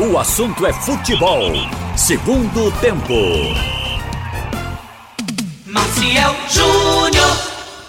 O 0.00 0.16
assunto 0.16 0.64
é 0.64 0.72
futebol. 0.72 1.40
Segundo 1.96 2.70
tempo. 2.80 3.14
Maciel 5.66 6.36
Júnior. 6.48 7.26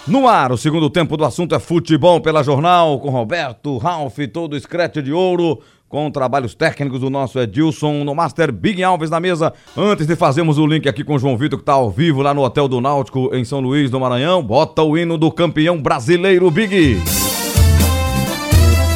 No 0.08 0.26
ar, 0.26 0.50
o 0.50 0.56
segundo 0.56 0.90
tempo 0.90 1.16
do 1.16 1.24
assunto 1.24 1.54
é 1.54 1.60
futebol 1.60 2.20
pela 2.20 2.42
jornal, 2.42 2.98
com 2.98 3.10
Roberto, 3.10 3.78
Ralf, 3.78 4.18
todo 4.32 4.54
o 4.54 4.60
Scratch 4.60 4.96
de 4.96 5.12
ouro, 5.12 5.60
com 5.88 6.10
trabalhos 6.10 6.52
técnicos 6.52 6.98
do 6.98 7.10
nosso 7.10 7.38
Edilson, 7.38 8.02
no 8.02 8.12
Master 8.12 8.50
Big 8.50 8.82
Alves 8.82 9.08
na 9.08 9.20
mesa. 9.20 9.52
Antes 9.76 10.04
de 10.04 10.16
fazermos 10.16 10.58
o 10.58 10.66
link 10.66 10.88
aqui 10.88 11.04
com 11.04 11.14
o 11.14 11.18
João 11.18 11.36
Vitor, 11.36 11.60
que 11.60 11.62
está 11.62 11.74
ao 11.74 11.92
vivo 11.92 12.22
lá 12.22 12.34
no 12.34 12.42
Hotel 12.42 12.66
do 12.66 12.80
Náutico, 12.80 13.30
em 13.32 13.44
São 13.44 13.60
Luís 13.60 13.88
do 13.88 14.00
Maranhão, 14.00 14.42
bota 14.42 14.82
o 14.82 14.98
hino 14.98 15.16
do 15.16 15.30
campeão 15.30 15.80
brasileiro 15.80 16.50
Big. 16.50 16.98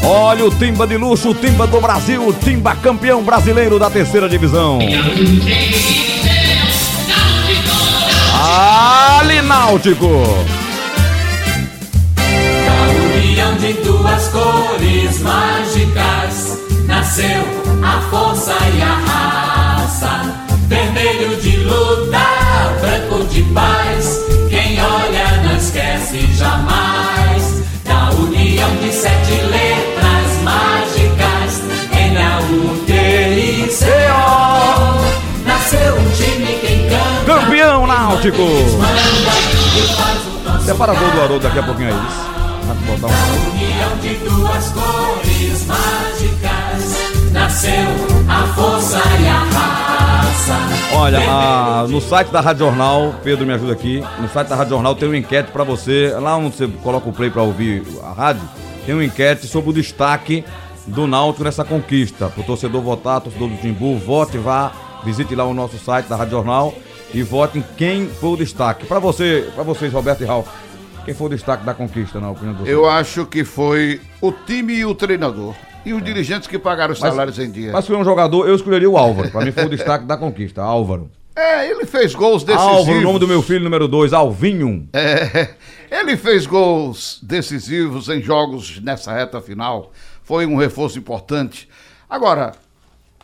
Olha 0.06 0.44
o 0.44 0.50
Timba 0.50 0.86
de 0.86 0.98
luxo, 0.98 1.30
o 1.30 1.34
Timba 1.34 1.66
do 1.66 1.80
Brasil, 1.80 2.28
o 2.28 2.32
Timba 2.32 2.76
campeão 2.76 3.22
brasileiro 3.22 3.78
da 3.78 3.88
terceira 3.88 4.28
divisão. 4.28 4.78
Ali 8.38 9.40
Náutico. 9.40 10.06
Da 12.16 12.82
união 13.16 13.56
de 13.56 13.72
duas 13.82 14.28
cores 14.28 15.20
mágicas 15.20 16.58
nasceu 16.86 17.42
a 17.82 18.02
força 18.10 18.54
e 18.76 18.82
a 18.82 18.94
raça. 19.06 20.34
Vermelho 20.68 21.34
de 21.40 21.56
luta, 21.58 22.18
branco 22.78 23.24
de 23.32 23.42
paz. 23.54 24.20
Quem 24.50 24.78
olha 24.82 25.42
não 25.44 25.56
esquece 25.56 26.26
jamais. 26.36 27.64
Da 27.84 28.10
união 28.10 28.76
de 28.76 28.92
sete 28.92 29.32
letras 29.50 29.63
N-A-U-T-I-C-O. 33.74 35.46
Nasceu 35.46 35.94
um 35.96 36.10
time 36.10 36.46
que 36.60 36.72
encanta. 36.74 37.24
Campeão 37.26 37.86
Náutico. 37.86 38.42
o 38.42 38.80
Separa 40.64 40.94
gol 40.94 41.10
do 41.10 41.20
Haroldo 41.20 41.42
daqui 41.42 41.58
a 41.58 41.62
pouquinho 41.64 41.88
aí. 41.88 41.94
Vai 42.66 42.76
botar 42.96 43.08
um- 43.08 43.50
união 43.50 43.96
de 44.00 44.14
duas 44.24 44.68
cores 44.70 45.66
mágicas 45.66 47.04
nasceu 47.32 47.72
a 48.28 48.46
força 48.54 49.02
e 49.20 49.28
a 49.28 49.38
raça. 49.38 50.56
Olha, 50.96 51.18
a- 51.18 51.86
no 51.88 52.00
site 52.00 52.28
da 52.28 52.40
Rádio 52.40 52.66
Jornal, 52.66 53.12
Pedro 53.24 53.44
me 53.44 53.52
ajuda 53.52 53.72
aqui, 53.72 54.02
no 54.20 54.28
site 54.28 54.46
da 54.48 54.54
Rádio 54.56 54.70
Jornal 54.70 54.94
tem 54.94 55.08
uma 55.08 55.16
enquete 55.18 55.50
pra 55.50 55.64
você, 55.64 56.14
lá 56.20 56.36
onde 56.36 56.56
você 56.56 56.68
coloca 56.82 57.08
o 57.08 57.12
play 57.12 57.28
pra 57.30 57.42
ouvir 57.42 57.82
a 58.04 58.12
rádio, 58.12 58.42
tem 58.86 58.94
uma 58.94 59.04
enquete 59.04 59.46
sobre 59.48 59.70
o 59.70 59.72
destaque 59.72 60.44
do 60.86 61.06
Náutico 61.06 61.44
nessa 61.44 61.64
conquista. 61.64 62.28
Pro 62.28 62.42
torcedor 62.42 62.82
votar, 62.82 63.20
torcedor 63.20 63.48
do 63.48 63.56
Timbu, 63.56 63.96
vote, 63.96 64.38
vá, 64.38 64.72
visite 65.04 65.34
lá 65.34 65.44
o 65.44 65.54
nosso 65.54 65.78
site 65.78 66.06
da 66.06 66.16
Rádio 66.16 66.32
Jornal 66.32 66.74
e 67.12 67.22
vote 67.22 67.58
em 67.58 67.64
quem 67.76 68.08
foi 68.08 68.30
o 68.30 68.36
destaque. 68.36 68.86
Pra 68.86 68.98
você, 68.98 69.48
para 69.54 69.62
vocês, 69.62 69.92
Roberto 69.92 70.22
e 70.22 70.24
Ralf, 70.26 70.48
quem 71.04 71.14
foi 71.14 71.26
o 71.26 71.30
destaque 71.30 71.64
da 71.64 71.74
conquista, 71.74 72.18
na 72.20 72.30
opinião 72.30 72.54
de 72.54 72.60
vocês? 72.60 72.72
Eu 72.72 72.88
acho 72.88 73.26
que 73.26 73.44
foi 73.44 74.00
o 74.20 74.32
time 74.32 74.74
e 74.74 74.84
o 74.84 74.94
treinador. 74.94 75.54
E 75.84 75.92
os 75.92 76.02
dirigentes 76.02 76.48
que 76.48 76.58
pagaram 76.58 76.94
os 76.94 76.98
salários 76.98 77.38
em 77.38 77.50
dia. 77.50 77.70
Mas 77.70 77.86
foi 77.86 77.96
um 77.96 78.04
jogador, 78.04 78.48
eu 78.48 78.54
escolheria 78.54 78.88
o 78.88 78.96
Álvaro. 78.96 79.30
Pra 79.30 79.44
mim 79.44 79.52
foi 79.52 79.66
o 79.66 79.68
destaque 79.68 80.06
da 80.06 80.16
conquista, 80.16 80.62
Álvaro. 80.62 81.10
É, 81.36 81.68
ele 81.68 81.84
fez 81.84 82.14
gols 82.14 82.44
decisivos. 82.44 82.76
Álvaro, 82.76 82.98
o 82.98 83.02
nome 83.02 83.18
do 83.18 83.28
meu 83.28 83.42
filho 83.42 83.64
número 83.64 83.86
2, 83.88 84.12
Alvinho. 84.12 84.88
É, 84.92 85.48
ele 85.90 86.16
fez 86.16 86.46
gols 86.46 87.18
decisivos 87.22 88.08
em 88.08 88.22
jogos 88.22 88.80
nessa 88.80 89.12
reta 89.12 89.40
final. 89.40 89.92
Foi 90.24 90.46
um 90.46 90.56
reforço 90.56 90.98
importante. 90.98 91.68
Agora, 92.10 92.52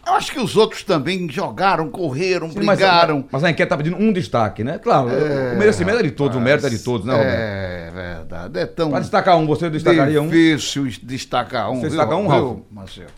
eu 0.06 0.12
acho 0.14 0.30
que 0.32 0.38
os 0.38 0.56
outros 0.56 0.82
também 0.82 1.28
jogaram, 1.30 1.88
correram, 1.90 2.50
Sim, 2.50 2.60
mas- 2.62 2.78
brigaram. 2.78 3.24
Mas, 3.30 3.42
a 3.42 3.50
enquete 3.50 3.68
tá 3.68 3.76
pedindo 3.76 3.96
um 3.96 4.12
destaque, 4.12 4.62
né? 4.62 4.78
Claro, 4.78 5.08
o 5.08 5.58
merecimento 5.58 5.98
é 5.98 6.02
de 6.02 6.10
todos, 6.10 6.36
o 6.36 6.40
mérito 6.40 6.66
é 6.66 6.70
de 6.70 6.78
todos, 6.78 7.06
né, 7.06 7.12
Roberto? 7.14 7.34
É 7.38 7.90
verdade. 7.92 8.58
É 8.58 8.66
tão 8.66 8.90
Pra 8.90 9.00
destacar 9.00 9.36
um, 9.36 9.46
você 9.46 9.68
destacaria 9.70 10.20
um? 10.20 10.26
difícil 10.28 10.88
destacar 11.02 11.70
um. 11.70 11.76
Você 11.76 11.88
viu, 11.88 11.90
destaca 11.90 12.16
um, 12.16 12.26
Ralf? 12.26 12.58
Marcelo? 12.70 13.08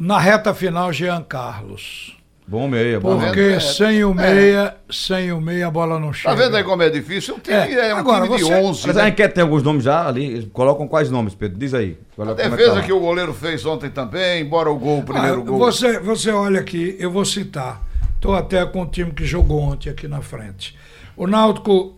Na 0.00 0.18
reta 0.18 0.54
final, 0.54 0.92
Jean 0.92 1.22
Carlos. 1.22 2.16
Bom 2.48 2.66
meia, 2.66 2.98
bom 2.98 3.18
Porque 3.20 3.40
meia. 3.42 3.56
É, 3.56 3.60
sem 3.60 4.02
o 4.04 4.14
meia, 4.14 4.74
sem 4.90 5.30
o 5.32 5.38
meia 5.40 5.66
a 5.66 5.70
bola 5.70 5.98
não 6.00 6.14
chega. 6.14 6.34
Tá 6.34 6.42
vendo 6.42 6.56
aí 6.56 6.64
como 6.64 6.82
é 6.82 6.88
difícil? 6.88 7.34
O 7.36 7.40
time 7.40 7.54
é, 7.54 7.90
É, 7.90 7.94
um 7.94 7.98
agora, 7.98 8.24
time 8.24 8.38
de 8.38 8.42
você- 8.44 8.54
11. 8.54 8.86
Mas 8.86 8.96
né? 8.96 9.02
a 9.02 9.08
enquete 9.08 9.34
tem 9.34 9.42
alguns 9.42 9.62
nomes 9.62 9.84
já 9.84 10.08
ali, 10.08 10.46
colocam 10.50 10.88
quais 10.88 11.10
nomes, 11.10 11.34
Pedro? 11.34 11.58
Diz 11.58 11.74
aí. 11.74 11.98
Olha 12.16 12.32
A 12.32 12.34
como 12.34 12.46
é 12.46 12.50
defesa 12.50 12.74
tá 12.76 12.82
que, 12.82 12.92
o 12.92 13.00
goleiro 13.00 13.34
fez 13.34 13.66
ontem 13.66 13.90
também, 13.90 14.40
embora 14.40 14.70
o 14.70 14.78
gol, 14.78 15.00
o 15.00 15.02
primeiro 15.02 15.42
Ah, 15.42 15.44
gol. 15.44 15.58
Você, 15.58 15.98
você 16.00 16.30
olha 16.30 16.60
aqui, 16.60 16.96
eu 16.98 17.10
vou 17.10 17.24
citar. 17.26 17.82
Estou 18.14 18.34
até 18.34 18.64
com 18.64 18.80
o 18.82 18.86
time 18.86 19.10
que 19.12 19.26
jogou 19.26 19.60
ontem 19.60 19.90
aqui 19.90 20.08
na 20.08 20.22
frente. 20.22 20.74
O 21.16 21.26
Náutico. 21.26 21.96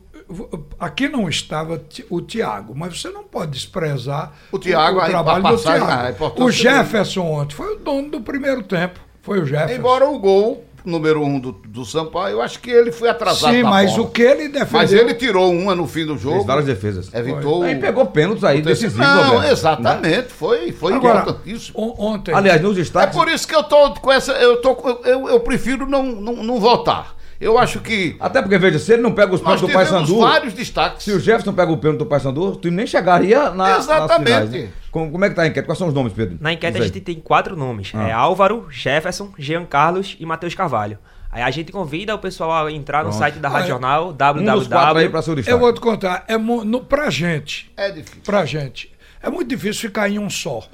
Aqui 0.79 1.09
não 1.09 1.29
estava 1.29 1.83
o 2.09 2.21
Thiago, 2.23 2.73
mas 2.77 3.01
você 3.01 3.11
não 3.11 3.25
pode 3.25 3.51
desprezar 3.51 4.33
O 4.53 4.61
Thiago, 4.61 5.01
aí, 5.01 5.11
trabalho 5.11 5.45
a 5.47 5.51
do 5.53 5.59
Thiago. 5.59 6.45
O 6.45 6.51
Jefferson 6.53 7.23
ontem 7.23 7.55
foi 7.57 7.75
o 7.75 7.79
dono 7.79 8.11
do 8.11 8.21
primeiro 8.21 8.63
tempo. 8.63 9.01
Foi 9.23 9.39
o 9.41 9.45
Jefferson. 9.47 9.75
Embora 9.75 10.09
o 10.09 10.19
gol, 10.19 10.65
número 10.85 11.23
um 11.23 11.39
do, 11.39 11.53
do 11.53 11.85
Sampaio, 11.85 12.35
eu 12.37 12.43
acho 12.43 12.59
que 12.61 12.71
ele 12.71 12.91
foi 12.91 13.09
atrasado 13.11 13.53
Sim, 13.53 13.63
mas 13.63 13.91
bola. 13.93 14.03
o 14.05 14.11
que 14.11 14.23
ele 14.23 14.49
defendeu. 14.49 14.69
Mas 14.73 14.93
ele 14.93 15.13
tirou 15.15 15.53
uma 15.53 15.75
no 15.75 15.87
fim 15.87 16.07
do 16.07 16.13
Fez 16.13 16.23
jogo. 16.23 16.45
várias 16.45 16.65
defesas. 16.65 17.13
Evitou. 17.13 17.63
Aí 17.63 17.77
pegou 17.77 18.07
pênaltis 18.07 18.45
aí, 18.45 18.63
decisivos, 18.63 18.97
Não, 19.07 19.35
Roberto. 19.35 19.53
exatamente. 19.53 20.29
Foi, 20.29 20.73
foi 20.73 20.95
Agora, 20.95 21.21
importantíssimo. 21.21 21.79
on- 21.79 21.95
ontem. 22.15 22.35
Aliás, 22.35 22.61
nos 22.63 22.77
É 22.77 22.81
destaques. 22.81 23.15
por 23.17 23.29
isso 23.29 23.47
que 23.47 23.55
eu 23.55 23.63
tô 23.63 23.93
com 23.95 24.11
essa. 24.11 24.33
Eu, 24.33 24.61
tô, 24.63 24.77
eu, 25.05 25.29
eu 25.29 25.41
prefiro 25.41 25.87
não, 25.87 26.03
não, 26.03 26.37
não 26.43 26.59
votar. 26.59 27.15
Eu 27.39 27.57
acho 27.59 27.81
que. 27.81 28.17
Até 28.21 28.43
porque, 28.43 28.59
veja, 28.59 28.79
se 28.79 28.93
ele 28.93 29.01
não 29.03 29.13
pega 29.13 29.35
os 29.35 29.41
pênaltis 29.41 29.67
do 29.67 29.73
Paysandu. 29.73 30.19
vários 30.21 30.53
destaques. 30.53 31.05
Se 31.05 31.11
o 31.13 31.19
Jefferson 31.19 31.55
pega 31.55 31.73
o 31.73 31.77
pênalti 31.79 31.99
do 31.99 32.05
Paysandu, 32.07 32.53
o 32.53 32.57
time 32.57 32.77
nem 32.77 32.87
chegaria 32.87 33.49
na. 33.51 33.79
Exatamente. 33.79 34.31
nas 34.31 34.49
finais, 34.49 34.51
né? 34.51 34.69
Como, 34.91 35.11
como 35.11 35.25
é 35.25 35.29
que 35.29 35.35
tá 35.37 35.43
a 35.43 35.47
enquete? 35.47 35.67
Quais 35.67 35.79
são 35.79 35.89
os 35.89 35.95
nomes, 35.95 36.13
Pedro? 36.13 36.39
Na 36.41 36.53
enquete 36.53 36.79
a 36.79 36.83
gente 36.85 37.01
tem 37.01 37.17
quatro 37.21 37.57
nomes. 37.57 37.93
Ah. 37.95 38.09
É 38.09 38.13
Álvaro, 38.13 38.67
Jefferson, 38.71 39.33
Jean 39.39 39.65
Carlos 39.65 40.17
e 40.19 40.27
Matheus 40.27 40.55
Carvalho. 40.55 40.99
Aí 41.33 41.43
a 41.43 41.51
gente 41.51 41.71
convida 41.71 42.13
o 42.15 42.19
pessoal 42.19 42.67
a 42.67 42.73
entrar 42.73 43.05
no 43.05 43.11
Pronto. 43.11 43.19
site 43.21 43.39
da 43.39 43.49
Rádio 43.49 43.67
Olha, 43.67 43.73
Jornal, 43.75 44.09
Um 44.09 44.13
www. 44.13 45.45
Eu 45.47 45.59
vou 45.61 45.73
te 45.73 45.81
contar, 45.81 46.25
é 46.27 46.37
no, 46.37 46.81
pra 46.85 47.09
gente, 47.09 47.71
É 47.77 47.91
difícil. 47.91 48.23
pra 48.25 48.45
gente, 48.45 48.93
é 49.23 49.31
muito 49.31 49.49
difícil 49.49 49.83
ficar 49.89 50.09
em 50.09 50.19
um 50.19 50.29
só, 50.29 50.67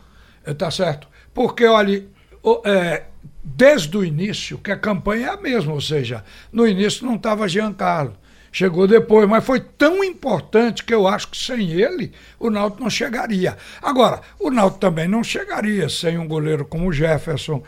eh, 0.47 0.55
tá 0.55 0.71
certo? 0.71 1.09
Porque, 1.35 1.67
olha, 1.67 2.07
o- 2.43 2.63
é, 2.65 3.05
desde 3.45 3.95
o 3.99 4.03
início, 4.03 4.57
que 4.57 4.73
a 4.73 4.79
campanha 4.79 5.27
é 5.27 5.31
a 5.31 5.37
mesma, 5.37 5.75
ou 5.75 5.81
seja, 5.81 6.25
no 6.51 6.67
início 6.67 7.05
não 7.07 7.17
estava 7.17 7.47
Giancarlo, 7.47 8.15
chegou 8.51 8.87
depois, 8.87 9.29
mas 9.29 9.45
foi 9.45 9.61
tão 9.61 10.03
importante 10.03 10.85
que 10.85 10.95
eu 10.95 11.07
acho 11.07 11.29
que 11.29 11.37
sem 11.37 11.73
ele 11.73 12.13
o 12.39 12.51
Náutico 12.51 12.83
não 12.83 12.91
chegaria. 12.91 13.57
Agora, 13.83 14.21
o 14.39 14.51
Náutico 14.51 14.81
também 14.81 15.09
não 15.09 15.23
chegaria 15.23 15.89
sem 15.89 16.19
um 16.19 16.29
goleiro 16.29 16.65
como 16.65 16.89
o 16.89 16.93
Jefferson, 16.93 17.63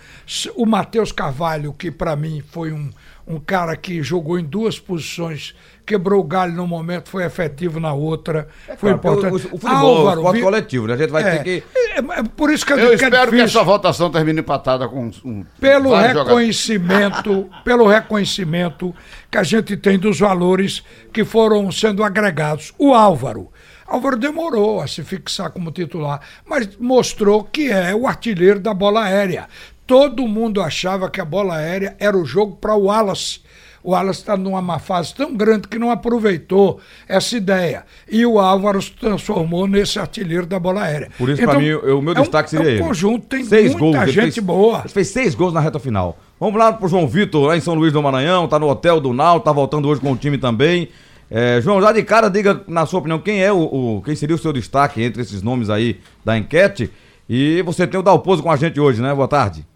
o 0.55 0.67
Matheus 0.67 1.13
Carvalho, 1.13 1.73
que 1.73 1.91
para 1.91 2.17
mim 2.17 2.43
foi 2.51 2.73
um, 2.73 2.91
um 3.27 3.39
cara 3.39 3.77
que 3.77 4.03
jogou 4.03 4.39
em 4.39 4.45
duas 4.45 4.79
posições, 4.79 5.55
quebrou 5.89 6.21
o 6.21 6.25
galho 6.25 6.53
no 6.53 6.67
momento, 6.67 7.09
foi 7.09 7.25
efetivo 7.25 7.81
na 7.81 7.95
outra, 7.95 8.47
foi 8.77 8.77
Claro, 8.77 8.99
porque 8.99 9.27
importante. 9.27 9.47
O, 9.53 9.57
o 9.57 9.59
futebol 9.59 10.11
é 10.11 10.11
um 10.11 10.15
esporte 10.17 10.37
vi- 10.37 10.43
coletivo, 10.43 10.87
né? 10.87 10.93
A 10.93 10.97
gente 10.99 11.11
vai 11.11 11.23
é, 11.23 11.37
ter 11.39 11.43
que. 11.45 11.63
é, 11.77 11.99
é 11.99 12.23
por 12.37 12.51
isso 12.51 12.67
que 12.67 12.73
eu, 12.75 12.79
Eu 12.79 12.87
digo 12.91 12.99
que 12.99 13.05
é 13.05 13.09
espero 13.09 13.31
que 13.33 13.41
essa 13.41 13.63
votação 13.65 14.11
termine 14.11 14.41
empatada 14.41 14.87
com 14.87 15.11
um. 15.25 15.45
pelo 15.59 15.95
reconhecimento, 15.95 17.49
pelo 17.65 17.87
reconhecimento 17.89 18.95
que 19.31 19.39
a 19.39 19.43
gente 19.43 19.77
tem 19.77 19.99
dos 19.99 20.19
valores 20.21 20.83
que 21.13 21.25
foram 21.25 21.71
sendo 21.73 22.05
agregados. 22.05 22.73
O 22.79 22.93
Álvaro. 22.93 23.51
Álvaro 23.87 24.19
demorou 24.19 24.83
a 24.83 24.87
se 24.87 25.03
fixar 25.03 25.51
como 25.51 25.73
titular, 25.73 26.21
mas 26.47 26.69
mostrou 26.79 27.43
que 27.43 27.71
é 27.71 27.95
o 27.95 28.07
artilheiro 28.07 28.61
da 28.61 28.75
bola 28.75 29.05
aérea. 29.05 29.49
Todo 29.87 30.29
mundo 30.29 30.61
achava 30.61 31.09
que 31.09 31.19
a 31.19 31.25
bola 31.25 31.57
aérea 31.57 31.97
era 31.99 32.15
o 32.17 32.27
jogo 32.27 32.57
para 32.57 32.75
o 32.75 32.85
Wallace. 32.85 33.41
O 33.89 33.93
Wallace 33.93 34.21
está 34.21 34.37
numa 34.37 34.61
má 34.61 34.79
fase 34.79 35.15
tão 35.15 35.35
grande 35.35 35.67
que 35.67 35.79
não 35.79 35.91
aproveitou 35.91 36.79
essa 37.09 37.35
ideia. 37.39 37.85
E 38.07 38.27
o 38.27 38.39
Álvaro 38.39 38.83
se 38.83 38.91
transformou 38.93 39.67
nesse 39.67 39.99
artilheiro 39.99 40.45
da 40.45 40.59
bola 40.61 40.83
aérea. 40.83 41.09
Por 41.17 41.31
isso, 41.31 41.41
pra 41.43 41.59
mim, 41.59 41.73
o 41.73 42.03
meu 42.03 42.13
é 42.13 42.19
um- 42.19 42.23
destaque 42.23 42.51
seria 42.51 42.65
é 42.67 42.69
um 42.69 42.73
ele. 42.75 42.83
conjunto, 42.83 43.27
tem 43.27 43.45
seis 43.45 43.75
muita 43.75 43.99
gols, 44.01 44.13
gente 44.13 44.33
fez- 44.35 44.39
boa. 44.41 44.81
Ele 44.81 44.89
fez 44.91 45.09
seis 45.09 45.35
gols 45.35 45.55
na 45.55 45.61
reta 45.61 45.79
final. 45.79 46.19
Vamos 46.39 46.59
lá 46.61 46.71
pro 46.71 46.87
João 46.87 47.09
Vitor, 47.09 47.47
lá 47.47 47.57
em 47.57 47.61
São 47.63 47.73
Luís 47.75 47.91
do 47.91 48.03
Maranhão, 48.03 48.47
tá 48.47 48.59
no 48.59 48.69
hotel 48.69 49.01
do 49.01 49.15
Nau, 49.15 49.41
tá 49.41 49.53
voltando 49.53 49.89
hoje 49.89 50.03
com 50.03 50.13
o 50.13 50.17
time 50.19 50.37
também. 50.37 50.91
É, 51.31 51.59
João, 51.63 51.81
já 51.81 51.91
de 51.91 52.03
cara, 52.03 52.29
diga, 52.29 52.63
na 52.69 52.85
sua 52.85 52.99
opinião, 53.01 53.19
quem 53.19 53.43
é 53.43 53.51
o, 53.51 53.59
o- 53.59 54.03
quem 54.05 54.15
seria 54.15 54.37
o 54.37 54.39
seu 54.39 54.53
destaque 54.53 55.03
entre 55.03 55.23
esses 55.23 55.41
nomes 55.43 55.71
aí 55.71 55.99
da 56.23 56.37
enquete? 56.37 56.91
E 57.27 57.63
você 57.63 57.87
tem 57.87 57.99
o 57.99 58.03
Dalpozo 58.03 58.43
com 58.43 58.51
a 58.53 58.57
gente 58.57 58.79
hoje, 58.79 59.01
né? 59.01 59.15
Boa 59.15 59.29
tarde. 59.29 59.67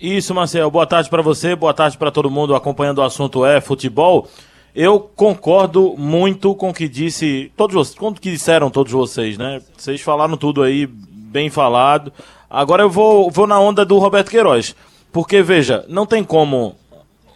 Isso, 0.00 0.34
Marcel. 0.34 0.70
Boa 0.70 0.86
tarde 0.86 1.08
para 1.08 1.22
você, 1.22 1.54
boa 1.54 1.72
tarde 1.72 1.96
para 1.96 2.10
todo 2.10 2.30
mundo 2.30 2.54
acompanhando 2.54 2.98
o 2.98 3.02
assunto 3.02 3.44
é 3.44 3.60
futebol. 3.60 4.28
Eu 4.74 4.98
concordo 4.98 5.94
muito 5.96 6.54
com 6.54 6.70
o 6.70 6.74
que 6.74 6.88
disse 6.88 7.52
todos 7.56 7.94
com 7.94 8.08
o 8.08 8.14
que 8.14 8.32
disseram 8.32 8.70
todos 8.70 8.92
vocês, 8.92 9.38
né? 9.38 9.62
Vocês 9.76 10.00
falaram 10.00 10.36
tudo 10.36 10.62
aí 10.62 10.86
bem 10.86 11.48
falado. 11.48 12.12
Agora 12.50 12.82
eu 12.82 12.90
vou, 12.90 13.30
vou 13.30 13.46
na 13.46 13.58
onda 13.58 13.84
do 13.84 13.98
Roberto 13.98 14.30
Queiroz. 14.30 14.74
Porque, 15.12 15.42
veja, 15.42 15.84
não 15.88 16.06
tem 16.06 16.24
como 16.24 16.74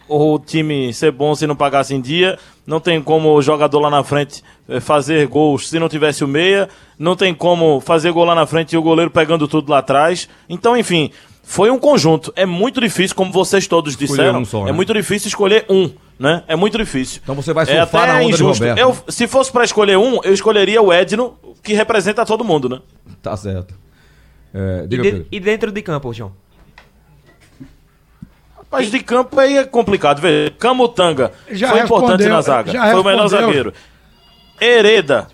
o 0.09 0.37
time 0.39 0.93
ser 0.93 1.11
bom 1.11 1.33
se 1.33 1.47
não 1.47 1.55
pagasse 1.55 1.93
em 1.93 2.01
dia, 2.01 2.37
não 2.65 2.79
tem 2.79 3.01
como 3.01 3.33
o 3.33 3.41
jogador 3.41 3.79
lá 3.79 3.89
na 3.89 4.03
frente 4.03 4.43
eh, 4.67 4.79
fazer 4.79 5.27
gols 5.27 5.69
se 5.69 5.79
não 5.79 5.87
tivesse 5.87 6.23
o 6.23 6.27
meia, 6.27 6.67
não 6.97 7.15
tem 7.15 7.33
como 7.33 7.79
fazer 7.79 8.11
gol 8.11 8.25
lá 8.25 8.35
na 8.35 8.45
frente 8.45 8.73
e 8.73 8.77
o 8.77 8.81
goleiro 8.81 9.11
pegando 9.11 9.47
tudo 9.47 9.71
lá 9.71 9.77
atrás. 9.77 10.27
Então, 10.49 10.75
enfim, 10.75 11.11
foi 11.51 11.71
um 11.71 11.79
conjunto. 11.79 12.31
É 12.35 12.45
muito 12.45 12.79
difícil, 12.79 13.15
como 13.15 13.31
vocês 13.31 13.65
todos 13.65 13.95
disseram, 13.97 14.41
um 14.41 14.45
só, 14.45 14.65
né? 14.65 14.69
é 14.69 14.71
muito 14.71 14.93
difícil 14.93 15.29
escolher 15.29 15.65
um, 15.67 15.89
né? 16.19 16.43
É 16.47 16.55
muito 16.55 16.77
difícil. 16.77 17.21
Então 17.23 17.33
você 17.33 17.51
vai 17.53 17.63
é 17.63 17.79
surfar 17.79 18.03
até 18.03 18.11
na 18.13 18.19
onda 18.19 18.27
de 18.27 18.33
injusto. 18.35 18.63
Roberto, 18.63 18.77
Eu, 18.79 18.89
né? 18.89 18.95
se 19.09 19.27
fosse 19.27 19.51
pra 19.51 19.63
escolher 19.63 19.97
um, 19.97 20.19
eu 20.23 20.31
escolheria 20.31 20.79
o 20.79 20.93
Edno, 20.93 21.35
que 21.63 21.73
representa 21.73 22.23
todo 22.23 22.43
mundo, 22.43 22.69
né? 22.69 22.79
Tá 23.19 23.35
certo. 23.35 23.73
É, 24.53 24.81
E, 24.83 24.87
diga, 24.87 25.01
de- 25.03 25.09
Pedro. 25.11 25.27
e 25.31 25.39
dentro 25.39 25.71
de 25.71 25.81
campo, 25.81 26.13
João? 26.13 26.33
Mas 28.71 28.91
de 28.91 28.99
campo 28.99 29.39
aí 29.39 29.57
é 29.57 29.63
complicado. 29.65 30.21
Veja, 30.21 30.51
Camutanga 30.51 31.31
Já 31.49 31.69
foi 31.69 31.79
importante 31.79 32.09
respondeu, 32.21 32.29
na 32.35 32.41
zaga. 32.41 32.71
já 32.71 32.91
Foi 32.91 32.99
o 33.01 33.03
melhor 33.03 33.27
zagueiro. 33.27 33.73
Hereda, 34.61 35.27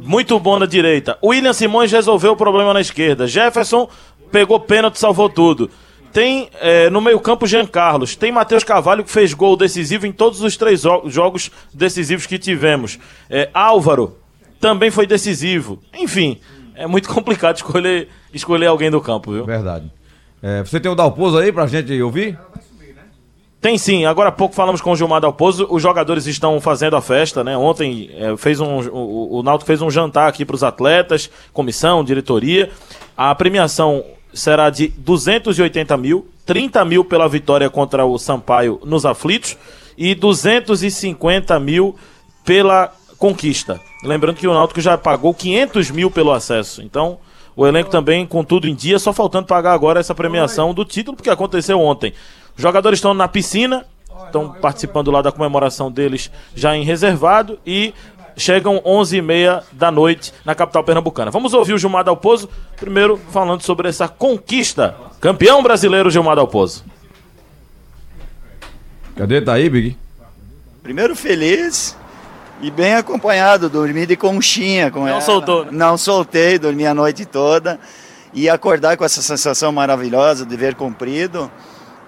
muito 0.00 0.36
bom 0.40 0.58
na 0.58 0.66
direita. 0.66 1.16
William 1.22 1.52
Simões 1.52 1.92
resolveu 1.92 2.32
o 2.32 2.36
problema 2.36 2.74
na 2.74 2.80
esquerda. 2.80 3.28
Jefferson 3.28 3.88
pegou 4.30 4.58
pênalti, 4.60 4.98
salvou 4.98 5.28
tudo. 5.28 5.70
Tem 6.12 6.48
eh, 6.60 6.90
no 6.90 7.00
meio-campo 7.00 7.46
Jean 7.46 7.66
Carlos. 7.66 8.16
Tem 8.16 8.32
Matheus 8.32 8.64
Carvalho 8.64 9.04
que 9.04 9.10
fez 9.10 9.32
gol 9.32 9.56
decisivo 9.56 10.06
em 10.06 10.12
todos 10.12 10.42
os 10.42 10.56
três 10.56 10.82
jo- 10.82 11.02
jogos 11.06 11.50
decisivos 11.72 12.26
que 12.26 12.36
tivemos. 12.38 12.98
Eh, 13.28 13.48
Álvaro 13.54 14.16
também 14.60 14.90
foi 14.90 15.06
decisivo. 15.06 15.78
Enfim, 15.96 16.40
é 16.74 16.86
muito 16.86 17.08
complicado 17.14 17.56
escolher, 17.56 18.08
escolher 18.34 18.66
alguém 18.66 18.90
do 18.90 19.00
campo, 19.00 19.32
viu? 19.32 19.44
Verdade. 19.44 19.90
É, 20.42 20.64
você 20.64 20.80
tem 20.80 20.90
o 20.90 20.94
Dalpozo 20.96 21.38
aí 21.38 21.52
pra 21.52 21.66
gente 21.68 22.00
ouvir? 22.02 22.36
Tem 23.60 23.76
sim, 23.76 24.06
agora 24.06 24.30
há 24.30 24.32
pouco 24.32 24.54
falamos 24.54 24.80
com 24.80 24.90
o 24.90 24.96
Gilmar 24.96 25.20
Dalpozo, 25.20 25.66
os 25.70 25.82
jogadores 25.82 26.26
estão 26.26 26.58
fazendo 26.62 26.96
a 26.96 27.02
festa, 27.02 27.44
né? 27.44 27.54
Ontem 27.58 28.10
eh, 28.14 28.34
fez 28.38 28.58
um, 28.58 28.78
o, 28.88 29.38
o 29.38 29.42
Náutico 29.42 29.66
fez 29.66 29.82
um 29.82 29.90
jantar 29.90 30.28
aqui 30.28 30.46
para 30.46 30.56
os 30.56 30.64
atletas, 30.64 31.30
comissão, 31.52 32.02
diretoria. 32.02 32.70
A 33.14 33.34
premiação 33.34 34.02
será 34.32 34.70
de 34.70 34.88
280 34.88 35.96
mil, 35.96 36.28
30 36.46 36.84
mil 36.84 37.04
pela 37.04 37.28
vitória 37.28 37.68
contra 37.68 38.04
o 38.04 38.18
Sampaio 38.18 38.80
nos 38.84 39.04
aflitos 39.04 39.56
e 39.96 40.14
250 40.14 41.58
mil 41.60 41.96
pela 42.44 42.92
conquista. 43.18 43.80
Lembrando 44.02 44.36
que 44.36 44.48
o 44.48 44.54
Náutico 44.54 44.80
já 44.80 44.96
pagou 44.96 45.34
500 45.34 45.90
mil 45.90 46.10
pelo 46.10 46.32
acesso, 46.32 46.82
então 46.82 47.18
o 47.54 47.66
elenco 47.66 47.90
também 47.90 48.26
com 48.26 48.42
tudo 48.42 48.66
em 48.66 48.74
dia, 48.74 48.98
só 48.98 49.12
faltando 49.12 49.46
pagar 49.46 49.74
agora 49.74 50.00
essa 50.00 50.14
premiação 50.14 50.72
do 50.72 50.84
título, 50.84 51.16
porque 51.16 51.28
aconteceu 51.28 51.78
ontem. 51.78 52.14
Os 52.56 52.62
jogadores 52.62 52.98
estão 52.98 53.12
na 53.12 53.28
piscina, 53.28 53.84
estão 54.24 54.52
participando 54.52 55.10
lá 55.10 55.20
da 55.20 55.30
comemoração 55.30 55.90
deles 55.90 56.30
já 56.54 56.74
em 56.74 56.84
reservado 56.84 57.58
e 57.66 57.92
chegam 58.40 58.80
11h30 58.80 59.62
da 59.72 59.90
noite 59.90 60.32
na 60.44 60.54
capital 60.54 60.82
pernambucana. 60.82 61.30
Vamos 61.30 61.52
ouvir 61.54 61.74
o 61.74 61.78
Gilmar 61.78 62.02
Dalpozo, 62.02 62.48
primeiro 62.76 63.18
falando 63.30 63.62
sobre 63.62 63.88
essa 63.88 64.08
conquista. 64.08 64.96
Campeão 65.20 65.62
brasileiro 65.62 66.10
Gilmar 66.10 66.34
Dalpozo. 66.34 66.84
Cadê? 69.16 69.40
Tá 69.40 69.54
aí, 69.54 69.68
Big? 69.68 69.96
Primeiro 70.82 71.14
feliz 71.14 71.96
e 72.62 72.70
bem 72.70 72.94
acompanhado, 72.94 73.68
dormi 73.68 74.06
de 74.06 74.16
conchinha 74.16 74.90
com 74.90 75.00
Não 75.00 75.08
ela. 75.08 75.20
soltou, 75.20 75.64
né? 75.66 75.70
Não 75.72 75.96
soltei, 75.98 76.58
dormi 76.58 76.86
a 76.86 76.94
noite 76.94 77.24
toda 77.24 77.78
e 78.32 78.48
acordar 78.48 78.96
com 78.96 79.04
essa 79.04 79.22
sensação 79.22 79.72
maravilhosa 79.72 80.46
de 80.46 80.56
ver 80.56 80.74
cumprido. 80.74 81.50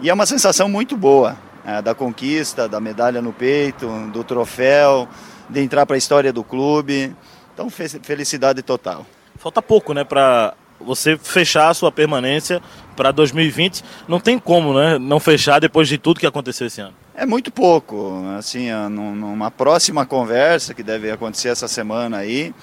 E 0.00 0.08
é 0.08 0.14
uma 0.14 0.26
sensação 0.26 0.68
muito 0.68 0.96
boa, 0.96 1.36
né, 1.64 1.80
da 1.82 1.94
conquista, 1.94 2.68
da 2.68 2.80
medalha 2.80 3.20
no 3.22 3.32
peito, 3.32 3.86
do 4.12 4.24
troféu, 4.24 5.08
de 5.48 5.60
entrar 5.60 5.86
para 5.86 5.96
a 5.96 5.98
história 5.98 6.32
do 6.32 6.42
clube. 6.44 7.14
Então, 7.54 7.68
fe- 7.70 7.88
felicidade 8.02 8.62
total. 8.62 9.06
Falta 9.38 9.60
pouco, 9.60 9.92
né, 9.92 10.04
para 10.04 10.54
você 10.80 11.16
fechar 11.16 11.68
a 11.68 11.74
sua 11.74 11.92
permanência 11.92 12.60
para 12.96 13.12
2020. 13.12 13.84
Não 14.08 14.18
tem 14.18 14.38
como, 14.38 14.74
né, 14.74 14.98
não 14.98 15.20
fechar 15.20 15.60
depois 15.60 15.88
de 15.88 15.98
tudo 15.98 16.18
que 16.20 16.26
aconteceu 16.26 16.66
esse 16.66 16.80
ano. 16.80 16.94
É 17.14 17.26
muito 17.26 17.50
pouco, 17.50 18.24
assim, 18.38 18.70
ah, 18.70 18.88
num- 18.88 19.14
numa 19.14 19.50
próxima 19.50 20.06
conversa 20.06 20.72
que 20.74 20.82
deve 20.82 21.10
acontecer 21.10 21.48
essa 21.48 21.68
semana 21.68 22.16
aí, 22.18 22.54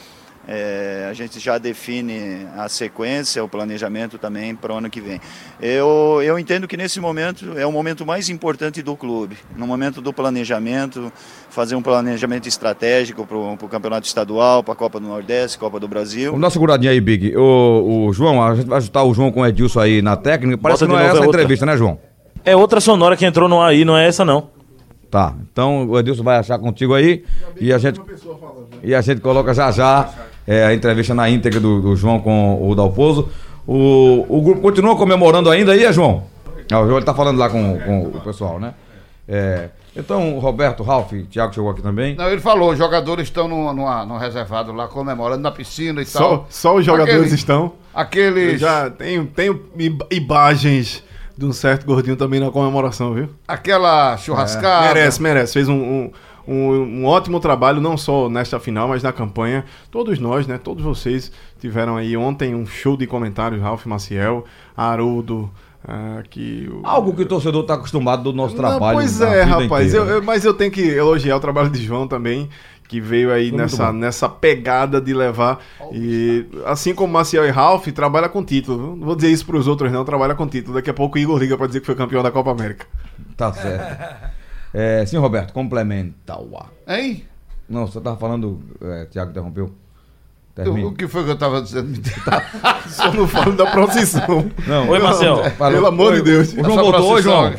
é, 0.52 1.08
a 1.08 1.14
gente 1.14 1.40
já 1.40 1.60
define 1.60 2.48
a 2.58 2.68
sequência, 2.68 3.44
o 3.44 3.48
planejamento 3.48 4.18
também 4.18 4.56
para 4.56 4.74
o 4.74 4.78
ano 4.78 4.90
que 4.90 5.00
vem. 5.00 5.22
Eu, 5.62 6.22
eu 6.24 6.40
entendo 6.40 6.68
que 6.68 6.76
nesse 6.76 7.00
momento 7.00 7.56
é 7.56 7.68
o 7.68 7.72
momento 7.72 8.04
mais 8.04 8.30
importante 8.30 8.82
do 8.82 8.96
clube, 8.96 9.38
no 9.56 9.68
momento 9.68 10.02
do 10.02 10.12
planejamento, 10.12 11.14
fazer 11.52 11.76
um 11.76 11.84
planejamento 11.84 12.48
estratégico 12.48 13.28
para 13.28 13.38
o 13.38 13.70
campeonato 13.70 14.08
estadual, 14.08 14.64
para 14.64 14.74
a 14.74 14.76
Copa 14.76 15.00
do 15.00 15.08
Nordeste, 15.08 15.60
Copa 15.60 15.80
do 15.80 15.88
Brasil. 15.88 16.32
Vamos 16.32 16.42
dar 16.42 16.48
uma 16.48 16.52
seguradinha 16.52 16.92
aí, 16.94 17.00
Big. 17.00 17.38
O, 17.38 18.08
o 18.08 18.14
João, 18.14 18.42
a 18.44 18.56
gente 18.56 18.68
vai 18.68 18.80
ajustar 18.80 19.06
o 19.06 19.14
João 19.14 19.32
com 19.32 19.42
o 19.42 19.46
Edilson 19.46 19.82
aí 19.82 20.02
na 20.02 20.18
técnica. 20.18 20.58
Parece 20.58 20.88
Bota 20.88 20.92
que 20.92 20.98
não 20.98 21.00
é 21.00 21.12
essa 21.12 21.18
é 21.18 21.26
outra. 21.28 21.42
entrevista, 21.42 21.66
né, 21.68 21.78
João? 21.78 22.00
É 22.44 22.56
outra 22.56 22.82
sonora 22.82 23.16
que 23.16 23.24
entrou 23.24 23.48
no 23.48 23.62
ar 23.62 23.70
aí, 23.70 23.86
não 23.86 23.96
é 23.96 24.08
essa 24.08 24.26
não. 24.26 24.50
Tá. 25.12 25.36
Então 25.52 25.88
o 25.88 26.00
Edilson 26.00 26.24
vai 26.24 26.38
achar 26.38 26.58
contigo 26.58 26.94
aí 26.96 27.24
e 27.60 27.74
a 27.74 27.78
gente 27.78 28.00
e 28.84 28.94
a 28.94 29.02
gente 29.02 29.22
coloca 29.22 29.54
já 29.56 29.72
já 29.72 30.08
é, 30.50 30.66
a 30.66 30.74
entrevista 30.74 31.14
na 31.14 31.30
íntegra 31.30 31.60
do, 31.60 31.80
do 31.80 31.96
João 31.96 32.20
com 32.20 32.68
o 32.68 32.74
Dalpozo. 32.74 33.30
O, 33.68 34.26
o 34.28 34.42
grupo 34.42 34.62
continua 34.62 34.96
comemorando 34.96 35.48
ainda 35.52 35.74
aí, 35.74 35.86
é, 35.86 35.94
João? 35.94 36.24
Ah, 36.72 36.80
o 36.80 36.86
João 36.86 36.98
ele 36.98 37.06
tá 37.06 37.14
falando 37.14 37.38
lá 37.38 37.48
com, 37.50 37.78
com 37.80 38.02
o 38.08 38.22
pessoal, 38.22 38.60
né? 38.60 38.74
É, 39.28 39.70
então, 39.96 40.40
Roberto, 40.40 40.82
Ralf, 40.82 41.12
Thiago 41.30 41.54
chegou 41.54 41.70
aqui 41.70 41.84
também. 41.84 42.16
Não, 42.16 42.28
ele 42.28 42.42
falou, 42.42 42.72
os 42.72 42.78
jogadores 42.80 43.26
estão 43.28 43.48
no, 43.48 43.72
no, 43.74 44.06
no 44.08 44.18
reservado 44.18 44.72
lá, 44.72 44.88
comemorando 44.88 45.44
na 45.44 45.52
piscina 45.52 46.02
e 46.02 46.06
Só, 46.06 46.20
tal. 46.20 46.48
só 46.50 46.76
os 46.76 46.84
jogadores 46.86 47.20
Aquele- 47.22 47.36
estão. 47.36 47.64
Eu 47.66 47.74
Aqueles, 47.94 48.60
já 48.60 48.90
tenho, 48.90 49.26
tenho 49.28 49.62
imagens 50.10 51.04
de 51.38 51.46
um 51.46 51.54
certo 51.54 51.86
gordinho 51.86 52.16
também 52.16 52.40
na 52.40 52.50
comemoração, 52.52 53.14
viu? 53.14 53.30
aquela 53.48 54.18
churrascada. 54.18 54.88
Merece, 54.88 55.22
merece. 55.22 55.54
Fez 55.54 55.70
um, 55.70 55.74
um, 55.76 56.12
um, 56.50 57.02
um 57.02 57.06
ótimo 57.06 57.40
trabalho, 57.40 57.80
não 57.82 57.96
só 57.98 58.30
nesta 58.30 58.60
final, 58.60 58.88
mas 58.88 59.04
na 59.04 59.12
campanha. 59.14 59.64
Todos 59.92 60.18
nós, 60.20 60.48
né? 60.48 60.58
Todos 60.58 60.84
vocês 60.84 61.32
tiveram 61.60 61.96
aí 61.98 62.16
ontem 62.18 62.56
um 62.56 62.66
show 62.66 62.98
de 62.98 63.06
comentários, 63.06 63.62
Ralf 63.62 63.86
Maciel, 63.86 64.46
Haroldo, 64.76 65.50
ah, 65.88 66.24
que... 66.30 66.70
o- 66.72 66.82
Algo 66.86 67.14
que 67.14 67.22
o 67.22 67.26
torcedor 67.26 67.64
tá 67.64 67.76
acostumado 67.76 68.24
do 68.24 68.34
nosso 68.34 68.56
Não, 68.56 68.62
trabalho. 68.64 68.98
pois 68.98 69.22
é, 69.22 69.44
rapaz. 69.44 69.94
eu- 69.94 70.06
eu- 70.06 70.24
mas 70.24 70.44
eu 70.46 70.54
tenho 70.54 70.72
que 70.72 70.82
elogiar 70.82 71.36
o 71.36 71.40
trabalho 71.40 71.70
de 71.70 71.84
João 71.84 72.08
também, 72.08 72.50
que 72.88 73.00
veio 73.00 73.32
aí 73.32 73.50
Foi 73.50 73.58
nessa, 73.60 73.94
nessa 73.94 74.28
pegada 74.28 75.00
de 75.00 75.14
levar. 75.14 75.60
E 75.94 76.46
assim 76.66 76.96
como 76.96 77.14
Maciel 77.14 77.46
e 77.46 77.50
Ralph, 77.52 77.88
trabalha 77.90 78.28
com 78.28 78.44
título. 78.44 78.96
Não 78.96 79.06
vou 79.06 79.16
dizer 79.16 79.30
isso 79.30 79.46
pros 79.46 79.68
outros, 79.68 79.92
não. 79.92 80.04
Trabalha 80.04 80.34
com 80.34 80.48
título. 80.48 80.74
Daqui 80.74 80.90
a 80.90 80.94
pouco 80.94 81.16
o 81.18 81.22
Igor 81.22 81.38
liga 81.38 81.56
pra 81.56 81.68
dizer 81.68 81.82
que 81.82 81.86
foi 81.86 81.94
campeão 81.94 82.24
da 82.24 82.32
Copa 82.32 82.50
América. 82.52 82.88
Tá 83.38 83.54
certo. 83.54 84.39
É, 84.74 85.06
sim, 85.06 85.18
Roberto, 85.18 85.52
complementa 85.54 86.40
o 86.40 86.58
ar. 86.58 86.70
Hein? 86.88 87.26
Não, 87.68 87.86
você 87.88 88.00
tava 88.02 88.18
falando, 88.18 88.60
é, 88.82 89.06
Thiago 89.06 89.32
interrompeu. 89.32 89.72
O, 90.68 90.92
que 90.92 91.08
foi 91.08 91.24
que 91.24 91.30
eu 91.30 91.38
tava 91.38 91.62
dizendo? 91.62 91.90
Só 92.90 93.14
não 93.14 93.26
falo 93.26 93.54
da 93.56 93.72
procissão. 93.72 94.52
Não, 94.68 94.90
Oi, 94.90 95.00
Marcel. 95.00 95.38
falou- 95.52 95.74
Pelo 95.74 95.88
amor 95.88 96.16
de 96.16 96.22
Deus. 96.24 96.52
O 96.52 96.64
João 96.64 96.76
voltou, 96.76 97.22
João. 97.22 97.54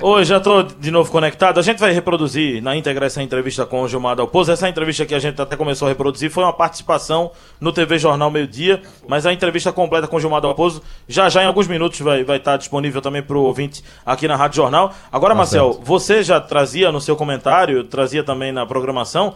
Oi, 0.00 0.24
já 0.24 0.38
tô 0.38 0.62
de 0.62 0.92
novo 0.92 1.10
conectado. 1.10 1.58
A 1.58 1.62
gente 1.62 1.80
vai 1.80 1.90
reproduzir 1.92 2.62
na 2.62 2.76
íntegra 2.76 3.06
essa 3.06 3.20
entrevista 3.20 3.66
com 3.66 3.82
o 3.82 3.88
Gilmar 3.88 4.14
Dalpozo. 4.14 4.52
Essa 4.52 4.68
entrevista 4.68 5.04
que 5.04 5.12
a 5.12 5.18
gente 5.18 5.42
até 5.42 5.56
começou 5.56 5.86
a 5.86 5.88
reproduzir 5.88 6.30
foi 6.30 6.44
uma 6.44 6.52
participação 6.52 7.32
no 7.60 7.72
TV 7.72 7.98
Jornal 7.98 8.30
Meio 8.30 8.46
Dia, 8.46 8.80
mas 9.08 9.26
a 9.26 9.32
entrevista 9.32 9.72
completa 9.72 10.06
com 10.06 10.14
o 10.16 10.20
Gilmar 10.20 10.40
Dalpozo 10.40 10.82
já 11.08 11.28
já 11.28 11.42
em 11.42 11.46
alguns 11.46 11.66
minutos 11.66 11.98
vai 12.00 12.22
vai 12.22 12.36
estar 12.36 12.56
disponível 12.56 13.02
também 13.02 13.22
para 13.24 13.36
o 13.36 13.42
ouvinte 13.42 13.82
aqui 14.06 14.28
na 14.28 14.36
Rádio 14.36 14.58
Jornal. 14.58 14.94
Agora, 15.10 15.34
Marcel, 15.34 15.72
certo. 15.72 15.84
você 15.84 16.22
já 16.22 16.40
trazia 16.40 16.92
no 16.92 17.00
seu 17.00 17.16
comentário, 17.16 17.82
trazia 17.82 18.22
também 18.22 18.52
na 18.52 18.64
programação, 18.64 19.34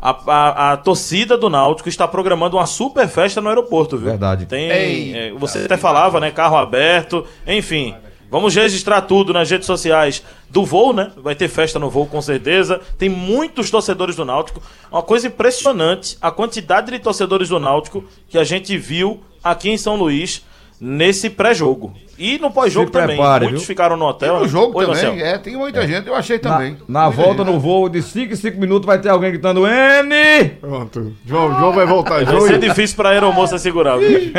a, 0.00 0.10
a- 0.28 0.72
a 0.72 0.76
torcida 0.76 1.36
do 1.36 1.50
Náutico 1.50 1.88
está 1.88 2.06
programando 2.06 2.56
uma 2.56 2.66
super 2.66 3.08
festa 3.08 3.40
no 3.40 3.48
aeroporto, 3.48 3.96
viu? 3.98 4.10
Verdade. 4.10 4.46
Tem, 4.46 4.70
Eita. 4.70 5.18
é, 5.18 5.32
você 5.32 5.58
até 5.64 5.76
falava, 5.76 6.20
né? 6.20 6.30
Carro 6.30 6.56
aberto, 6.56 7.26
enfim. 7.44 7.96
Vamos 8.30 8.54
registrar 8.54 9.02
tudo 9.02 9.32
nas 9.32 9.50
redes 9.50 9.66
sociais 9.66 10.22
do 10.50 10.64
voo, 10.64 10.92
né? 10.92 11.12
Vai 11.16 11.34
ter 11.34 11.48
festa 11.48 11.78
no 11.78 11.90
voo, 11.90 12.06
com 12.06 12.20
certeza. 12.20 12.80
Tem 12.98 13.08
muitos 13.08 13.70
torcedores 13.70 14.16
do 14.16 14.24
Náutico. 14.24 14.62
Uma 14.90 15.02
coisa 15.02 15.28
impressionante, 15.28 16.16
a 16.20 16.30
quantidade 16.30 16.90
de 16.90 16.98
torcedores 16.98 17.48
do 17.48 17.60
Náutico 17.60 18.04
que 18.28 18.38
a 18.38 18.44
gente 18.44 18.76
viu 18.76 19.22
aqui 19.42 19.70
em 19.70 19.78
São 19.78 19.96
Luís 19.96 20.42
nesse 20.84 21.30
pré-jogo. 21.30 21.92
E 22.18 22.38
no 22.38 22.50
pós-jogo 22.50 22.90
também. 22.90 23.16
prepare, 23.16 23.44
Muitos 23.46 23.62
viu? 23.62 23.66
ficaram 23.68 23.96
no 23.96 24.04
E 24.04 24.08
hotel. 24.08 24.38
no 24.40 24.46
jogo 24.48 24.78
Oi, 24.78 24.86
também, 24.86 25.02
Marcelo. 25.02 25.20
é, 25.28 25.38
tem 25.38 25.56
muita 25.56 25.84
gente, 25.86 26.06
eu 26.06 26.14
achei 26.14 26.38
também. 26.38 26.76
Na, 26.86 27.04
na 27.04 27.08
volta 27.08 27.42
gente. 27.44 27.52
no 27.52 27.58
voo 27.58 27.88
de 27.88 28.02
5 28.02 28.32
em 28.32 28.36
5 28.36 28.60
minutos 28.60 28.86
vai 28.86 29.00
ter 29.00 29.08
alguém 29.08 29.30
gritando 29.32 29.66
N! 29.66 30.48
Pronto. 30.60 31.16
João, 31.26 31.58
João 31.58 31.72
vai 31.72 31.86
voltar. 31.86 32.24
Vai 32.24 32.26
João, 32.26 32.46
ser 32.46 32.62
e, 32.62 32.68
difícil 32.68 32.94
pra 32.96 33.08
aeromoça 33.10 33.58
segurar. 33.58 33.96
viu? 33.96 34.30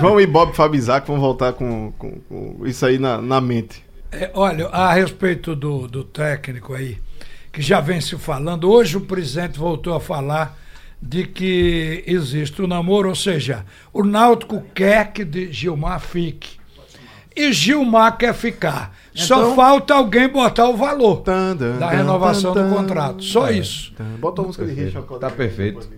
João 0.00 0.20
e 0.20 0.26
Bob 0.26 0.52
Fabizac 0.54 1.06
vão 1.06 1.18
voltar 1.18 1.52
com, 1.54 1.92
com- 1.98 2.18
com 2.28 2.66
isso 2.66 2.84
aí 2.84 2.98
na, 2.98 3.18
na 3.22 3.40
mente. 3.40 3.82
É, 4.12 4.30
olha, 4.34 4.66
a 4.68 4.92
respeito 4.92 5.56
do, 5.56 5.88
do 5.88 6.04
técnico 6.04 6.74
aí, 6.74 6.98
que 7.52 7.62
já 7.62 7.80
vem 7.80 8.00
se 8.02 8.16
falando, 8.18 8.70
hoje 8.70 8.96
o 8.98 9.00
presidente 9.00 9.58
voltou 9.58 9.94
a 9.94 10.00
falar 10.00 10.58
de 11.06 11.26
que 11.26 12.02
existe 12.06 12.62
o 12.62 12.66
namoro, 12.66 13.10
ou 13.10 13.14
seja, 13.14 13.64
o 13.92 14.02
Náutico 14.02 14.62
quer 14.74 15.12
que 15.12 15.22
de 15.22 15.52
Gilmar 15.52 16.00
fique. 16.00 16.56
E 17.36 17.52
Gilmar 17.52 18.16
quer 18.16 18.32
ficar. 18.32 18.96
Só 19.14 19.36
Então- 19.42 19.54
falta 19.56 19.94
alguém 19.94 20.28
botar 20.28 20.66
o 20.68 20.76
valor 20.76 21.18
Tan, 21.20 21.56
tan, 21.56 21.76
da 21.76 21.90
renovação 21.90 22.54
tan, 22.54 22.68
do 22.70 22.74
contrato. 22.74 23.22
Só 23.22 23.50
isso. 23.50 23.92
Bota 24.18 24.40
a 24.40 24.44
música 24.46 24.64
de 24.64 24.72
Richard. 24.72 25.06
Tá 25.20 25.28
perfeito. 25.30 25.88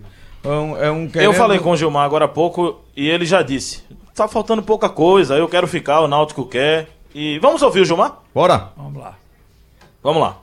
É 0.43 0.47
um, 0.49 0.77
é 0.77 0.91
um 0.91 1.03
Eu 1.05 1.09
querendo- 1.09 1.33
falei 1.33 1.59
com 1.59 1.71
o 1.71 1.77
Gilmar 1.77 2.03
agora 2.05 2.25
há 2.25 2.27
pouco 2.27 2.81
e 2.95 3.07
ele 3.07 3.25
já 3.25 3.41
disse: 3.41 3.83
tá 4.13 4.27
faltando 4.27 4.61
pouca 4.61 4.89
coisa, 4.89 5.35
eu 5.35 5.47
quero 5.47 5.67
ficar, 5.67 6.01
o 6.01 6.07
Náutico 6.07 6.45
quer. 6.45 6.89
E 7.15 7.39
vamos 7.39 7.61
ouvir 7.61 7.81
o 7.81 7.85
Gilmar? 7.85 8.19
Bora! 8.35 8.71
Vamos 8.75 9.01
lá. 9.01 9.15
Vamos 10.03 10.21
lá. 10.21 10.37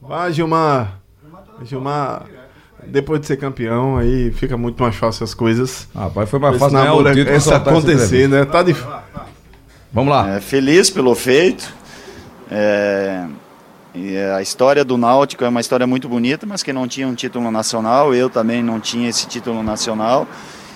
Vai, 0.00 0.32
Gilmar. 0.32 0.99
Gilmar, 1.64 2.24
depois 2.86 3.20
de 3.20 3.26
ser 3.26 3.36
campeão, 3.36 3.96
aí 3.96 4.30
fica 4.32 4.56
muito 4.56 4.82
mais 4.82 4.96
fácil 4.96 5.24
as 5.24 5.34
coisas. 5.34 5.88
Rapaz, 5.94 6.28
foi 6.28 6.38
mais 6.38 6.58
fácil 6.58 6.78
ganhar 6.78 6.92
o 6.94 6.96
namoro, 6.96 7.14
título. 7.14 7.36
essa 7.36 7.56
acontecer, 7.56 8.28
né? 8.28 8.44
Tá 8.44 8.62
difícil. 8.62 8.90
Vamos 9.92 10.12
lá. 10.12 10.36
É, 10.36 10.40
feliz 10.40 10.88
pelo 10.88 11.14
feito. 11.14 11.72
É, 12.50 13.26
e 13.94 14.16
a 14.16 14.40
história 14.40 14.84
do 14.84 14.96
Náutico 14.96 15.44
é 15.44 15.48
uma 15.48 15.60
história 15.60 15.86
muito 15.86 16.08
bonita, 16.08 16.46
mas 16.46 16.62
que 16.62 16.72
não 16.72 16.86
tinha 16.86 17.08
um 17.08 17.14
título 17.14 17.50
nacional. 17.50 18.14
Eu 18.14 18.30
também 18.30 18.62
não 18.62 18.78
tinha 18.78 19.08
esse 19.08 19.26
título 19.26 19.62
nacional. 19.62 20.26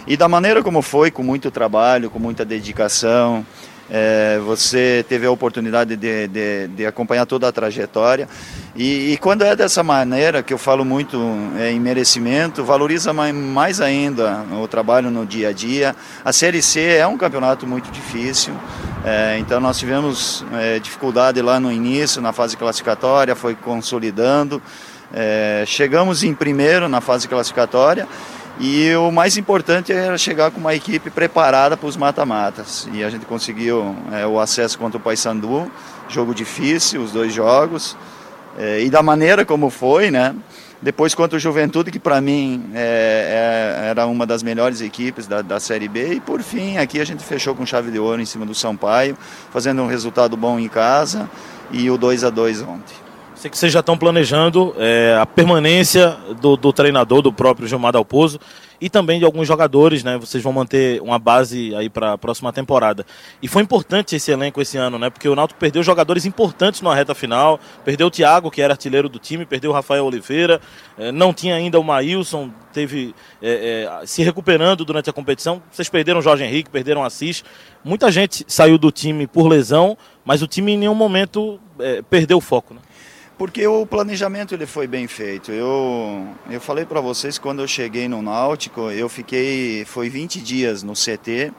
E 0.07 0.17
da 0.17 0.29
maneira 0.29 0.63
como 0.63 0.83
foi, 0.83 1.11
com 1.11 1.23
muito 1.23 1.51
trabalho, 1.51 2.11
com 2.11 2.19
muita 2.19 2.45
dedicação, 2.45 3.47
é, 3.91 4.39
você 4.45 5.05
teve 5.09 5.27
a 5.27 5.31
oportunidade 5.31 5.97
de, 5.97 6.29
de, 6.29 6.69
de 6.69 6.87
acompanhar 6.87 7.27
toda 7.27 7.49
a 7.49 7.53
trajetória. 7.53 8.29
E, 8.75 9.13
e 9.13 9.17
quando 9.19 9.43
é 9.43 9.55
dessa 9.55 9.83
maneira, 9.83 10.43
que 10.43 10.53
eu 10.53 10.59
falo 10.59 10.85
muito 10.85 11.19
é, 11.59 11.71
em 11.71 11.79
merecimento, 11.79 12.65
valoriza 12.65 13.13
mai- 13.13 13.33
mais 13.33 13.81
ainda 13.81 14.45
o 14.61 14.67
trabalho 14.67 15.11
no 15.11 15.25
dia 15.25 15.51
a 15.51 15.53
dia. 15.53 15.95
A 16.25 16.33
Série 16.33 16.63
C 16.63 16.81
é 16.97 17.07
um 17.07 17.17
campeonato 17.17 17.67
muito 17.67 17.91
difícil, 17.91 18.55
é, 19.05 19.39
então 19.39 19.61
nós 19.61 19.79
tivemos 19.79 20.45
é, 20.55 20.79
dificuldade 20.79 21.41
lá 21.43 21.61
no 21.61 21.71
início, 21.71 22.21
na 22.21 22.33
fase 22.33 22.57
classificatória, 22.57 23.37
foi 23.37 23.55
consolidando. 23.55 24.61
É, 25.13 25.63
chegamos 25.67 26.25
em 26.25 26.35
primeiro 26.35 26.89
na 26.89 27.01
fase 27.01 27.29
classificatória 27.29 28.09
e 28.61 28.95
o 28.95 29.11
mais 29.11 29.37
importante 29.37 29.93
era 29.93 30.17
chegar 30.17 30.51
com 30.51 30.61
uma 30.61 30.75
equipe 30.75 31.11
preparada 31.11 31.77
para 31.77 31.89
os 31.89 31.97
mata-matas. 31.97 32.89
E 32.93 33.03
a 33.03 33.11
gente 33.11 33.27
conseguiu 33.27 33.97
é, 34.13 34.27
o 34.27 34.39
acesso 34.39 34.79
contra 34.79 34.97
o 34.97 35.01
Paysandu, 35.01 35.71
jogo 36.09 36.35
difícil, 36.35 37.03
os 37.03 37.11
dois 37.11 37.33
jogos. 37.33 37.97
É, 38.57 38.81
e 38.81 38.89
da 38.89 39.03
maneira 39.03 39.45
como 39.45 39.71
foi, 39.71 40.11
né? 40.11 40.35
Depois 40.81 41.15
contra 41.15 41.37
o 41.37 41.41
Juventude, 41.41 41.91
que 41.91 41.99
para 41.99 42.21
mim 42.21 42.71
é, 42.75 43.81
é, 43.83 43.89
era 43.89 44.07
uma 44.07 44.27
das 44.27 44.43
melhores 44.43 44.81
equipes 44.81 45.27
da, 45.27 45.43
da 45.43 45.59
Série 45.59 45.89
B. 45.89 46.15
E 46.15 46.21
por 46.21 46.41
fim, 46.43 46.77
aqui 46.77 47.01
a 47.01 47.05
gente 47.05 47.25
fechou 47.25 47.55
com 47.55 47.67
chave 47.67 47.91
de 47.91 47.99
ouro 47.99 48.21
em 48.21 48.27
cima 48.27 48.47
do 48.47 48.55
Sampaio, 48.55 49.17
fazendo 49.51 49.83
um 49.83 49.87
resultado 49.87 50.37
bom 50.37 50.59
em 50.59 50.69
casa 50.69 51.29
e 51.73 51.91
o 51.91 51.97
2 51.97 52.23
a 52.23 52.31
2 52.31 52.63
ontem. 52.63 53.04
Sei 53.45 53.51
que 53.51 53.59
vocês 53.59 53.71
já 53.71 53.81
estão 53.81 53.99
planejando 53.99 54.75
é, 54.79 55.19
a 55.21 55.27
permanência 55.27 56.17
do, 56.41 56.57
do 56.57 56.73
treinador, 56.73 57.21
do 57.21 57.31
próprio 57.31 57.69
Gilmar 57.69 57.93
Dalpozo, 57.93 58.41
e 58.81 58.89
também 58.89 59.19
de 59.19 59.27
alguns 59.27 59.47
jogadores, 59.47 60.03
né? 60.03 60.17
Vocês 60.17 60.43
vão 60.43 60.51
manter 60.51 60.99
uma 61.03 61.19
base 61.19 61.75
aí 61.75 61.91
para 61.91 62.15
a 62.15 62.19
próxima 62.19 62.51
temporada. 62.55 63.05
E 63.43 63.47
foi 63.47 63.63
importante 63.63 64.17
esse 64.17 64.31
elenco 64.31 64.63
esse 64.63 64.79
ano, 64.79 64.99
né? 64.99 65.11
Porque 65.11 65.29
o 65.29 65.37
Náutico 65.37 65.61
perdeu 65.61 65.83
jogadores 65.83 66.25
importantes 66.25 66.81
na 66.81 66.95
reta 66.95 67.15
final, 67.15 67.61
perdeu 67.85 68.07
o 68.07 68.11
Thiago, 68.11 68.51
que 68.51 68.63
era 68.63 68.73
artilheiro 68.73 69.11
do 69.11 69.19
time, 69.19 69.45
perdeu 69.45 69.73
o 69.73 69.75
Rafael 69.75 70.07
Oliveira, 70.07 70.59
eh, 70.97 71.13
não 71.13 71.35
tinha 71.35 71.55
ainda 71.55 71.79
o 71.79 71.85
Maílson, 71.85 72.51
teve 72.73 73.15
eh, 73.43 73.87
eh, 74.03 74.07
se 74.07 74.23
recuperando 74.23 74.87
durante 74.87 75.11
a 75.11 75.13
competição. 75.13 75.63
Vocês 75.71 75.91
perderam 75.91 76.21
o 76.21 76.23
Jorge 76.23 76.45
Henrique, 76.45 76.71
perderam 76.71 77.03
o 77.03 77.05
Assis. 77.05 77.45
Muita 77.85 78.11
gente 78.11 78.43
saiu 78.49 78.79
do 78.79 78.91
time 78.91 79.27
por 79.27 79.47
lesão, 79.49 79.99
mas 80.25 80.41
o 80.41 80.47
time 80.47 80.73
em 80.73 80.79
nenhum 80.79 80.95
momento 80.95 81.61
eh, 81.79 82.03
perdeu 82.09 82.39
o 82.39 82.41
foco, 82.41 82.73
né? 82.73 82.81
Porque 83.37 83.67
o 83.67 83.85
planejamento 83.85 84.55
ele 84.55 84.67
foi 84.67 84.87
bem 84.87 85.09
feito. 85.09 85.51
Eu, 85.51 86.29
eu 86.49 86.61
falei 86.61 86.85
para 86.85 87.01
vocês 87.01 87.37
quando 87.37 87.61
eu 87.61 87.69
cheguei 87.69 88.09
no 88.09 88.23
Náutico, 88.23 88.91
eu 88.91 89.09
fiquei 89.09 89.85
foi 89.85 90.09
20 90.09 90.41
dias 90.41 90.83
no 90.85 90.93
CT 90.93 91.53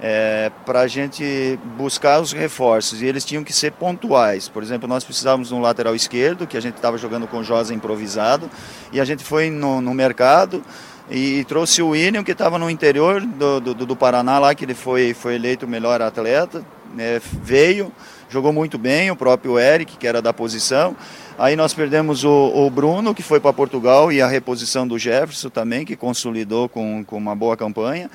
é, 0.00 0.50
para 0.64 0.80
a 0.80 0.86
gente 0.86 1.58
buscar 1.76 2.20
os 2.20 2.32
reforços 2.32 3.02
e 3.02 3.06
eles 3.06 3.24
tinham 3.24 3.42
que 3.42 3.52
ser 3.52 3.72
pontuais. 3.72 4.48
Por 4.48 4.62
exemplo, 4.62 4.88
nós 4.88 5.04
precisávamos 5.04 5.48
de 5.48 5.54
um 5.54 5.60
lateral 5.60 5.94
esquerdo, 5.94 6.46
que 6.46 6.56
a 6.56 6.60
gente 6.60 6.76
estava 6.76 6.96
jogando 6.96 7.26
com 7.26 7.42
Josa 7.42 7.74
improvisado, 7.74 8.48
e 8.92 9.00
a 9.00 9.04
gente 9.04 9.24
foi 9.24 9.50
no, 9.50 9.80
no 9.80 9.92
mercado 9.92 10.62
e 11.10 11.44
trouxe 11.44 11.82
o 11.82 11.88
William, 11.88 12.22
que 12.22 12.32
estava 12.32 12.58
no 12.58 12.70
interior 12.70 13.20
do, 13.20 13.60
do, 13.60 13.74
do 13.74 13.96
Paraná, 13.96 14.38
lá 14.38 14.54
que 14.54 14.64
ele 14.64 14.74
foi, 14.74 15.14
foi 15.14 15.34
eleito 15.34 15.66
o 15.66 15.68
melhor 15.68 16.00
atleta, 16.00 16.64
né, 16.94 17.20
veio, 17.42 17.92
jogou 18.28 18.52
muito 18.52 18.78
bem, 18.78 19.10
o 19.10 19.16
próprio 19.16 19.58
Eric, 19.58 19.96
que 19.96 20.06
era 20.06 20.20
da 20.20 20.32
posição. 20.32 20.96
Aí 21.38 21.54
nós 21.56 21.72
perdemos 21.72 22.24
o, 22.24 22.52
o 22.54 22.70
Bruno, 22.70 23.14
que 23.14 23.22
foi 23.22 23.40
para 23.40 23.52
Portugal, 23.52 24.10
e 24.10 24.20
a 24.20 24.26
reposição 24.26 24.86
do 24.86 24.98
Jefferson 24.98 25.48
também, 25.48 25.84
que 25.84 25.96
consolidou 25.96 26.68
com, 26.68 27.04
com 27.04 27.16
uma 27.16 27.34
boa 27.34 27.56
campanha. 27.56 28.10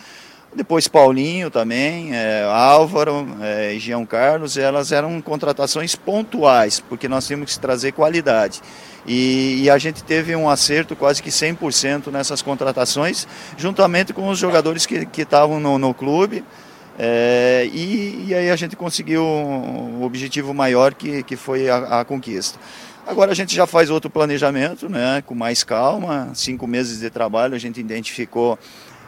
Depois 0.56 0.88
Paulinho 0.88 1.50
também, 1.50 2.16
é, 2.16 2.44
Álvaro 2.44 3.28
é, 3.42 3.74
e 3.74 3.80
Jean 3.80 4.06
Carlos, 4.06 4.56
elas 4.56 4.92
eram 4.92 5.20
contratações 5.20 5.96
pontuais, 5.96 6.80
porque 6.80 7.08
nós 7.08 7.26
tínhamos 7.26 7.54
que 7.54 7.60
trazer 7.60 7.92
qualidade. 7.92 8.62
E, 9.06 9.64
e 9.64 9.70
a 9.70 9.78
gente 9.78 10.04
teve 10.04 10.36
um 10.36 10.48
acerto 10.48 10.96
quase 10.96 11.24
que 11.24 11.30
100% 11.30 12.12
nessas 12.12 12.42
contratações, 12.42 13.28
juntamente 13.58 14.14
com 14.14 14.30
os 14.30 14.38
jogadores 14.38 14.86
que 14.86 15.08
estavam 15.22 15.60
no, 15.60 15.78
no 15.80 15.94
clube. 15.94 16.44
É, 16.98 17.68
e, 17.74 18.26
e 18.28 18.36
aí 18.36 18.52
a 18.52 18.56
gente 18.56 18.76
conseguiu 18.76 19.24
um 19.24 20.04
objetivo 20.04 20.54
maior 20.54 20.94
que, 20.94 21.24
que 21.24 21.36
foi 21.36 21.70
a, 21.70 22.02
a 22.02 22.06
conquista. 22.06 22.60
Agora 23.06 23.32
a 23.32 23.36
gente 23.36 23.54
já 23.54 23.68
faz 23.68 23.90
outro 23.90 24.10
planejamento, 24.10 24.88
né, 24.88 25.22
com 25.26 25.36
mais 25.36 25.64
calma, 25.64 26.32
cinco 26.34 26.66
meses 26.66 27.00
de 27.00 27.10
trabalho, 27.10 27.54
a 27.54 27.60
gente 27.60 27.80
identificou 27.80 28.58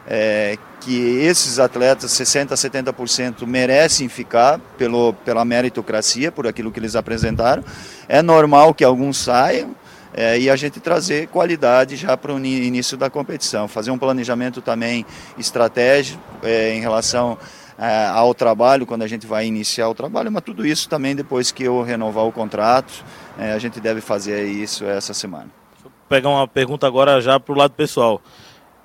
é, 0.08 0.58
que 0.82 1.20
esses 1.20 1.60
atletas, 1.60 2.12
60% 2.12 2.51
a 2.51 2.56
70%, 2.56 3.48
merecem 3.48 4.10
ficar 4.10 4.60
pelo, 4.77 5.13
pela 5.13 5.46
meritocracia, 5.46 6.32
por 6.32 6.46
aquilo 6.46 6.72
que 6.72 6.80
eles 6.80 6.96
apresentaram. 6.96 7.63
É 8.08 8.22
normal 8.22 8.74
que 8.74 8.84
alguns 8.84 9.18
saiam 9.18 9.75
é, 10.13 10.39
e 10.39 10.50
a 10.50 10.56
gente 10.56 10.80
trazer 10.80 11.27
qualidade 11.27 11.96
já 11.96 12.15
para 12.15 12.34
o 12.34 12.46
início 12.46 12.98
da 12.98 13.10
competição. 13.10 13.68
Fazer 13.68 13.92
um 13.92 13.98
planejamento 13.98 14.62
também 14.62 15.06
estratégico 15.38 16.22
é, 16.44 16.75
em 16.75 16.82
relação 16.82 17.38
ao 18.13 18.34
trabalho, 18.34 18.86
quando 18.86 19.03
a 19.03 19.08
gente 19.08 19.27
vai 19.27 19.46
iniciar 19.46 19.89
o 19.89 19.96
trabalho, 19.96 20.32
mas 20.32 20.44
tudo 20.44 20.65
isso 20.65 20.88
também 20.88 21.15
depois 21.15 21.51
que 21.51 21.63
eu 21.63 21.82
renovar 21.82 22.25
o 22.25 22.32
contrato, 22.32 23.03
é, 23.38 23.51
a 23.51 23.60
gente 23.60 23.79
deve 23.79 24.01
fazer 24.01 24.46
isso 24.46 24.86
essa 24.86 25.13
semana. 25.13 25.50
pegar 26.08 26.29
uma 26.29 26.48
pergunta 26.48 26.88
agora 26.88 27.20
já 27.20 27.39
pro 27.39 27.55
lado 27.55 27.72
pessoal. 27.72 28.22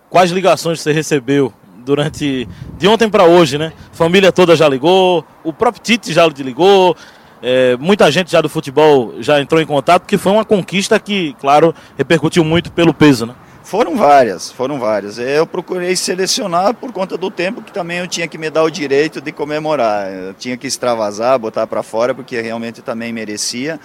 Quais 0.09 0.31
ligações 0.33 0.81
você 0.81 0.93
recebeu 0.93 1.53
durante 1.85 2.49
de 2.77 2.89
ontem 2.89 3.09
para 3.09 3.25
hoje, 3.25 3.59
né? 3.59 3.73
Família 3.93 4.33
toda 4.33 4.57
já 4.57 4.69
ligou, 4.69 5.25
o 5.45 5.53
próprio 5.53 5.83
Tite 5.83 6.13
já 6.13 6.27
ligou, 6.27 6.97
é, 7.43 7.77
muita 7.77 8.11
gente 8.11 8.31
já 8.31 8.41
do 8.41 8.49
futebol 8.49 9.15
já 9.21 9.41
entrou 9.41 9.61
em 9.61 9.67
contato, 9.67 10.03
porque 10.03 10.19
foi 10.19 10.33
uma 10.33 10.45
conquista 10.45 10.99
que, 10.99 11.35
claro, 11.41 11.75
repercutiu 11.97 12.45
muito 12.45 12.71
pelo 12.73 12.93
peso, 12.93 13.27
né? 13.27 13.35
Foram 13.71 13.95
várias, 13.95 14.51
foram 14.51 14.81
várias. 14.81 15.17
Eu 15.17 15.47
procurei 15.47 15.95
selecionar 15.95 16.75
por 16.75 16.91
conta 16.91 17.17
do 17.17 17.31
tempo 17.31 17.63
que 17.63 17.71
também 17.71 17.99
eu 17.99 18.09
tinha 18.09 18.27
que 18.27 18.37
me 18.37 18.51
dar 18.51 18.65
o 18.65 18.69
direito 18.69 19.21
de 19.21 19.31
comemorar. 19.31 20.13
Eu 20.13 20.35
tinha 20.35 20.57
que 20.57 20.67
extravasar, 20.67 21.39
botar 21.39 21.69
para 21.69 21.81
fora, 21.81 22.13
porque 22.13 22.41
realmente 22.41 22.83
também 22.83 23.13
merecia. 23.13 23.79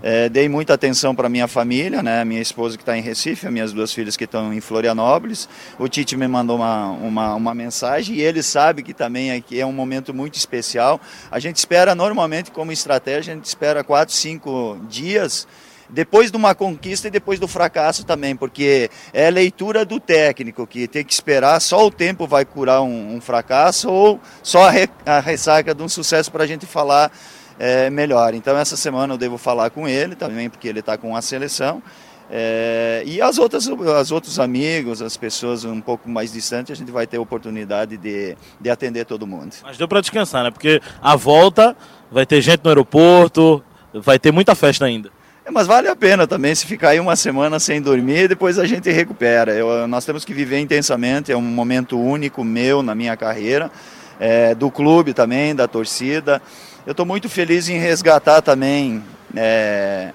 É, 0.00 0.28
dei 0.28 0.48
muita 0.48 0.74
atenção 0.74 1.12
para 1.12 1.28
minha 1.28 1.48
família, 1.48 2.04
né? 2.04 2.24
Minha 2.24 2.40
esposa 2.40 2.76
que 2.76 2.84
está 2.84 2.96
em 2.96 3.00
Recife, 3.00 3.44
as 3.44 3.52
minhas 3.52 3.72
duas 3.72 3.92
filhas 3.92 4.16
que 4.16 4.22
estão 4.22 4.54
em 4.54 4.60
Florianópolis. 4.60 5.48
O 5.76 5.88
Tite 5.88 6.16
me 6.16 6.28
mandou 6.28 6.54
uma, 6.54 6.90
uma, 6.90 7.34
uma 7.34 7.52
mensagem 7.52 8.14
e 8.14 8.20
ele 8.20 8.44
sabe 8.44 8.80
que 8.84 8.94
também 8.94 9.32
aqui 9.32 9.60
é 9.60 9.66
um 9.66 9.72
momento 9.72 10.14
muito 10.14 10.36
especial. 10.36 11.00
A 11.32 11.40
gente 11.40 11.56
espera 11.56 11.96
normalmente 11.96 12.52
como 12.52 12.70
estratégia, 12.70 13.32
a 13.32 13.36
gente 13.36 13.46
espera 13.46 13.82
quatro, 13.82 14.14
cinco 14.14 14.78
dias 14.88 15.48
depois 15.92 16.30
de 16.30 16.36
uma 16.38 16.54
conquista 16.54 17.08
e 17.08 17.10
depois 17.10 17.38
do 17.38 17.46
fracasso 17.46 18.04
também, 18.04 18.34
porque 18.34 18.90
é 19.12 19.30
leitura 19.30 19.84
do 19.84 20.00
técnico, 20.00 20.66
que 20.66 20.88
tem 20.88 21.04
que 21.04 21.12
esperar, 21.12 21.60
só 21.60 21.86
o 21.86 21.90
tempo 21.90 22.26
vai 22.26 22.46
curar 22.46 22.80
um, 22.80 23.16
um 23.16 23.20
fracasso 23.20 23.90
ou 23.90 24.18
só 24.42 24.68
a, 24.68 24.70
re, 24.70 24.88
a 25.04 25.20
ressaca 25.20 25.74
de 25.74 25.82
um 25.82 25.88
sucesso 25.88 26.32
para 26.32 26.44
a 26.44 26.46
gente 26.46 26.64
falar 26.64 27.12
é, 27.58 27.90
melhor. 27.90 28.32
Então 28.32 28.56
essa 28.56 28.76
semana 28.76 29.12
eu 29.12 29.18
devo 29.18 29.36
falar 29.36 29.68
com 29.68 29.86
ele 29.86 30.16
também, 30.16 30.48
porque 30.48 30.66
ele 30.66 30.80
está 30.80 30.96
com 30.96 31.14
a 31.14 31.20
seleção. 31.20 31.82
É, 32.30 33.02
e 33.04 33.20
as 33.20 33.36
outras, 33.36 33.68
as 33.68 34.10
outros 34.10 34.40
amigos, 34.40 35.02
as 35.02 35.18
pessoas 35.18 35.66
um 35.66 35.82
pouco 35.82 36.08
mais 36.08 36.32
distantes, 36.32 36.72
a 36.72 36.74
gente 36.74 36.90
vai 36.90 37.06
ter 37.06 37.18
oportunidade 37.18 37.98
de, 37.98 38.34
de 38.58 38.70
atender 38.70 39.04
todo 39.04 39.26
mundo. 39.26 39.54
Mas 39.62 39.76
deu 39.76 39.86
para 39.86 40.00
descansar, 40.00 40.42
né? 40.42 40.50
Porque 40.50 40.80
a 41.02 41.14
volta 41.14 41.76
vai 42.10 42.24
ter 42.24 42.40
gente 42.40 42.64
no 42.64 42.70
aeroporto, 42.70 43.62
vai 43.92 44.18
ter 44.18 44.32
muita 44.32 44.54
festa 44.54 44.86
ainda. 44.86 45.10
É, 45.52 45.54
mas 45.54 45.66
vale 45.66 45.86
a 45.86 45.94
pena 45.94 46.26
também 46.26 46.54
se 46.54 46.64
ficar 46.64 46.90
aí 46.90 47.00
uma 47.00 47.14
semana 47.14 47.60
sem 47.60 47.80
dormir, 47.80 48.26
depois 48.26 48.58
a 48.58 48.64
gente 48.64 48.90
recupera. 48.90 49.52
Eu, 49.52 49.86
nós 49.86 50.02
temos 50.02 50.24
que 50.24 50.32
viver 50.32 50.58
intensamente, 50.58 51.30
é 51.30 51.36
um 51.36 51.42
momento 51.42 52.00
único 52.00 52.42
meu 52.42 52.82
na 52.82 52.94
minha 52.94 53.14
carreira, 53.18 53.70
é, 54.18 54.54
do 54.54 54.70
clube 54.70 55.12
também, 55.12 55.54
da 55.54 55.68
torcida. 55.68 56.40
Eu 56.86 56.92
estou 56.92 57.04
muito 57.04 57.28
feliz 57.28 57.68
em 57.68 57.78
resgatar 57.78 58.40
também 58.40 59.04
é, 59.36 60.12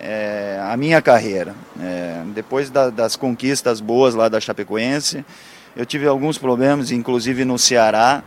é, 0.00 0.60
a 0.60 0.76
minha 0.76 1.00
carreira. 1.00 1.54
É, 1.80 2.22
depois 2.34 2.68
da, 2.68 2.90
das 2.90 3.14
conquistas 3.14 3.80
boas 3.80 4.16
lá 4.16 4.28
da 4.28 4.40
Chapecoense, 4.40 5.24
eu 5.76 5.86
tive 5.86 6.08
alguns 6.08 6.38
problemas, 6.38 6.90
inclusive 6.90 7.44
no 7.44 7.56
Ceará. 7.56 8.24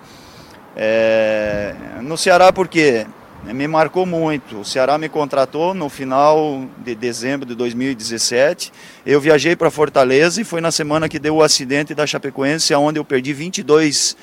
É, 0.74 1.75
no 2.01 2.17
Ceará 2.17 2.53
porque 2.53 3.05
me 3.53 3.67
marcou 3.67 4.05
muito. 4.05 4.61
O 4.61 4.65
Ceará 4.65 4.97
me 4.97 5.07
contratou 5.07 5.73
no 5.73 5.89
final 5.89 6.65
de 6.83 6.95
dezembro 6.95 7.45
de 7.45 7.55
2017. 7.55 8.71
Eu 9.05 9.21
viajei 9.21 9.55
para 9.55 9.69
Fortaleza 9.69 10.41
e 10.41 10.43
foi 10.43 10.61
na 10.61 10.71
semana 10.71 11.07
que 11.07 11.19
deu 11.19 11.35
o 11.35 11.43
acidente 11.43 11.93
da 11.93 12.07
Chapecoense, 12.07 12.73
onde 12.73 12.99
eu 12.99 13.05
perdi 13.05 13.33
22 13.33 14.17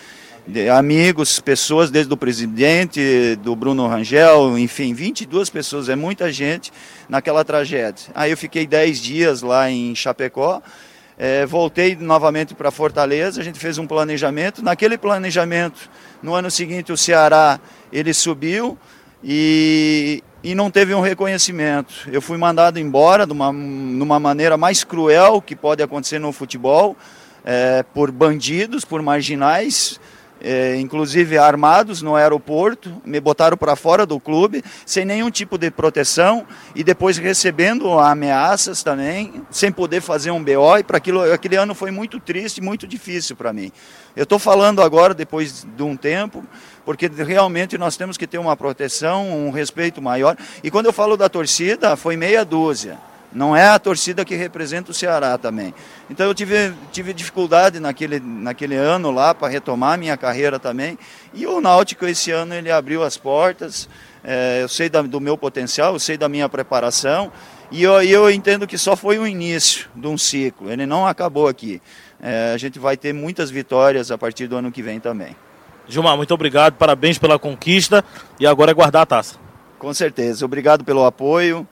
amigos, 0.77 1.39
pessoas, 1.39 1.91
desde 1.91 2.13
o 2.13 2.17
presidente, 2.17 3.37
do 3.37 3.55
Bruno 3.55 3.87
Rangel, 3.87 4.59
enfim, 4.59 4.93
22 4.93 5.49
pessoas, 5.49 5.89
é 5.89 5.95
muita 5.95 6.33
gente 6.33 6.73
naquela 7.09 7.45
tragédia. 7.45 8.11
Aí 8.15 8.33
eu 8.33 8.37
fiquei 8.37 8.67
10 8.67 8.99
dias 8.99 9.43
lá 9.43 9.71
em 9.71 9.95
Chapecó. 9.95 10.61
É, 11.17 11.47
voltei 11.47 11.95
novamente 11.95 12.55
para 12.55 12.73
Fortaleza, 12.73 13.41
a 13.41 13.45
gente 13.45 13.59
fez 13.59 13.79
um 13.79 13.87
planejamento. 13.87 14.63
Naquele 14.63 14.99
planejamento, 14.99 15.89
no 16.21 16.35
ano 16.35 16.51
seguinte, 16.51 16.91
o 16.91 16.97
Ceará 16.97 17.61
ele 17.93 18.13
subiu, 18.13 18.77
e, 19.23 20.23
e 20.43 20.55
não 20.55 20.71
teve 20.71 20.95
um 20.95 21.01
reconhecimento. 21.01 21.95
Eu 22.11 22.21
fui 22.21 22.37
mandado 22.37 22.79
embora 22.79 23.27
de 23.27 23.33
uma, 23.33 23.53
numa 23.53 24.19
maneira 24.19 24.57
mais 24.57 24.83
cruel 24.85 25.41
que 25.41 25.55
pode 25.55 25.83
acontecer 25.83 26.19
no 26.19 26.33
futebol, 26.33 26.97
é, 27.45 27.85
por 27.95 28.11
bandidos, 28.11 28.85
por 28.85 29.03
marginais, 29.03 30.01
é, 30.45 30.77
inclusive 30.77 31.39
armados 31.39 32.03
no 32.03 32.17
aeroporto, 32.17 33.01
me 33.05 33.21
botaram 33.21 33.57
para 33.57 33.77
fora 33.77 34.05
do 34.05 34.19
clube, 34.19 34.63
sem 34.85 35.05
nenhum 35.05 35.31
tipo 35.31 35.57
de 35.57 35.71
proteção 35.71 36.45
e 36.75 36.83
depois 36.83 37.17
recebendo 37.17 37.99
ameaças 37.99 38.83
também, 38.83 39.45
sem 39.51 39.71
poder 39.71 40.01
fazer 40.01 40.33
um 40.33 40.43
BO. 40.43 40.79
E 40.79 40.85
aquilo, 40.97 41.33
aquele 41.33 41.55
ano 41.55 41.75
foi 41.75 41.93
muito 41.93 42.19
triste, 42.19 42.61
muito 42.61 42.89
difícil 42.89 43.37
para 43.37 43.53
mim. 43.53 43.71
Eu 44.17 44.25
estou 44.25 44.39
falando 44.39 44.83
agora, 44.83 45.15
depois 45.15 45.65
de 45.77 45.83
um 45.83 45.97
tempo, 45.97 46.45
porque 46.85 47.07
realmente 47.09 47.79
nós 47.79 47.97
temos 47.97 48.17
que 48.17 48.27
ter 48.27 48.39
uma 48.39 48.57
proteção, 48.57 49.29
um 49.31 49.51
respeito 49.51 50.01
maior. 50.03 50.37
E 50.63 50.71
quando 50.71 50.87
eu 50.87 50.93
falo 50.93 51.17
da 51.17 51.29
torcida, 51.29 51.97
foi 51.97 52.17
meia 52.17 52.45
dúzia. 52.45 52.99
Não 53.35 53.57
é 53.57 53.69
a 53.69 53.79
torcida 53.79 54.25
que 54.25 54.35
representa 54.35 54.91
o 54.91 54.95
Ceará 54.95 55.39
também. 55.39 55.75
Então 56.11 56.27
eu 56.27 56.35
tive, 56.35 56.75
tive 56.93 57.15
dificuldade 57.15 57.81
naquele, 57.81 58.21
naquele 58.21 58.77
ano 58.77 59.11
lá 59.11 59.35
para 59.35 59.49
retomar 59.49 59.99
minha 59.99 60.17
carreira 60.17 60.59
também. 60.59 60.99
E 61.33 61.47
o 61.47 61.61
Náutico 61.61 62.05
esse 62.07 62.31
ano 62.31 62.55
ele 62.55 62.71
abriu 62.71 63.03
as 63.03 63.17
portas. 63.17 63.89
É, 64.23 64.61
eu 64.63 64.69
sei 64.69 64.91
da, 64.91 65.01
do 65.01 65.19
meu 65.19 65.39
potencial, 65.39 65.95
eu 65.95 65.99
sei 65.99 66.19
da 66.19 66.29
minha 66.29 66.49
preparação. 66.49 67.33
E 67.71 67.83
eu, 67.83 68.03
eu 68.03 68.31
entendo 68.31 68.67
que 68.67 68.77
só 68.77 68.95
foi 68.95 69.19
o 69.19 69.27
início 69.27 69.89
de 69.97 70.07
um 70.07 70.19
ciclo. 70.19 70.71
Ele 70.71 70.85
não 70.85 71.07
acabou 71.07 71.49
aqui. 71.49 71.81
É, 72.21 72.53
a 72.55 72.59
gente 72.59 72.79
vai 72.79 72.99
ter 72.99 73.15
muitas 73.15 73.51
vitórias 73.51 74.11
a 74.11 74.19
partir 74.19 74.47
do 74.47 74.57
ano 74.57 74.71
que 74.71 74.83
vem 74.83 75.01
também. 75.01 75.35
Gilmar, 75.93 76.17
muito 76.17 76.33
obrigado, 76.33 76.75
parabéns 76.75 77.19
pela 77.19 77.39
conquista 77.39 78.03
e 78.41 78.47
agora 78.47 78.71
é 78.71 78.75
guardar 78.75 79.03
a 79.03 79.07
taça. 79.07 79.37
Com 79.79 79.93
certeza, 79.93 80.45
obrigado 80.45 80.85
pelo 80.85 81.05
apoio. 81.05 81.67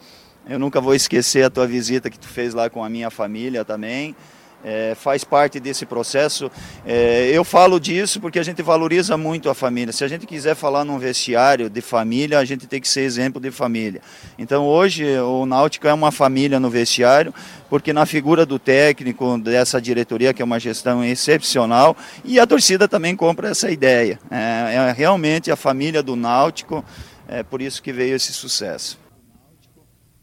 Eu 0.49 0.59
nunca 0.59 0.81
vou 0.81 0.95
esquecer 0.95 1.45
a 1.45 1.51
tua 1.51 1.67
visita 1.67 2.11
que 2.11 2.19
tu 2.19 2.29
fez 2.29 2.53
lá 2.53 2.69
com 2.69 2.85
a 2.85 2.91
minha 2.91 3.09
família 3.09 3.65
também. 3.65 4.15
É, 4.63 4.95
faz 4.95 5.25
parte 5.25 5.59
desse 5.59 5.87
processo. 5.87 6.51
É, 6.85 7.31
eu 7.33 7.45
falo 7.45 7.81
disso 7.81 8.21
porque 8.21 8.39
a 8.39 8.43
gente 8.43 8.63
valoriza 8.63 9.17
muito 9.17 9.49
a 9.49 9.55
família. 9.55 9.93
Se 9.93 10.05
a 10.05 10.09
gente 10.09 10.27
quiser 10.27 10.55
falar 10.55 10.85
num 10.85 10.99
vestiário 10.99 11.71
de 11.71 11.81
família, 11.81 12.39
a 12.39 12.45
gente 12.45 12.67
tem 12.67 12.81
que 12.81 12.89
ser 12.89 13.01
exemplo 13.01 13.41
de 13.41 13.51
família. 13.51 14.01
Então 14.39 14.67
hoje 14.67 15.19
o 15.19 15.47
Náutico 15.47 15.87
é 15.89 15.93
uma 15.93 16.13
família 16.13 16.61
no 16.61 16.69
vestiário, 16.69 17.33
porque 17.71 17.93
na 17.93 18.05
figura 18.05 18.45
do 18.45 18.59
técnico, 18.59 19.39
dessa 19.39 19.81
diretoria, 19.81 20.35
que 20.35 20.43
é 20.43 20.45
uma 20.45 20.61
gestão 20.61 21.03
excepcional, 21.05 21.97
e 22.25 22.39
a 22.39 22.47
torcida 22.47 22.87
também 22.87 23.17
compra 23.17 23.49
essa 23.49 23.71
ideia. 23.71 24.19
É, 24.31 24.75
é 24.75 24.93
realmente 24.93 25.51
a 25.51 25.57
família 25.57 26.03
do 26.03 26.17
Náutico, 26.17 26.85
é 27.27 27.43
por 27.43 27.63
isso 27.63 27.83
que 27.83 27.93
veio 27.93 28.17
esse 28.17 28.33
sucesso. 28.33 28.99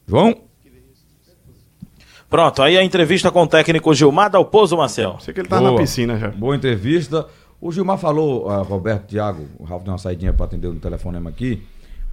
João? 0.06 0.42
Pronto, 2.30 2.62
aí 2.62 2.78
a 2.78 2.84
entrevista 2.84 3.32
com 3.32 3.44
o 3.44 3.48
técnico 3.48 3.94
Gilmar 3.94 4.30
Dalpozo, 4.30 4.76
Marcel. 4.76 5.18
Sei 5.20 5.34
que 5.34 5.40
ele 5.40 5.48
tá 5.48 5.62
na 5.62 5.74
piscina 5.76 6.18
já. 6.18 6.28
Boa 6.30 6.56
entrevista. 6.56 7.26
O 7.60 7.72
Gilmar 7.72 7.98
falou, 7.98 8.48
uh, 8.48 8.64
Roberto 8.64 9.08
Thiago, 9.08 9.48
o 9.58 9.64
Ralf 9.64 9.84
deu 9.84 9.92
uma 9.94 9.98
saidinha 9.98 10.34
para 10.34 10.46
atender 10.46 10.68
no 10.68 10.80
telefonema 10.80 11.30
aqui. 11.30 11.64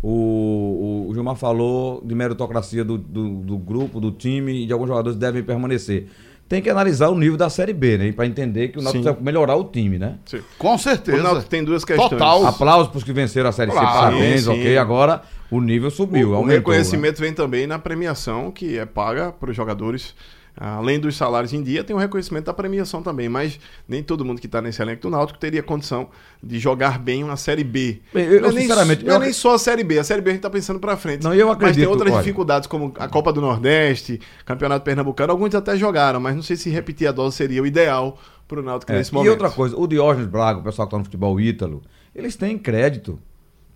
O, 0.02 0.08
o, 0.08 1.10
o, 1.10 1.14
Gilmar 1.14 1.34
falou 1.34 2.00
de 2.04 2.14
meritocracia 2.14 2.84
do, 2.84 2.96
do, 2.96 3.28
do, 3.40 3.58
grupo, 3.58 4.00
do 4.00 4.10
time 4.10 4.62
e 4.62 4.66
de 4.66 4.72
alguns 4.72 4.88
jogadores 4.88 5.18
devem 5.18 5.42
permanecer. 5.42 6.06
Tem 6.48 6.62
que 6.62 6.70
analisar 6.70 7.08
o 7.08 7.18
nível 7.18 7.38
da 7.38 7.48
Série 7.48 7.72
B, 7.72 7.96
né? 7.96 8.12
Para 8.12 8.26
entender 8.26 8.68
que 8.68 8.78
o 8.78 8.82
Náutico 8.82 9.02
precisa 9.02 9.24
melhorar 9.24 9.56
o 9.56 9.64
time, 9.64 9.98
né? 9.98 10.16
Sim. 10.26 10.40
Com 10.58 10.76
certeza. 10.76 11.18
O 11.18 11.22
Náutico 11.22 11.48
tem 11.48 11.64
duas 11.64 11.84
questões. 11.84 12.10
Total. 12.10 12.46
Aplausos 12.46 12.88
para 12.88 12.98
os 12.98 13.04
que 13.04 13.12
venceram 13.14 13.48
a 13.48 13.52
Série 13.52 13.70
claro, 13.70 13.86
C, 13.86 13.94
parabéns, 13.94 14.40
sim, 14.42 14.52
sim. 14.52 14.60
ok? 14.60 14.78
Agora 14.78 15.22
o 15.56 15.60
nível 15.60 15.90
subiu, 15.90 16.30
o, 16.30 16.34
aumentou. 16.34 16.54
O 16.54 16.58
reconhecimento 16.58 17.20
né? 17.20 17.26
vem 17.26 17.34
também 17.34 17.66
na 17.66 17.78
premiação 17.78 18.50
que 18.50 18.78
é 18.78 18.86
paga 18.86 19.32
para 19.32 19.50
os 19.50 19.56
jogadores 19.56 20.14
Além 20.56 21.00
dos 21.00 21.16
salários 21.16 21.52
em 21.52 21.60
dia, 21.60 21.82
tem 21.82 21.96
o 21.96 21.98
reconhecimento 21.98 22.44
da 22.44 22.54
premiação 22.54 23.02
também, 23.02 23.28
mas 23.28 23.58
nem 23.88 24.04
todo 24.04 24.24
mundo 24.24 24.40
que 24.40 24.46
está 24.46 24.62
nesse 24.62 24.80
elenco 24.80 25.02
do 25.02 25.10
Náutico 25.10 25.36
teria 25.36 25.64
condição 25.64 26.08
de 26.40 26.60
jogar 26.60 26.96
bem 26.96 27.24
uma 27.24 27.36
Série 27.36 27.64
B. 27.64 28.00
Bem, 28.12 28.26
eu, 28.26 28.40
não, 28.40 28.50
é 28.50 28.52
sinceramente, 28.52 29.02
nem, 29.02 29.08
não 29.08 29.16
é 29.16 29.24
nem 29.24 29.32
só 29.32 29.54
a 29.54 29.58
Série 29.58 29.82
B, 29.82 29.98
a 29.98 30.04
Série 30.04 30.22
B 30.22 30.30
a 30.30 30.32
gente 30.32 30.38
está 30.38 30.50
pensando 30.50 30.78
para 30.78 30.96
frente. 30.96 31.24
Não, 31.24 31.34
eu 31.34 31.50
acredito, 31.50 31.76
mas 31.76 31.76
tem 31.76 31.86
outras 31.88 32.12
olha, 32.12 32.22
dificuldades, 32.22 32.68
como 32.68 32.92
a 33.00 33.08
Copa 33.08 33.32
do 33.32 33.40
Nordeste, 33.40 34.20
Campeonato 34.44 34.84
Pernambucano, 34.84 35.32
alguns 35.32 35.52
até 35.56 35.76
jogaram, 35.76 36.20
mas 36.20 36.36
não 36.36 36.42
sei 36.42 36.54
se 36.54 36.70
repetir 36.70 37.08
a 37.08 37.12
dose 37.12 37.34
seria 37.34 37.60
o 37.60 37.66
ideal 37.66 38.16
para 38.46 38.60
o 38.60 38.62
Náutico 38.62 38.92
é, 38.92 38.98
nesse 38.98 39.12
momento. 39.12 39.26
E 39.26 39.30
outra 39.30 39.50
coisa, 39.50 39.76
o 39.76 39.88
Diógenes 39.88 40.28
Braga, 40.28 40.60
o 40.60 40.62
pessoal 40.62 40.86
que 40.86 40.90
está 40.90 40.98
no 40.98 41.04
futebol 41.04 41.40
ítalo, 41.40 41.82
eles 42.14 42.36
têm 42.36 42.56
crédito 42.56 43.18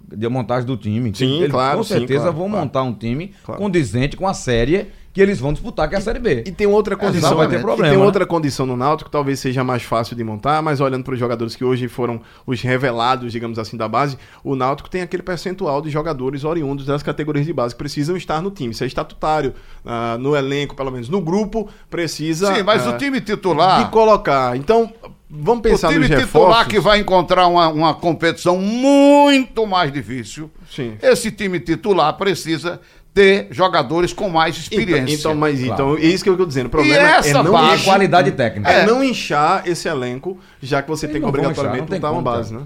de 0.09 0.29
montagem 0.29 0.67
do 0.67 0.77
time. 0.77 1.13
Sim, 1.15 1.39
eles, 1.39 1.51
claro. 1.51 1.79
Com 1.79 1.85
certeza 1.85 2.07
sim, 2.07 2.21
claro, 2.21 2.37
vão 2.37 2.49
claro. 2.49 2.65
montar 2.65 2.83
um 2.83 2.95
time 2.95 3.33
claro. 3.45 3.61
condizente 3.61 4.17
com 4.17 4.27
a 4.27 4.35
série 4.35 4.89
que 5.19 5.23
eles 5.23 5.41
vão 5.41 5.53
disputar, 5.53 5.89
que 5.89 5.97
é 5.97 5.99
a 5.99 6.01
Série 6.01 6.21
B. 6.21 6.45
E 6.47 6.53
tem 6.53 6.69
outra 6.69 6.97
condição. 6.97 7.35
vai 7.35 7.49
ter 7.49 7.61
problema. 7.61 7.91
tem 7.91 7.99
né? 7.99 8.05
outra 8.05 8.25
condição 8.25 8.65
no 8.65 8.77
Náutico, 8.77 9.11
talvez 9.11 9.41
seja 9.41 9.65
mais 9.65 9.83
fácil 9.83 10.15
de 10.15 10.23
montar, 10.23 10.63
mas 10.63 10.81
olhando 10.81 11.03
para 11.03 11.13
os 11.13 11.19
jogadores 11.19 11.57
que 11.57 11.65
hoje 11.65 11.89
foram 11.89 12.21
os 12.47 12.63
revelados, 12.63 13.33
digamos 13.33 13.59
assim, 13.59 13.77
da 13.77 13.89
base, 13.89 14.17
o 14.45 14.55
Náutico 14.55 14.89
tem 14.89 15.03
aquele 15.03 15.25
percentual 15.25 15.83
de 15.83 15.91
jogadores 15.91 16.45
oriundos 16.45 16.87
das 16.87 17.03
categorias 17.03 17.45
de 17.45 17.53
base 17.53 17.75
que 17.75 17.79
precisam 17.79 18.17
estar 18.17 18.41
no 18.41 18.53
time. 18.53 18.71
Isso 18.71 18.85
é 18.85 18.87
estatutário, 18.87 19.55
uh, 19.85 20.17
no 20.19 20.37
elenco, 20.37 20.77
pelo 20.77 20.93
menos 20.93 21.09
no 21.09 21.21
grupo, 21.21 21.69
precisa. 21.91 22.55
Sim, 22.55 22.63
mas 22.63 22.87
uh, 22.87 22.91
o 22.91 22.97
time 22.97 23.21
titular. 23.21 23.85
De 23.85 23.91
colocar. 23.91 24.57
Então, 24.57 24.93
Vamos 25.31 25.63
pensar 25.63 25.89
o 25.89 25.93
time 25.93 26.09
nos 26.09 26.21
titular 26.21 26.49
reforços. 26.49 26.67
que 26.69 26.81
vai 26.81 26.99
encontrar 27.01 27.47
uma, 27.47 27.69
uma 27.69 27.95
competição 27.95 28.59
muito 28.59 29.67
mais 29.67 29.93
difícil. 29.93 30.51
Sim. 30.71 30.97
Esse 31.03 31.31
time 31.31 31.61
titular 31.61 32.17
precisa 32.17 32.81
ter 33.13 33.49
jogadores 33.51 34.13
com 34.13 34.29
mais 34.31 34.57
experiência. 34.57 35.15
Então, 35.15 35.33
então 35.33 35.35
mas 35.35 35.59
claro. 35.61 35.75
então, 35.75 35.99
isso 35.99 36.23
que 36.25 36.31
eu 36.31 36.35
estou 36.35 36.47
dizendo. 36.47 36.67
O 36.67 36.71
problema 36.71 37.09
essa 37.09 37.29
é 37.41 37.43
não 37.43 37.53
base, 37.53 37.85
qualidade 37.85 38.33
técnica. 38.33 38.71
É, 38.71 38.87
não 38.87 39.03
inchar 39.05 39.67
esse 39.67 39.89
elenco, 39.89 40.39
já 40.63 40.81
que 40.81 40.89
você 40.89 41.07
Eles 41.07 41.15
tem 41.15 41.23
que 41.23 41.29
obrigatoriamente 41.29 41.85
inchar, 41.85 41.97
montar 41.97 42.11
uma 42.13 42.23
base, 42.23 42.55
né? 42.55 42.63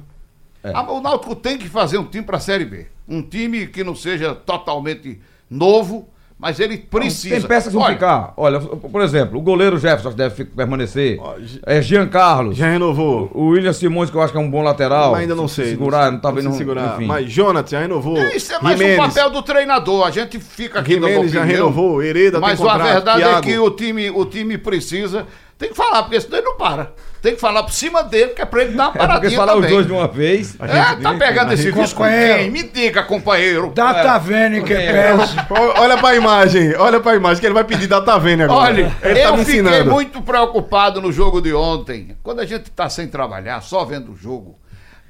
É. 0.63 0.71
Ah, 0.73 0.93
O 0.93 1.01
Náutico 1.01 1.35
tem 1.35 1.59
que 1.59 1.69
fazer 1.69 1.99
um 1.99 2.05
time 2.05 2.25
para 2.25 2.37
a 2.37 2.41
Série 2.41 2.65
B. 2.65 2.87
Um 3.09 3.23
time 3.23 3.67
que 3.67 3.83
não 3.83 3.97
seja 3.97 4.35
totalmente 4.35 5.21
novo, 5.51 6.09
Mas 6.43 6.59
ele 6.59 6.77
precisa. 6.77 7.37
Tem 7.37 7.47
peças 7.47 7.69
que 7.69 7.75
vão 7.75 7.83
Olha, 7.83 7.95
ficar. 7.95 8.35
Olha, 8.37 8.59
por 8.59 9.01
exemplo, 9.01 9.39
o 9.39 9.41
goleiro 9.41 9.79
Jefferson 9.79 10.11
deve 10.11 10.45
permanecer. 10.45 11.21
Ó, 11.21 11.37
É 11.65 11.81
Jean 11.81 12.09
Carlos. 12.09 12.57
Já 12.57 12.69
renovou. 12.69 13.31
O 13.33 13.51
William 13.51 13.73
Simões, 13.73 14.11
que 14.11 14.17
eu 14.17 14.21
acho 14.21 14.33
que 14.33 14.39
é 14.39 14.43
um 14.43 14.51
bom 14.51 14.61
lateral. 14.61 15.13
Mas 15.13 15.21
ainda 15.21 15.37
não 15.37 15.47
Se 15.47 15.63
sei. 15.63 15.71
Segurar, 15.71 16.11
não 16.11 16.19
tá 16.19 16.33
vendo. 16.33 16.53
segurar. 16.53 16.97
Enfim. 16.97 17.07
Mas 17.07 17.31
Jonathan 17.33 17.71
já 17.71 17.81
renovou. 17.81 18.19
Isso 18.27 18.53
é 18.53 18.59
mais 18.61 18.77
Jimenez, 18.77 18.99
um 18.99 19.09
papel 19.09 19.31
do 19.31 19.41
treinador. 19.43 20.05
A 20.05 20.11
gente 20.11 20.41
fica 20.41 20.81
aqui 20.81 20.95
dando 20.97 21.07
Jimenez 21.07 21.31
já 21.33 21.41
opinião, 21.43 21.57
renovou, 21.69 22.03
Hereda 22.03 22.33
tem 22.33 22.41
Mas 22.41 22.61
a 22.61 22.77
verdade 22.77 23.23
é 23.23 23.25
Thiago. 23.27 23.43
que 23.47 23.59
o 23.61 23.71
time, 23.71 24.11
o 24.11 24.25
time 24.25 24.59
precisa. 24.59 25.25
Tem 25.63 25.71
que 25.71 25.77
falar, 25.77 26.03
porque 26.03 26.21
senão 26.21 26.39
ele 26.39 26.47
não 26.47 26.57
para. 26.57 26.93
Tem 27.23 27.37
que 27.37 27.41
falar 27.41 27.63
por 27.63 27.73
cima 27.73 28.03
dele, 28.03 28.31
que 28.33 28.43
é 28.43 28.45
pra 28.45 28.63
ele 28.63 28.73
dar 28.75 28.89
uma 28.89 28.95
É 28.99 29.07
porque 29.07 29.07
paradinha 29.07 29.39
falar 29.39 29.53
os 29.55 29.61
também. 29.61 29.71
dois 29.71 29.87
de 29.87 29.93
uma 29.93 30.09
vez. 30.09 30.57
É, 30.61 30.97
tá 31.01 31.15
pegando 31.15 31.53
esse 31.53 31.71
vício 31.71 31.97
com 31.97 32.03
quem? 32.03 32.51
Me 32.51 32.65
diga, 32.65 33.05
companheiro. 33.05 33.71
Data 33.73 34.19
Vene 34.19 34.61
que 34.65 34.75
pese. 34.75 35.37
Ó, 35.49 35.73
Olha 35.83 35.97
pra 35.99 36.17
imagem, 36.17 36.75
olha 36.77 36.99
pra 36.99 37.15
imagem, 37.15 37.41
que 37.41 37.47
ele 37.47 37.55
vai 37.55 37.63
pedir 37.63 37.87
data 37.87 38.19
vendo 38.19 38.43
agora. 38.43 38.73
Olha, 38.73 38.93
ele 39.03 39.15
tá 39.21 39.29
eu 39.29 39.37
me 39.37 39.45
fiquei 39.45 39.61
ensinando. 39.61 39.91
muito 39.93 40.21
preocupado 40.21 41.01
no 41.01 41.13
jogo 41.13 41.41
de 41.41 41.55
ontem. 41.55 42.17
Quando 42.25 42.41
a 42.41 42.45
gente 42.45 42.69
tá 42.73 42.89
sem 42.89 43.07
trabalhar, 43.07 43.61
só 43.63 43.85
vendo 43.85 44.11
o 44.13 44.17
jogo, 44.17 44.59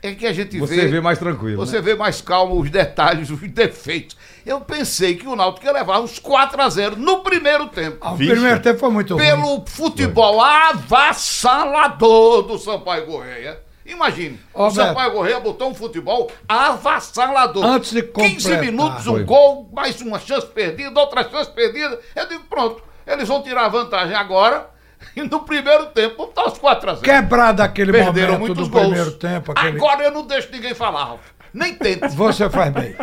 é 0.03 0.15
que 0.15 0.27
a 0.27 0.33
gente 0.33 0.59
Você 0.59 0.87
vê 0.89 1.01
mais 1.01 1.19
tranquilo. 1.19 1.57
Você 1.65 1.77
né? 1.77 1.83
vê 1.83 1.95
mais 1.95 2.21
calmo 2.21 2.61
os 2.61 2.69
detalhes, 2.69 3.31
os 3.31 3.41
defeitos. 3.41 4.17
Eu 4.45 4.61
pensei 4.61 5.15
que 5.15 5.27
o 5.29 5.37
Náutico 5.37 5.65
ia 5.65 5.73
levar 5.73 6.01
uns 6.01 6.19
4 6.19 6.61
a 6.61 6.69
0 6.69 6.97
no 6.97 7.21
primeiro 7.21 7.69
tempo. 7.69 7.99
Ah, 8.01 8.13
O 8.13 8.17
Vixe. 8.17 8.33
primeiro 8.33 8.61
tempo 8.61 8.81
foi 8.81 8.91
muito 8.91 9.15
ruim. 9.15 9.25
Pelo 9.25 9.65
futebol 9.67 10.41
avassalador 10.43 12.43
do 12.43 12.59
Sampaio 12.59 13.07
Correia. 13.07 13.61
Imagine, 13.85 14.39
o 14.55 14.65
Beto. 14.65 14.75
Sampaio 14.77 15.13
Correia 15.13 15.41
botou 15.41 15.71
um 15.71 15.75
futebol 15.75 16.31
avassalador. 16.49 17.65
Antes 17.65 17.91
de 17.93 18.03
15 18.03 18.35
completar. 18.35 18.61
minutos, 18.61 19.07
um 19.07 19.13
Foi. 19.13 19.25
gol, 19.25 19.69
mais 19.73 20.01
uma 20.01 20.19
chance 20.21 20.47
perdida, 20.47 20.99
outra 20.99 21.29
chance 21.29 21.51
perdida. 21.51 21.99
Eu 22.15 22.29
digo, 22.29 22.45
pronto, 22.49 22.83
eles 23.07 23.27
vão 23.27 23.43
tirar 23.43 23.67
a 23.67 23.69
vantagem 23.69 24.15
agora. 24.15 24.71
E 25.17 25.23
no 25.23 25.41
primeiro 25.41 25.87
tempo, 25.87 26.17
vamos 26.19 26.35
dar 26.35 26.47
os 26.47 26.59
4 26.59 26.91
a 26.91 26.95
0 26.95 27.05
Quebrado 27.05 27.63
aquele 27.63 27.93
Perderam 27.93 28.35
momento 28.35 28.47
muitos 28.49 28.69
do 28.69 28.73
gols. 28.73 28.87
primeiro 28.89 29.13
tempo. 29.13 29.53
Aquele... 29.53 29.77
Agora 29.77 30.03
eu 30.05 30.11
não 30.11 30.27
deixo 30.27 30.49
ninguém 30.53 30.75
falar, 30.75 31.05
Ralf. 31.05 31.21
Nem 31.53 31.75
tente. 31.75 32.09
Você 32.17 32.49
faz 32.49 32.73
bem. 32.73 32.95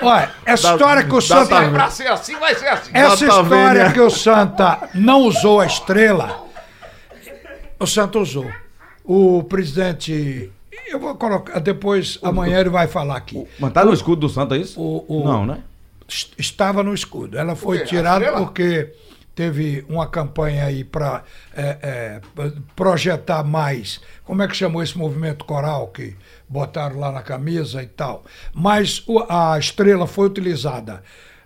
Olha, 0.00 0.30
essa 0.46 0.68
Dá- 0.68 0.74
história 0.74 1.04
que 1.04 1.14
o 1.14 1.20
Santa. 1.20 1.56
Se 1.58 1.64
é 1.64 1.70
pra 1.70 1.90
ser 1.90 2.06
assim, 2.08 2.36
vai 2.36 2.54
ser 2.54 2.68
assim. 2.68 2.90
Essa 2.94 3.24
história 3.26 3.44
Vênia. 3.80 3.92
que 3.92 4.00
o 4.00 4.10
Santa 4.10 4.88
não 4.94 5.20
usou 5.22 5.60
a 5.60 5.66
estrela, 5.66 6.46
o 7.78 7.86
Santa 7.86 8.18
usou. 8.18 8.50
O 9.04 9.42
presidente. 9.44 10.50
Eu 10.88 10.98
vou 10.98 11.14
colocar. 11.16 11.58
Depois, 11.60 12.18
amanhã 12.22 12.60
ele 12.60 12.70
vai 12.70 12.86
falar 12.86 13.16
aqui. 13.16 13.46
Mas 13.58 13.72
tá 13.72 13.84
no 13.84 13.92
escudo 13.92 14.22
do 14.22 14.28
Santos, 14.28 14.56
é 14.56 14.60
isso? 14.60 14.80
O- 14.80 15.04
o- 15.06 15.24
Não, 15.24 15.44
né? 15.46 15.58
est- 16.08 16.32
estava 16.38 16.82
no 16.82 16.94
escudo. 16.94 17.38
Ela 17.38 17.54
foi 17.54 17.80
tirada 17.84 18.24
estrela? 18.24 18.44
porque 18.46 18.92
teve 19.34 19.84
uma 19.88 20.06
campanha 20.06 20.64
aí 20.64 20.84
para 20.84 21.24
projetar 22.74 23.42
mais. 23.42 24.00
Como 24.24 24.42
é 24.42 24.48
que 24.48 24.56
chamou 24.56 24.82
esse 24.82 24.96
movimento 24.96 25.44
coral 25.44 25.88
que 25.88 26.16
botaram 26.48 26.98
lá 26.98 27.10
na 27.12 27.22
camisa 27.22 27.82
e 27.82 27.86
tal? 27.86 28.24
Mas 28.52 29.04
a 29.28 29.58
estrela 29.58 30.06
foi 30.06 30.26
utilizada 30.26 31.02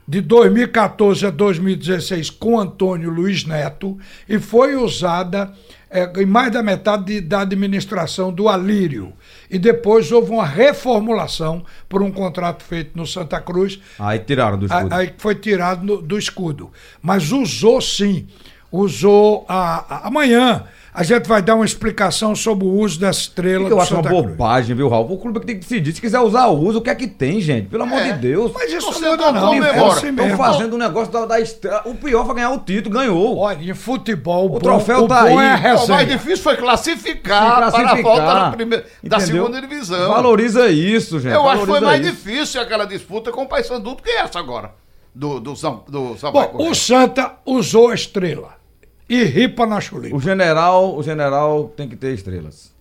de 0.07 0.21
2014 0.21 1.27
a 1.27 1.31
2016 1.31 2.31
com 2.31 2.61
Antônio 2.61 3.11
Luiz 3.11 3.45
Neto 3.45 3.99
e 4.29 4.39
foi 4.39 4.77
usada 4.77 5.53
eh, 5.95 6.13
em 6.23 6.27
mais 6.27 6.51
da 6.53 6.63
metade 6.63 7.05
de- 7.05 7.21
da 7.21 7.41
administração 7.43 8.33
do 8.33 8.49
Alírio. 8.49 9.13
E 9.51 9.59
depois 9.59 10.11
houve 10.13 10.31
uma 10.33 10.45
reformulação 10.47 11.65
por 11.89 12.03
um 12.03 12.11
contrato 12.11 12.63
feito 12.65 12.91
no 12.97 13.07
Santa 13.07 13.41
Cruz 13.41 13.81
Aí 13.99 14.19
tiraram 14.19 14.59
do 14.59 14.67
escudo. 14.67 14.95
Aí 14.95 15.15
foi 15.17 15.35
tirado 15.37 15.85
no- 15.85 16.03
do 16.03 16.19
escudo. 16.19 16.71
Mas 17.01 17.31
usou 17.33 17.81
sim. 17.81 18.27
Usou 18.71 19.45
a, 19.49 19.85
a- 19.97 20.09
amanhã. 20.09 20.65
A 20.97 21.03
gente 21.03 21.27
vai 21.27 21.43
dar 21.43 21.57
uma 21.57 21.65
explicação 21.65 22.37
sobre 22.37 22.65
o 22.65 22.71
uso 22.71 23.01
dessa 23.01 23.19
estrela 23.19 23.67
Que 23.67 23.73
eu 23.73 23.81
acho 23.81 23.95
uma 23.95 24.03
Santa 24.05 24.15
Cruz. 24.15 24.31
bobagem, 24.31 24.77
viu, 24.77 24.89
Raul? 24.89 25.11
O 25.13 25.19
clube 25.19 25.41
que 25.41 25.47
tem 25.47 25.57
que 25.57 25.63
decidir. 25.63 25.93
Se 25.93 26.01
quiser 26.01 26.21
usar, 26.21 26.47
usa. 26.47 26.79
O 26.79 26.81
que 26.81 26.89
é 26.89 26.95
que 26.95 27.09
tem, 27.09 27.41
gente? 27.41 27.67
Pelo 27.67 27.83
amor 27.83 28.01
de 28.01 28.13
Deus. 28.13 28.53
Mas 28.55 28.73
isso 28.73 28.93
Você 28.93 29.01
não 29.05 29.11
muda 29.11 29.33
não. 29.33 29.55
É 29.55 29.71
assim 29.89 30.11
Estão 30.11 30.25
mesmo. 30.25 30.37
fazendo 30.39 30.75
um 30.77 30.79
negócio 30.79 31.13
da, 31.13 31.27
da 31.27 31.41
estrela. 31.41 31.83
O 31.85 31.97
pior 31.97 32.25
foi 32.25 32.37
ganhar 32.37 32.51
o 32.51 32.61
título, 32.61 32.95
ganhou. 32.95 33.39
Olha, 33.39 33.59
em 33.61 33.75
futebol, 33.75 34.55
o, 34.55 34.61
troféu 34.61 35.01
bom, 35.01 35.09
tá 35.09 35.25
o 35.25 35.29
bom 35.31 35.39
aí. 35.41 35.47
é 35.65 35.71
a 35.71 35.83
O 35.83 35.89
mais 35.89 36.09
difícil 36.09 36.45
foi 36.45 36.57
classificar, 36.57 37.43
Se 37.43 37.57
para 37.57 37.67
a 37.67 37.71
classificar, 37.73 38.03
volta 38.03 38.35
da, 38.35 38.51
primeira, 38.53 38.87
da 39.03 39.19
segunda 39.19 39.61
divisão. 39.61 40.09
Valoriza 40.11 40.69
isso, 40.69 41.19
gente. 41.19 41.35
Eu 41.35 41.49
acho 41.49 41.63
que 41.63 41.67
foi 41.67 41.81
mais 41.81 42.07
isso. 42.07 42.13
difícil 42.15 42.61
aquela 42.61 42.85
disputa 42.85 43.33
com 43.33 43.43
o 43.43 43.49
Paysandu 43.49 43.97
do 43.97 44.03
que 44.03 44.11
essa 44.11 44.39
agora. 44.39 44.71
Do, 45.13 45.41
do, 45.41 45.57
São, 45.57 45.83
do 45.89 46.17
Sampaio 46.17 46.47
Bom, 46.47 46.53
Correia. 46.53 46.71
o 46.71 46.75
Santa 46.77 47.33
usou 47.45 47.89
a 47.91 47.95
estrela. 47.97 48.63
E 49.09 49.25
ripa 49.25 49.67
na 49.67 49.81
chulipa. 49.81 50.17
O 50.17 50.21
general, 50.21 50.97
o 50.97 51.03
general 51.03 51.73
tem 51.77 51.89
que 51.89 51.97
ter 51.97 52.15
estrelas. 52.15 52.73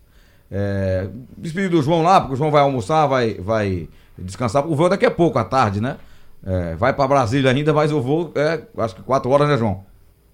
É, 0.50 1.08
despedir 1.38 1.70
do 1.70 1.82
João 1.82 2.02
lá, 2.04 2.22
porque 2.22 2.36
o 2.36 2.38
João 2.38 2.52
vai 2.52 2.62
almoçar, 2.62 3.08
vai, 3.08 3.34
vai 3.36 3.90
descansar. 4.18 4.66
O 4.68 4.76
voo 4.76 4.88
é 4.88 4.92
daqui 4.92 5.06
a 5.06 5.12
pouco, 5.12 5.40
à 5.40 5.44
tarde, 5.44 5.82
né? 5.82 5.98
É, 6.46 6.76
vai 6.76 6.94
pra 6.94 7.08
Brasília 7.08 7.52
ainda, 7.52 7.74
mas 7.74 7.92
o 7.92 8.02
voo 8.02 8.32
é, 8.36 8.62
acho 8.78 8.96
que 8.96 9.02
quatro 9.02 9.32
horas, 9.32 9.48
né, 9.48 9.58
João? 9.58 9.84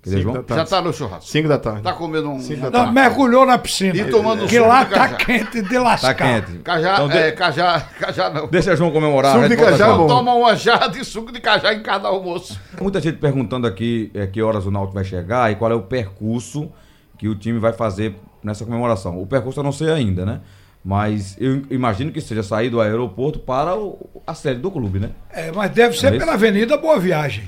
João? 0.05 0.45
Já 0.47 0.65
tá 0.65 0.81
no 0.81 0.93
churrasco. 0.93 1.29
5 1.29 1.47
da 1.49 1.57
tarde. 1.57 1.81
Tá 1.81 1.91
comendo 1.93 2.29
um. 2.29 2.39
Cinco 2.39 2.69
da 2.71 2.85
Não, 2.85 2.91
mergulhou 2.93 3.45
na 3.45 3.57
piscina. 3.57 3.95
E 3.97 4.05
tomando 4.09 4.47
que 4.47 4.55
suco 4.55 4.67
lá 4.67 4.83
de 4.85 4.89
tá 4.91 4.99
cajá. 5.09 5.15
quente 5.25 5.61
de 5.61 5.77
lascar. 5.77 6.07
Tá 6.07 6.41
quente. 6.41 6.57
Cajá, 6.59 6.93
Então, 6.93 7.07
de- 7.09 7.17
é, 7.17 7.31
cajá, 7.33 7.81
cajá 7.99 8.29
não. 8.29 8.47
Deixa 8.47 8.75
João 8.77 8.91
comemorar. 8.91 9.35
Suco 9.35 9.49
de 9.49 9.57
cajá 9.57 9.87
é 9.89 9.93
bom. 9.93 10.07
Toma 10.07 10.33
uma 10.33 10.55
jarra 10.55 10.87
de 10.87 11.03
suco 11.03 11.31
de 11.33 11.41
cajá 11.41 11.73
em 11.73 11.83
cada 11.83 12.07
almoço. 12.07 12.59
Muita 12.81 13.01
gente 13.01 13.17
perguntando 13.17 13.67
aqui 13.67 14.09
é, 14.13 14.25
que 14.25 14.41
horas 14.41 14.65
o 14.65 14.71
Náutico 14.71 14.93
vai 14.95 15.03
chegar 15.03 15.51
e 15.51 15.55
qual 15.55 15.69
é 15.71 15.75
o 15.75 15.81
percurso 15.81 16.71
que 17.17 17.27
o 17.27 17.35
time 17.35 17.59
vai 17.59 17.73
fazer 17.73 18.15
nessa 18.41 18.63
comemoração. 18.63 19.21
O 19.21 19.27
percurso 19.27 19.59
eu 19.59 19.63
não 19.65 19.73
sei 19.73 19.91
ainda, 19.91 20.25
né? 20.25 20.39
Mas 20.83 21.35
eu 21.37 21.63
imagino 21.69 22.09
que 22.09 22.21
seja 22.21 22.41
sair 22.41 22.69
do 22.69 22.79
aeroporto 22.79 23.37
para 23.39 23.75
o- 23.75 24.09
a 24.25 24.33
sede 24.33 24.61
do 24.61 24.71
clube, 24.71 24.97
né? 24.97 25.09
É, 25.29 25.51
mas 25.51 25.69
deve 25.71 25.97
ser 25.99 26.07
É 26.07 26.09
isso? 26.11 26.19
pela 26.19 26.33
Avenida 26.35 26.77
Boa 26.77 26.97
Viagem. 26.97 27.43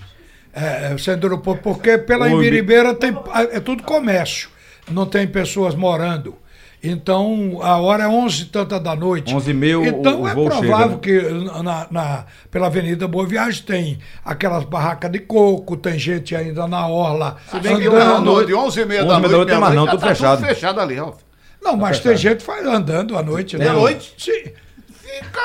É, 0.53 0.95
sendo 0.97 1.25
aeroporto, 1.27 1.61
porque 1.63 1.97
pela 1.97 2.25
O 2.25 2.27
Ibi- 2.27 2.35
Imbiribeira 2.37 2.93
tem, 2.93 3.15
é 3.53 3.59
tudo 3.59 3.83
comércio, 3.83 4.49
não 4.91 5.05
tem 5.05 5.25
pessoas 5.25 5.73
morando. 5.75 6.35
Então, 6.83 7.59
a 7.61 7.77
hora 7.77 8.05
é 8.05 8.07
11 8.07 8.41
e 8.41 8.45
tanta 8.45 8.79
da 8.79 8.95
noite. 8.95 9.33
11 9.35 9.51
e 9.51 9.53
meia 9.53 9.79
o- 9.79 9.85
Então, 9.85 10.23
o 10.23 10.27
é 10.27 10.33
voo 10.33 10.49
provável 10.49 10.99
chega, 11.03 11.21
que 11.29 11.61
na, 11.61 11.87
na- 11.91 12.25
pela 12.49 12.65
Avenida 12.67 13.07
Boa 13.07 13.25
Viagem 13.25 13.61
tem 13.63 13.99
aquelas 14.25 14.63
barracas 14.63 15.11
de 15.11 15.19
coco, 15.19 15.77
tem 15.77 15.97
gente 15.99 16.35
ainda 16.35 16.67
na 16.67 16.87
orla 16.87 17.37
Bem 17.61 17.77
que 17.77 17.85
não, 17.87 17.95
andando. 17.95 18.25
no- 18.25 18.45
de 18.45 18.53
11 18.55 18.81
e 18.81 18.85
meia 18.85 19.01
11 19.01 19.07
da 19.09 19.19
noite, 19.19 19.31
noite 19.31 19.49
tem 19.49 19.59
mais 19.59 19.75
não, 19.75 19.85
tudo 19.87 19.99
tá 20.01 20.07
fechado. 20.07 20.37
Tudo 20.37 20.47
fechado 20.47 20.79
ali, 20.81 20.95
Ralf. 20.95 21.17
Não, 21.63 21.77
mas 21.77 21.99
tem 21.99 22.17
gente 22.17 22.43
andando 22.65 23.15
à 23.15 23.21
noite. 23.21 23.55
De 23.57 23.63
né? 23.63 23.71
noite? 23.71 24.15
Sim. 24.17 24.51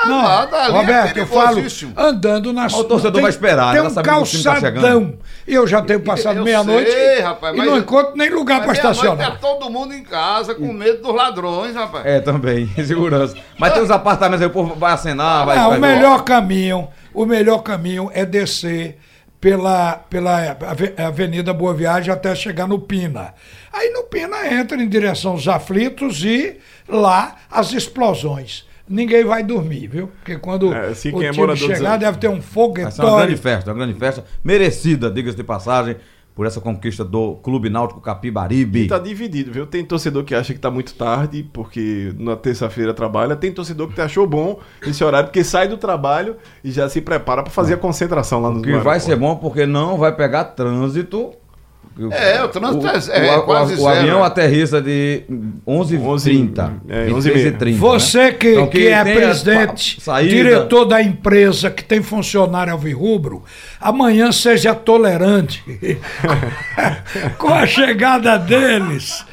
Não, 0.05 0.25
ali, 0.27 0.71
Roberto, 0.71 1.17
é 1.17 1.21
eu 1.21 1.27
falo 1.27 1.61
andando 1.95 2.53
nas 2.53 2.73
O 2.73 2.83
torcedor 2.83 3.21
vai 3.21 3.29
esperar, 3.29 3.73
Tem 3.73 3.81
um 3.81 3.93
tá 3.93 4.01
chegando. 4.25 4.51
calçadão. 4.53 5.17
E 5.47 5.53
eu 5.53 5.65
já 5.67 5.81
tenho 5.81 5.99
passado 6.01 6.43
meia-noite 6.43 6.91
e 6.91 7.21
não 7.57 7.65
eu- 7.65 7.77
encontro 7.77 8.13
nem 8.15 8.29
lugar 8.29 8.61
para 8.63 8.73
estacionar. 8.73 9.27
É 9.33 9.35
todo 9.37 9.69
mundo 9.69 9.93
em 9.93 10.03
casa 10.03 10.53
com 10.55 10.71
medo 10.73 11.01
dos 11.01 11.15
ladrões, 11.15 11.73
rapaz. 11.75 12.05
É, 12.05 12.19
também, 12.19 12.67
segurança. 12.85 13.35
Mas 13.57 13.73
tem 13.73 13.81
os 13.83 13.91
apartamentos 13.91 14.41
aí, 14.41 14.47
o 14.47 14.51
povo 14.51 14.75
vai 14.75 14.93
acenar, 14.93 15.45
vai... 15.45 15.55
Não, 15.57 15.69
vai 15.69 15.77
o 15.77 15.81
melhor 15.81 16.23
caminho, 16.23 16.87
o 17.13 17.25
melhor 17.25 17.59
caminho 17.59 18.09
é 18.13 18.25
descer 18.25 18.97
pela, 19.39 19.93
pela 20.09 20.57
ave- 20.67 20.93
Avenida 20.97 21.53
Boa 21.53 21.73
Viagem 21.73 22.11
até 22.13 22.33
chegar 22.35 22.67
no 22.67 22.79
Pina. 22.79 23.33
Aí 23.71 23.91
no 23.91 24.03
Pina 24.03 24.47
entra 24.51 24.75
em 24.81 24.87
direção 24.89 25.31
aos 25.33 25.47
aflitos 25.47 26.23
e 26.25 26.57
lá 26.89 27.35
as 27.49 27.71
explosões. 27.71 28.65
Ninguém 28.89 29.23
vai 29.25 29.43
dormir, 29.43 29.87
viu? 29.87 30.07
Porque 30.07 30.37
quando 30.37 30.73
É, 30.73 30.87
assim, 30.89 31.11
o 31.11 31.21
é 31.21 31.25
time 31.31 31.37
morador 31.37 31.57
chegar 31.75 31.91
dos- 31.91 31.99
deve 31.99 32.17
ter 32.17 32.29
um 32.29 32.41
Vai 32.41 32.91
ser 32.91 33.01
uma 33.03 33.17
grande 33.17 33.37
festa, 33.37 33.71
uma 33.71 33.77
grande 33.77 33.99
festa, 33.99 34.23
merecida, 34.43 35.11
diga-se 35.11 35.35
de 35.35 35.43
passagem, 35.43 35.97
por 36.33 36.45
essa 36.45 36.61
conquista 36.61 37.03
do 37.03 37.33
Clube 37.37 37.67
Náutico 37.67 37.99
Capibaribe. 37.99 38.81
E 38.83 38.87
tá 38.87 38.99
dividido, 38.99 39.51
viu? 39.51 39.65
Tem 39.65 39.83
torcedor 39.83 40.23
que 40.23 40.35
acha 40.35 40.53
que 40.53 40.59
tá 40.59 40.69
muito 40.69 40.93
tarde, 40.93 41.49
porque 41.51 42.13
na 42.15 42.35
terça-feira 42.35 42.93
trabalha. 42.93 43.35
Tem 43.35 43.51
torcedor 43.51 43.87
que 43.91 43.99
achou 43.99 44.27
bom 44.27 44.59
esse 44.85 45.03
horário, 45.03 45.29
porque 45.29 45.43
sai 45.43 45.67
do 45.67 45.77
trabalho 45.77 46.35
e 46.63 46.69
já 46.71 46.87
se 46.87 47.01
prepara 47.01 47.41
pra 47.41 47.51
fazer 47.51 47.73
a 47.73 47.77
concentração 47.77 48.39
lá 48.39 48.51
no 48.51 48.59
O 48.59 48.61
que 48.61 48.77
vai 48.77 48.99
ser 48.99 49.15
bom 49.15 49.35
porque 49.35 49.65
não 49.65 49.97
vai 49.97 50.15
pegar 50.15 50.43
trânsito. 50.45 51.31
É, 52.11 52.43
o 52.43 52.47
trânsito 52.47 53.11
é- 53.11 53.27
é 53.27 53.37
o, 53.37 53.43
quase 53.43 53.73
o, 53.73 53.77
zero. 53.77 53.87
avião 53.99 54.23
aterrissa 54.23 54.79
de 54.81 55.23
11h30. 55.67 56.73
É, 56.87 57.07
11h30. 57.09 57.75
Você 57.77 58.31
que, 58.33 58.51
Então, 58.51 58.67
que 58.67 58.87
é 58.87 59.03
tem 59.03 59.23
as 59.23 59.41
presidente, 59.43 59.99
diretor 60.29 60.85
da 60.85 61.01
empresa, 61.01 61.71
que 61.71 61.83
tem 61.83 62.03
funcionário 62.03 62.71
alvirrubro, 62.73 63.43
amanhã 63.81 64.31
seja 64.31 64.75
tolerante 64.75 65.63
com 67.37 67.49
a 67.49 67.65
chegada 67.65 68.37
deles. 68.37 69.25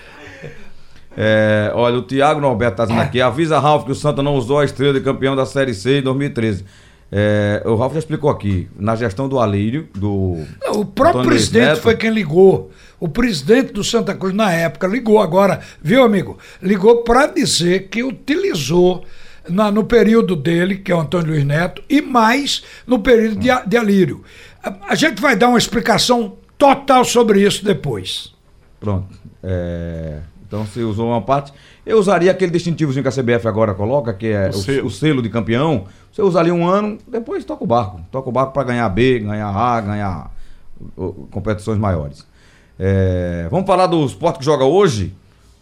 É, 1.16 1.70
olha, 1.74 1.96
o 1.98 2.03
Thiago 2.03 2.40
Norberto 2.40 2.79
tá 2.79 2.85
dizendo 2.85 3.00
aqui: 3.03 3.20
avisa 3.20 3.59
Ralf 3.59 3.85
que 3.85 3.92
o 3.92 3.94
Santa 3.94 4.22
não 4.22 4.35
usou 4.35 4.59
a 4.59 4.64
estrela 4.64 4.92
de 4.92 5.00
campeão 5.00 5.37
da 5.37 5.46
Série 5.46 5.72
C 5.74 5.98
em 5.98 6.03
2013. 6.03 6.64
É, 7.12 7.62
o 7.64 7.77
Ralf 7.77 7.93
já 7.93 7.99
explicou 8.01 8.29
aqui, 8.31 8.69
na 8.79 8.97
gestão 8.97 9.29
do 9.29 9.38
Alírio, 9.38 9.88
do. 9.95 10.45
Não, 10.62 10.81
o 10.81 10.85
próprio 10.85 11.21
Antônio 11.21 11.29
presidente 11.29 11.67
Neto. 11.69 11.81
foi 11.83 11.97
quem 11.97 12.11
ligou. 12.11 12.71
O 12.99 13.09
presidente 13.09 13.73
do 13.73 13.85
Santa 13.85 14.14
Cruz, 14.14 14.35
na 14.35 14.51
época, 14.53 14.87
ligou 14.87 15.21
agora, 15.21 15.61
viu, 15.83 16.03
amigo? 16.03 16.38
Ligou 16.62 17.03
para 17.05 17.27
dizer 17.27 17.88
que 17.88 18.03
utilizou 18.03 19.05
na- 19.49 19.71
no 19.71 19.85
período 19.85 20.35
dele, 20.35 20.77
que 20.79 20.90
é 20.90 20.95
o 20.95 21.01
Antônio 21.01 21.29
Luiz 21.33 21.45
Neto, 21.45 21.83
e 21.88 22.01
mais 22.01 22.64
no 22.87 22.99
período 22.99 23.37
de, 23.37 23.49
de 23.67 23.77
Alírio. 23.77 24.23
A, 24.62 24.75
a 24.88 24.95
gente 24.95 25.21
vai 25.21 25.37
dar 25.37 25.49
uma 25.49 25.59
explicação 25.59 26.37
total 26.57 27.05
sobre 27.05 27.43
isso 27.47 27.64
depois. 27.64 28.33
Pronto. 28.81 29.07
É, 29.43 30.21
então 30.47 30.65
você 30.65 30.83
usou 30.83 31.09
uma 31.09 31.21
parte. 31.23 31.53
Eu 31.85 31.99
usaria 31.99 32.31
aquele 32.31 32.51
distintivozinho 32.53 33.03
que 33.03 33.09
a 33.09 33.13
CBF 33.23 33.47
agora 33.49 33.75
coloca, 33.75 34.13
que 34.13 34.27
é 34.29 34.49
o, 34.49 34.53
selo. 34.53 34.87
o 34.87 34.91
selo 34.91 35.23
de 35.23 35.29
campeão. 35.29 35.85
Você 36.13 36.23
usa 36.23 36.39
ali 36.41 36.51
um 36.53 36.67
ano, 36.67 36.99
depois 37.09 37.45
toca 37.45 37.65
o 37.65 37.67
barco. 37.67 38.01
Toca 38.11 38.29
o 38.29 38.33
barco 38.33 38.53
para 38.53 38.63
ganhar 38.65 38.89
B, 38.89 39.19
ganhar 39.21 39.49
A, 39.49 39.81
ganhar 39.81 40.31
competições 41.31 41.79
maiores. 41.79 42.27
É, 42.79 43.47
vamos 43.51 43.67
falar 43.67 43.87
do 43.87 44.05
esporte 44.05 44.39
que 44.41 44.45
joga 44.45 44.65
hoje. 44.65 45.15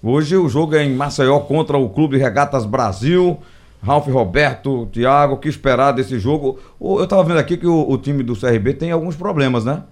Hoje 0.02 0.36
o 0.36 0.48
jogo 0.48 0.74
é 0.74 0.84
em 0.84 0.94
Maceió 0.94 1.38
contra 1.40 1.76
o 1.76 1.88
Clube 1.90 2.18
Regatas 2.18 2.64
Brasil. 2.66 3.38
Ralf 3.82 4.06
Roberto, 4.08 4.86
Thiago, 4.92 5.34
o 5.34 5.36
que 5.38 5.48
esperar 5.48 5.92
desse 5.92 6.18
jogo? 6.18 6.58
O- 6.78 7.00
Eu 7.00 7.06
tava 7.06 7.24
vendo 7.24 7.38
aqui 7.38 7.56
que 7.56 7.66
o, 7.66 7.90
o 7.90 7.98
time 7.98 8.22
do 8.22 8.36
CRB 8.36 8.74
tem 8.74 8.92
alguns 8.92 9.16
problemas, 9.16 9.64
né? 9.64 9.82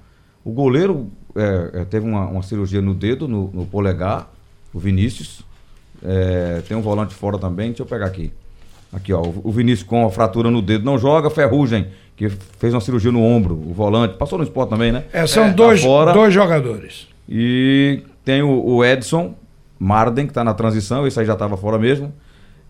O 0.44 0.52
goleiro 0.52 1.08
é, 1.34 1.80
é, 1.80 1.84
teve 1.84 2.06
uma, 2.08 2.26
uma 2.26 2.42
cirurgia 2.42 2.80
no 2.80 2.94
dedo, 2.94 3.26
no, 3.26 3.50
no 3.52 3.66
polegar, 3.66 4.30
o 4.72 4.78
Vinícius. 4.78 5.42
É, 6.04 6.62
tem 6.66 6.76
um 6.76 6.80
volante 6.80 7.14
fora 7.14 7.38
também, 7.38 7.68
deixa 7.68 7.82
eu 7.82 7.86
pegar 7.86 8.06
aqui. 8.06 8.32
Aqui, 8.92 9.12
ó, 9.12 9.22
o 9.22 9.52
Vinícius 9.52 9.86
com 9.88 10.04
a 10.06 10.10
fratura 10.10 10.50
no 10.50 10.60
dedo 10.60 10.84
não 10.84 10.98
joga, 10.98 11.30
Ferrugem, 11.30 11.88
que 12.16 12.28
fez 12.58 12.74
uma 12.74 12.80
cirurgia 12.80 13.12
no 13.12 13.22
ombro, 13.22 13.54
o 13.54 13.72
volante, 13.72 14.16
passou 14.16 14.36
no 14.38 14.44
esporte 14.44 14.70
também, 14.70 14.90
né? 14.90 15.04
É, 15.12 15.26
são 15.26 15.48
Tá 15.48 15.52
dois, 15.52 15.82
fora. 15.82 16.12
dois 16.12 16.34
jogadores. 16.34 17.06
E 17.28 18.02
tem 18.24 18.42
o, 18.42 18.64
o 18.66 18.84
Edson 18.84 19.34
Marden, 19.78 20.26
que 20.26 20.30
está 20.32 20.42
na 20.42 20.54
transição, 20.54 21.06
esse 21.06 21.18
aí 21.20 21.24
já 21.26 21.34
estava 21.34 21.56
fora 21.56 21.78
mesmo. 21.78 22.12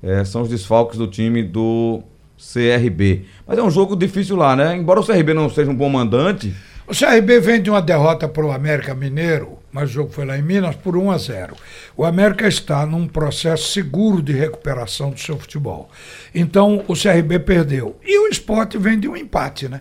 É, 0.02 0.24
são 0.24 0.42
os 0.42 0.48
desfalques 0.48 0.98
do 0.98 1.06
time 1.06 1.42
do 1.42 2.02
CRB. 2.38 3.24
Mas 3.46 3.58
é 3.58 3.62
um 3.62 3.70
jogo 3.70 3.96
difícil 3.96 4.36
lá, 4.36 4.54
né? 4.56 4.76
Embora 4.76 5.00
o 5.00 5.06
CRB 5.06 5.34
não 5.34 5.48
seja 5.48 5.70
um 5.70 5.74
bom 5.74 5.88
mandante, 5.88 6.54
O 6.86 6.92
CRB 6.92 7.38
vem 7.40 7.62
de 7.62 7.70
uma 7.70 7.80
derrota 7.80 8.26
para 8.28 8.44
o 8.44 8.50
América 8.50 8.94
Mineiro, 8.94 9.58
mas 9.72 9.90
o 9.90 9.92
jogo 9.92 10.10
foi 10.12 10.24
lá 10.24 10.36
em 10.38 10.42
Minas 10.42 10.74
por 10.76 10.96
1 10.96 11.10
a 11.10 11.18
0. 11.18 11.56
O 11.96 12.04
América 12.04 12.46
está 12.48 12.84
num 12.86 13.06
processo 13.06 13.68
seguro 13.72 14.20
de 14.22 14.32
recuperação 14.32 15.10
do 15.10 15.20
seu 15.20 15.38
futebol. 15.38 15.90
Então 16.34 16.84
o 16.88 16.94
CRB 16.94 17.38
perdeu. 17.40 17.96
E 18.04 18.18
o 18.18 18.28
esporte 18.28 18.76
vem 18.78 18.98
de 18.98 19.08
um 19.08 19.16
empate, 19.16 19.68
né? 19.68 19.80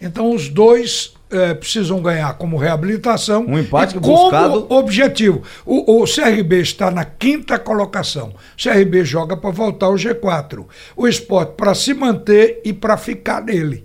Então 0.00 0.34
os 0.34 0.48
dois 0.48 1.14
eh, 1.30 1.54
precisam 1.54 2.02
ganhar 2.02 2.34
como 2.34 2.56
reabilitação 2.58 3.46
Um 3.46 3.58
empate 3.58 3.96
e 3.96 4.00
que 4.00 4.06
buscado- 4.06 4.64
como 4.64 4.78
objetivo. 4.80 5.42
O, 5.64 6.02
o 6.02 6.04
CRB 6.04 6.60
está 6.60 6.90
na 6.90 7.04
quinta 7.04 7.58
colocação. 7.58 8.28
O 8.58 8.62
CRB 8.62 9.04
joga 9.04 9.36
para 9.36 9.50
voltar 9.50 9.86
ao 9.86 9.94
G4. 9.94 10.66
O 10.96 11.08
esporte 11.08 11.54
para 11.56 11.74
se 11.74 11.94
manter 11.94 12.60
e 12.64 12.72
para 12.72 12.96
ficar 12.96 13.42
nele. 13.42 13.84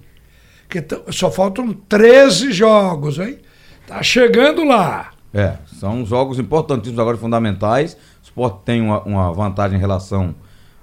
Que 0.68 0.84
só 1.12 1.32
faltam 1.32 1.72
13 1.74 2.52
jogos, 2.52 3.18
hein? 3.18 3.40
Tá 3.88 4.04
chegando 4.04 4.64
lá. 4.64 5.12
É, 5.34 5.58
são 5.68 6.06
jogos 6.06 6.39
importantíssimos 6.39 7.00
agora, 7.00 7.18
fundamentais. 7.18 7.94
O 7.94 8.24
Sport 8.24 8.63
tem 8.65 8.82
uma, 8.82 9.02
uma 9.04 9.32
vantagem 9.34 9.78
em 9.78 9.80
relação 9.80 10.34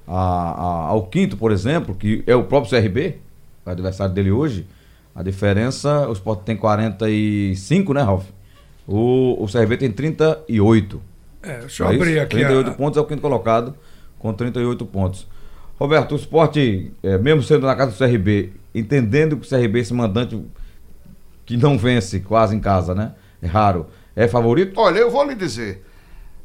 a- 0.06 0.14
a- 0.14 0.86
ao 0.88 1.02
quinto, 1.06 1.36
por 1.36 1.50
exemplo, 1.50 1.94
que 1.94 2.22
é 2.26 2.34
o 2.36 2.44
próprio 2.44 2.70
CRB, 2.70 3.18
o 3.64 3.70
adversário 3.70 4.14
dele 4.14 4.30
hoje. 4.30 4.66
A 5.14 5.22
diferença, 5.22 6.08
o 6.08 6.12
Sport 6.12 6.40
tem 6.44 6.56
45, 6.56 7.92
né, 7.94 8.02
Ralf? 8.02 8.24
O, 8.86 9.42
o 9.42 9.46
CRB 9.48 9.76
tem 9.78 9.90
38. 9.90 11.00
É, 11.42 11.58
deixa 11.60 11.82
eu 11.82 11.88
É 11.88 11.92
isso? 11.94 12.02
abrir 12.02 12.18
aqui. 12.20 12.36
38 12.36 12.70
a- 12.70 12.74
pontos 12.74 12.98
é 12.98 13.00
o 13.00 13.04
quinto 13.04 13.20
colocado, 13.22 13.74
com 14.18 14.32
38 14.32 14.84
pontos. 14.86 15.26
Roberto, 15.78 16.12
o 16.12 16.16
esporte, 16.16 16.92
é, 17.02 17.18
mesmo 17.18 17.42
sendo 17.42 17.66
na 17.66 17.74
casa 17.74 17.90
do 17.92 17.96
CRB, 17.98 18.52
entendendo 18.74 19.36
que 19.36 19.46
o 19.46 19.48
CRB, 19.48 19.80
esse 19.80 19.92
mandante 19.92 20.40
que 21.44 21.56
não 21.56 21.76
vence 21.76 22.20
quase 22.20 22.54
em 22.54 22.60
casa, 22.60 22.94
né? 22.94 23.12
É 23.42 23.46
raro. 23.46 23.86
É 24.16 24.26
favorito? 24.26 24.80
Olha, 24.80 24.98
eu 24.98 25.10
vou 25.10 25.22
lhe 25.24 25.34
dizer. 25.34 25.84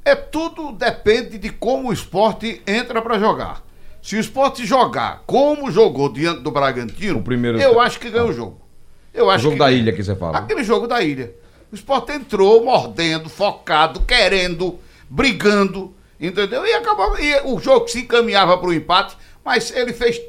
É 0.03 0.13
tudo 0.15 0.71
depende 0.73 1.37
de 1.37 1.49
como 1.49 1.89
o 1.89 1.93
esporte 1.93 2.61
entra 2.67 3.01
para 3.01 3.17
jogar. 3.17 3.63
Se 4.01 4.15
o 4.15 4.19
esporte 4.19 4.65
jogar 4.65 5.23
como 5.25 5.71
jogou 5.71 6.11
diante 6.11 6.41
do 6.41 6.51
Bragantino, 6.51 7.19
O 7.19 7.23
primeiro- 7.23 7.59
eu 7.61 7.79
acho 7.79 7.99
que 7.99 8.09
ganha 8.09 8.25
o 8.25 8.33
jogo. 8.33 8.59
Eu 9.13 9.27
O 9.27 9.29
acho 9.29 9.43
jogo 9.43 9.53
que 9.55 9.59
da 9.59 9.71
ilha 9.71 9.93
que 9.93 10.03
você 10.03 10.15
fala. 10.15 10.39
Aquele 10.39 10.63
jogo 10.63 10.87
da 10.87 11.01
ilha. 11.01 11.33
O 11.71 11.75
esporte 11.75 12.11
entrou 12.11 12.63
mordendo, 12.65 13.29
focado, 13.29 14.01
querendo, 14.01 14.77
brigando, 15.09 15.93
entendeu? 16.19 16.65
E 16.65 16.73
acabou. 16.73 17.17
E 17.19 17.39
o 17.45 17.59
jogo 17.59 17.87
se 17.87 17.99
encaminhava 17.99 18.57
para 18.57 18.67
o 18.69 18.73
empate, 18.73 19.15
mas 19.45 19.71
ele 19.75 19.93
fez 19.93 20.19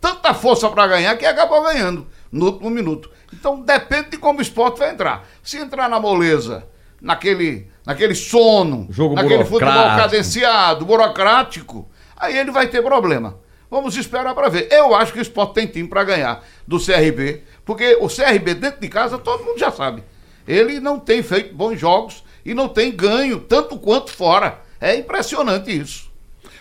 tanta 0.00 0.34
força 0.34 0.68
para 0.68 0.86
ganhar 0.88 1.16
que 1.16 1.24
acabou 1.24 1.62
ganhando 1.62 2.06
no 2.30 2.46
último 2.46 2.68
minuto. 2.70 3.08
Então 3.32 3.60
depende 3.60 4.10
de 4.10 4.18
como 4.18 4.40
o 4.40 4.42
esporte 4.42 4.78
vai 4.80 4.90
entrar. 4.90 5.26
Se 5.42 5.56
entrar 5.58 5.88
na 5.88 6.00
moleza, 6.00 6.66
naquele, 7.02 7.68
naquele 7.84 8.14
sono, 8.14 8.86
Jogo 8.88 9.16
naquele 9.16 9.44
futebol 9.44 9.72
burocrático. 9.72 10.02
cadenciado, 10.02 10.86
burocrático, 10.86 11.90
aí 12.16 12.38
ele 12.38 12.52
vai 12.52 12.68
ter 12.68 12.80
problema. 12.82 13.38
Vamos 13.68 13.96
esperar 13.96 14.34
para 14.34 14.48
ver. 14.48 14.68
Eu 14.70 14.94
acho 14.94 15.12
que 15.12 15.18
o 15.18 15.22
esporte 15.22 15.54
tem 15.54 15.66
time 15.66 15.88
para 15.88 16.04
ganhar 16.04 16.44
do 16.66 16.78
CRB, 16.78 17.42
porque 17.64 17.96
o 18.00 18.06
CRB 18.06 18.54
dentro 18.54 18.80
de 18.80 18.88
casa 18.88 19.18
todo 19.18 19.44
mundo 19.44 19.58
já 19.58 19.72
sabe. 19.72 20.04
Ele 20.46 20.78
não 20.78 20.98
tem 20.98 21.22
feito 21.22 21.54
bons 21.54 21.78
jogos 21.78 22.22
e 22.44 22.54
não 22.54 22.68
tem 22.68 22.92
ganho 22.92 23.40
tanto 23.40 23.78
quanto 23.78 24.12
fora. 24.12 24.60
É 24.80 24.94
impressionante 24.94 25.76
isso. 25.76 26.10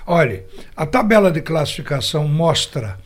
Olha, 0.05 0.45
a 0.75 0.85
tabela 0.85 1.31
de 1.31 1.41
classificação 1.41 2.27
mostra 2.27 2.97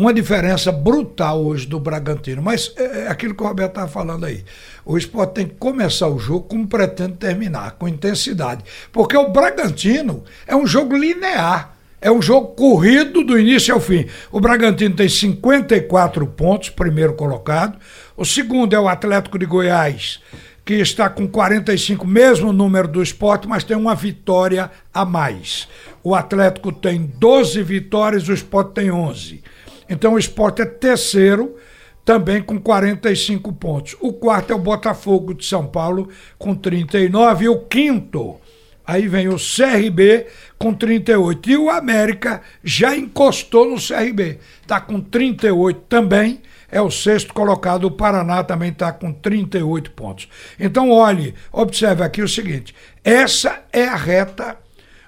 uma 0.00 0.14
diferença 0.14 0.72
brutal 0.72 1.44
hoje 1.44 1.66
do 1.66 1.78
Bragantino. 1.78 2.40
Mas 2.40 2.72
é 2.76 2.90
é 3.00 3.08
aquilo 3.08 3.34
que 3.34 3.42
o 3.42 3.46
Roberto 3.46 3.70
estava 3.70 3.88
falando 3.88 4.24
aí. 4.24 4.44
O 4.84 4.96
esporte 4.96 5.34
tem 5.34 5.46
que 5.46 5.54
começar 5.54 6.08
o 6.08 6.18
jogo 6.18 6.46
como 6.48 6.66
pretende 6.66 7.14
terminar, 7.14 7.72
com 7.72 7.88
intensidade. 7.88 8.64
Porque 8.92 9.16
o 9.16 9.30
Bragantino 9.30 10.24
é 10.46 10.54
um 10.54 10.66
jogo 10.66 10.96
linear. 10.96 11.76
É 12.00 12.10
um 12.10 12.22
jogo 12.22 12.54
corrido 12.54 13.22
do 13.22 13.38
início 13.38 13.74
ao 13.74 13.80
fim. 13.80 14.06
O 14.32 14.40
Bragantino 14.40 14.96
tem 14.96 15.08
54 15.08 16.26
pontos, 16.28 16.70
primeiro 16.70 17.12
colocado. 17.12 17.78
O 18.16 18.24
segundo 18.24 18.72
é 18.74 18.80
o 18.80 18.88
Atlético 18.88 19.38
de 19.38 19.44
Goiás, 19.44 20.18
que 20.64 20.74
está 20.74 21.10
com 21.10 21.28
45, 21.28 22.06
mesmo 22.06 22.54
número 22.54 22.88
do 22.88 23.02
esporte, 23.02 23.46
mas 23.46 23.64
tem 23.64 23.76
uma 23.76 23.94
vitória 23.94 24.70
a 24.94 25.04
mais. 25.04 25.68
O 26.02 26.14
Atlético 26.14 26.72
tem 26.72 27.12
12 27.18 27.62
vitórias, 27.62 28.26
o 28.28 28.32
esporte 28.32 28.72
tem 28.72 28.90
11. 28.90 29.42
Então 29.90 30.14
o 30.14 30.18
esporte 30.18 30.62
é 30.62 30.64
terceiro, 30.64 31.56
também 32.04 32.40
com 32.40 32.58
45 32.58 33.52
pontos. 33.52 33.96
O 34.00 34.12
quarto 34.12 34.52
é 34.52 34.56
o 34.56 34.58
Botafogo 34.58 35.34
de 35.34 35.44
São 35.44 35.66
Paulo, 35.66 36.08
com 36.38 36.54
39. 36.54 37.44
E 37.44 37.48
o 37.48 37.58
quinto, 37.58 38.40
aí 38.86 39.08
vem 39.08 39.28
o 39.28 39.36
CRB 39.36 40.26
com 40.56 40.72
38. 40.72 41.50
E 41.50 41.56
o 41.56 41.68
América 41.68 42.40
já 42.62 42.96
encostou 42.96 43.68
no 43.68 43.76
CRB, 43.76 44.38
está 44.62 44.80
com 44.80 45.00
38 45.00 45.80
também 45.88 46.40
é 46.70 46.80
o 46.80 46.90
sexto 46.90 47.34
colocado. 47.34 47.84
O 47.84 47.90
Paraná 47.90 48.44
também 48.44 48.70
está 48.70 48.92
com 48.92 49.12
38 49.12 49.90
pontos. 49.90 50.28
Então, 50.58 50.90
olhe, 50.90 51.34
observe 51.52 52.02
aqui 52.02 52.22
o 52.22 52.28
seguinte: 52.28 52.74
essa 53.02 53.64
é 53.72 53.86
a 53.86 53.96
reta 53.96 54.56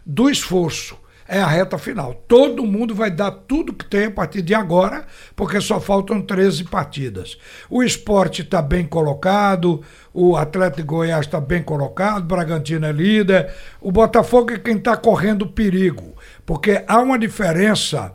do 0.05 0.29
esforço. 0.29 0.99
É 1.35 1.40
a 1.40 1.47
reta 1.47 1.79
final. 1.79 2.12
Todo 2.29 2.62
mundo 2.66 2.95
vai 2.95 3.11
dar 3.11 3.31
tudo 3.31 3.73
que 3.73 3.87
tem 3.87 4.05
a 4.05 4.11
partir 4.11 4.42
de 4.42 4.53
agora, 4.55 5.07
porque 5.35 5.62
só 5.62 5.81
faltam 5.81 6.21
13 6.21 6.64
partidas. 6.64 7.38
O 7.71 7.83
esporte 7.83 8.42
está 8.42 8.61
bem 8.61 8.85
colocado, 8.85 9.81
o 10.12 10.37
Atlético 10.37 10.77
de 10.83 10.87
Goiás 10.87 11.25
está 11.25 11.40
bem 11.40 11.62
colocado, 11.62 12.25
o 12.25 12.27
Bragantino 12.27 12.85
é 12.85 12.92
líder, 12.92 13.51
o 13.81 13.90
Botafogo 13.90 14.53
é 14.53 14.59
quem 14.59 14.77
está 14.77 14.95
correndo 14.95 15.47
perigo, 15.47 16.12
porque 16.45 16.85
há 16.87 17.01
uma 17.01 17.18
diferença 17.18 18.12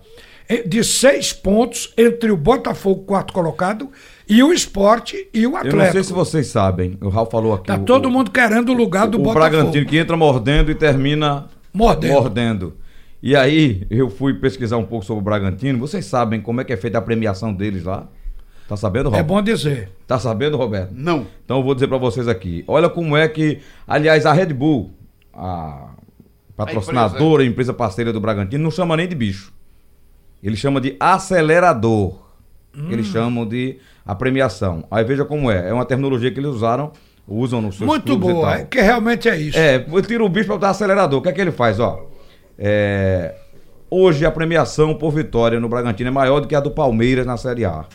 de 0.67 0.84
seis 0.84 1.34
pontos 1.34 1.91
entre 1.97 2.30
o 2.32 2.38
Botafogo, 2.38 3.03
quarto 3.03 3.34
colocado, 3.34 3.89
e 4.30 4.43
o 4.43 4.53
esporte 4.53 5.27
e 5.34 5.47
o 5.47 5.51
Eu 5.51 5.58
Atlético. 5.58 5.84
não 5.84 5.91
sei 5.91 6.03
se 6.03 6.13
vocês 6.13 6.47
sabem, 6.47 6.97
o 7.01 7.10
Ralf 7.10 7.32
falou 7.32 7.53
aqui. 7.56 7.65
Tá 7.65 7.77
o- 7.77 7.80
todo 7.84 8.06
o- 8.06 8.12
mundo 8.12 8.30
querendo 8.30 8.69
o 8.71 8.75
lugar 8.75 9.08
do 9.08 9.17
o 9.17 9.23
Botafogo. 9.23 9.39
Bragantino 9.49 9.86
que 9.88 9.97
entra 9.97 10.15
mordendo 10.15 10.69
e 10.69 10.75
termina 10.75 11.47
Mordendo. 11.73 12.13
mordendo. 12.13 12.77
E 13.21 13.36
aí, 13.36 13.86
eu 13.89 14.10
fui 14.10 14.36
pesquisar 14.36 14.77
um 14.77 14.86
pouco 14.86 15.06
sobre 15.06 15.21
o 15.21 15.23
Bragantino. 15.23 15.80
Vocês 15.80 16.06
sabem 16.06 16.39
como 16.39 16.62
é 16.62 16.63
que 16.63 16.71
é 16.71 16.77
feita 16.77 16.97
a 16.97 17.01
premiação 17.01 17.53
deles 17.53 17.84
lá? 17.84 18.08
Tá 18.67 18.75
sabendo, 18.75 19.08
É 19.08 19.12
Roberto? 19.12 19.27
bom 19.27 19.41
dizer. 19.41 19.89
Tá 20.06 20.19
sabendo, 20.19 20.58
Roberto? 20.58 20.91
Não. 20.93 21.25
Então 21.43 21.58
eu 21.58 21.63
vou 21.63 21.73
dizer 21.73 21.88
pra 21.88 21.97
vocês 21.97 22.27
aqui. 22.27 22.63
Olha 22.67 22.89
como 22.89 23.15
é 23.15 23.27
que, 23.27 23.60
aliás, 23.88 24.25
a 24.25 24.34
Red 24.34 24.53
Bull, 24.53 24.91
a 25.34 25.91
patrocinadora, 26.56 27.45
empresa, 27.45 27.73
parceira 27.73 28.12
do 28.12 28.19
Bragantino, 28.19 28.63
não 28.63 28.71
chama 28.71 28.97
nem 28.97 29.08
de 29.08 29.15
bicho. 29.15 29.53
Ele 30.43 30.56
chama 30.56 30.82
de 30.82 30.95
acelerador. 30.99 32.27
Hum. 32.77 32.91
eles 32.91 33.08
chamam 33.08 33.47
de 33.47 33.77
a 34.06 34.13
premiação. 34.13 34.84
Aí 34.91 35.03
veja 35.03 35.25
como 35.25 35.49
é, 35.49 35.69
é 35.69 35.73
uma 35.73 35.86
terminologia 35.86 36.30
que 36.30 36.39
eles 36.39 36.51
usaram, 36.51 36.91
usam 37.27 37.60
nos 37.60 37.75
seus 37.75 37.88
Muito 37.88 38.15
boa, 38.15 38.58
é, 38.58 38.65
que 38.65 38.80
realmente 38.80 39.27
é 39.27 39.36
isso. 39.36 39.58
É, 39.58 39.84
eu 39.91 40.01
tiro 40.03 40.23
o 40.23 40.30
bicho 40.30 40.45
pra 40.45 40.56
botar 40.56 40.69
acelerador. 40.69 41.19
O 41.19 41.21
que 41.23 41.30
é 41.30 41.32
que 41.32 41.41
ele 41.41 41.51
faz, 41.51 41.80
ó? 41.80 42.06
É, 42.58 43.36
hoje 43.89 44.26
a 44.26 44.32
premiação 44.32 44.96
por 44.96 45.12
vitória 45.12 45.60
no 45.60 45.70
Bragantino 45.70 46.10
é 46.10 46.12
maior 46.12 46.39
do 46.39 46.48
que 46.48 46.56
a 46.56 46.60
do 46.60 46.72
Palmeiras 46.72 47.26
na 47.26 47.38
Série 47.38 47.65
A. 47.65 47.86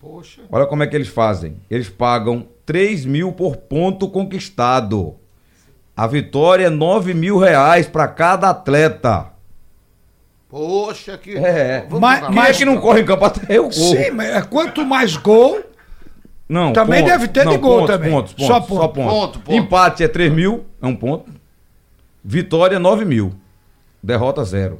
Poxa. 0.00 0.42
Olha 0.50 0.66
como 0.66 0.82
é 0.82 0.86
que 0.86 0.94
eles 0.94 1.08
fazem. 1.08 1.56
Eles 1.70 1.88
pagam 1.88 2.46
3 2.66 3.04
mil 3.06 3.32
por 3.32 3.56
ponto 3.56 4.08
conquistado. 4.08 5.14
A 5.96 6.06
vitória 6.06 6.66
é 6.66 6.70
9 6.70 7.14
mil 7.14 7.38
reais 7.38 7.86
pra 7.86 8.06
cada 8.08 8.50
atleta. 8.50 9.28
Poxa, 10.48 11.16
que. 11.18 11.36
É. 11.36 11.86
Mas- 11.90 12.22
é 12.24 12.28
mais, 12.30 12.56
que 12.58 12.64
não 12.64 12.80
corre 12.80 13.00
em 13.00 13.04
campo 13.04 13.24
até 13.24 13.56
eu 13.58 13.64
corro? 13.64 13.72
Sim, 13.72 14.10
mas 14.12 14.28
é 14.28 14.42
quanto 14.42 14.84
mais 14.84 15.16
gol, 15.16 15.60
Não, 16.46 16.72
Também 16.74 17.00
pontos. 17.02 17.12
deve 17.18 17.28
ter 17.32 17.40
de 17.40 17.46
Não, 17.54 17.58
gol 17.58 17.78
pontos, 17.80 17.96
também. 17.96 18.10
Pontos, 18.10 18.32
pontos, 18.34 18.46
Só 18.46 18.60
só 18.60 18.66
ponto. 18.88 18.92
pontos. 18.94 19.14
Ponto, 19.14 19.38
ponto. 19.40 19.56
Empate 19.56 20.04
é 20.04 20.08
3 20.08 20.30
mil, 20.30 20.66
é 20.82 20.86
um 20.86 20.94
ponto. 20.94 21.30
Vitória, 22.22 22.78
9 22.78 23.04
mil. 23.06 23.32
Derrota, 24.04 24.44
zero. 24.44 24.78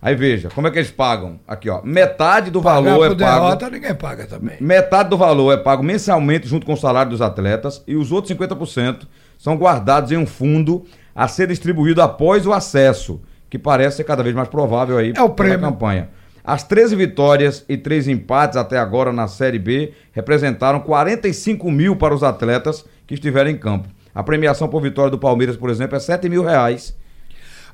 Aí 0.00 0.16
veja, 0.16 0.48
como 0.52 0.66
é 0.66 0.70
que 0.72 0.78
eles 0.78 0.90
pagam? 0.90 1.38
Aqui, 1.46 1.70
ó. 1.70 1.80
Metade 1.84 2.50
do 2.50 2.60
pagar 2.60 2.80
valor 2.80 3.04
é 3.04 3.08
pago. 3.10 3.14
derrota, 3.14 3.70
ninguém 3.70 3.94
paga 3.94 4.26
também. 4.26 4.56
Metade 4.60 5.08
do 5.10 5.16
valor 5.16 5.52
é 5.52 5.56
pago 5.56 5.82
mensalmente 5.84 6.48
junto 6.48 6.66
com 6.66 6.72
o 6.72 6.76
salário 6.76 7.10
dos 7.12 7.22
atletas 7.22 7.84
e 7.86 7.94
os 7.94 8.10
outros 8.10 8.36
50% 8.36 9.02
são 9.38 9.56
guardados 9.56 10.10
em 10.10 10.16
um 10.16 10.26
fundo 10.26 10.84
a 11.14 11.28
ser 11.28 11.46
distribuído 11.46 12.02
após 12.02 12.46
o 12.46 12.52
acesso, 12.52 13.20
que 13.48 13.56
parece 13.58 13.98
ser 13.98 14.04
cada 14.04 14.24
vez 14.24 14.34
mais 14.34 14.48
provável 14.48 14.98
aí 14.98 15.12
É 15.16 15.22
o 15.22 15.30
prêmio. 15.30 15.60
campanha. 15.60 16.08
As 16.44 16.64
13 16.64 16.96
vitórias 16.96 17.64
e 17.68 17.76
3 17.76 18.08
empates 18.08 18.56
até 18.56 18.76
agora 18.78 19.12
na 19.12 19.28
Série 19.28 19.60
B 19.60 19.92
representaram 20.10 20.80
45 20.80 21.70
mil 21.70 21.94
para 21.94 22.12
os 22.12 22.24
atletas 22.24 22.84
que 23.06 23.14
estiveram 23.14 23.50
em 23.50 23.56
campo. 23.56 23.88
A 24.12 24.24
premiação 24.24 24.66
por 24.66 24.82
vitória 24.82 25.12
do 25.12 25.18
Palmeiras, 25.18 25.56
por 25.56 25.70
exemplo, 25.70 25.96
é 25.96 26.00
7 26.00 26.28
mil 26.28 26.42
reais. 26.42 27.00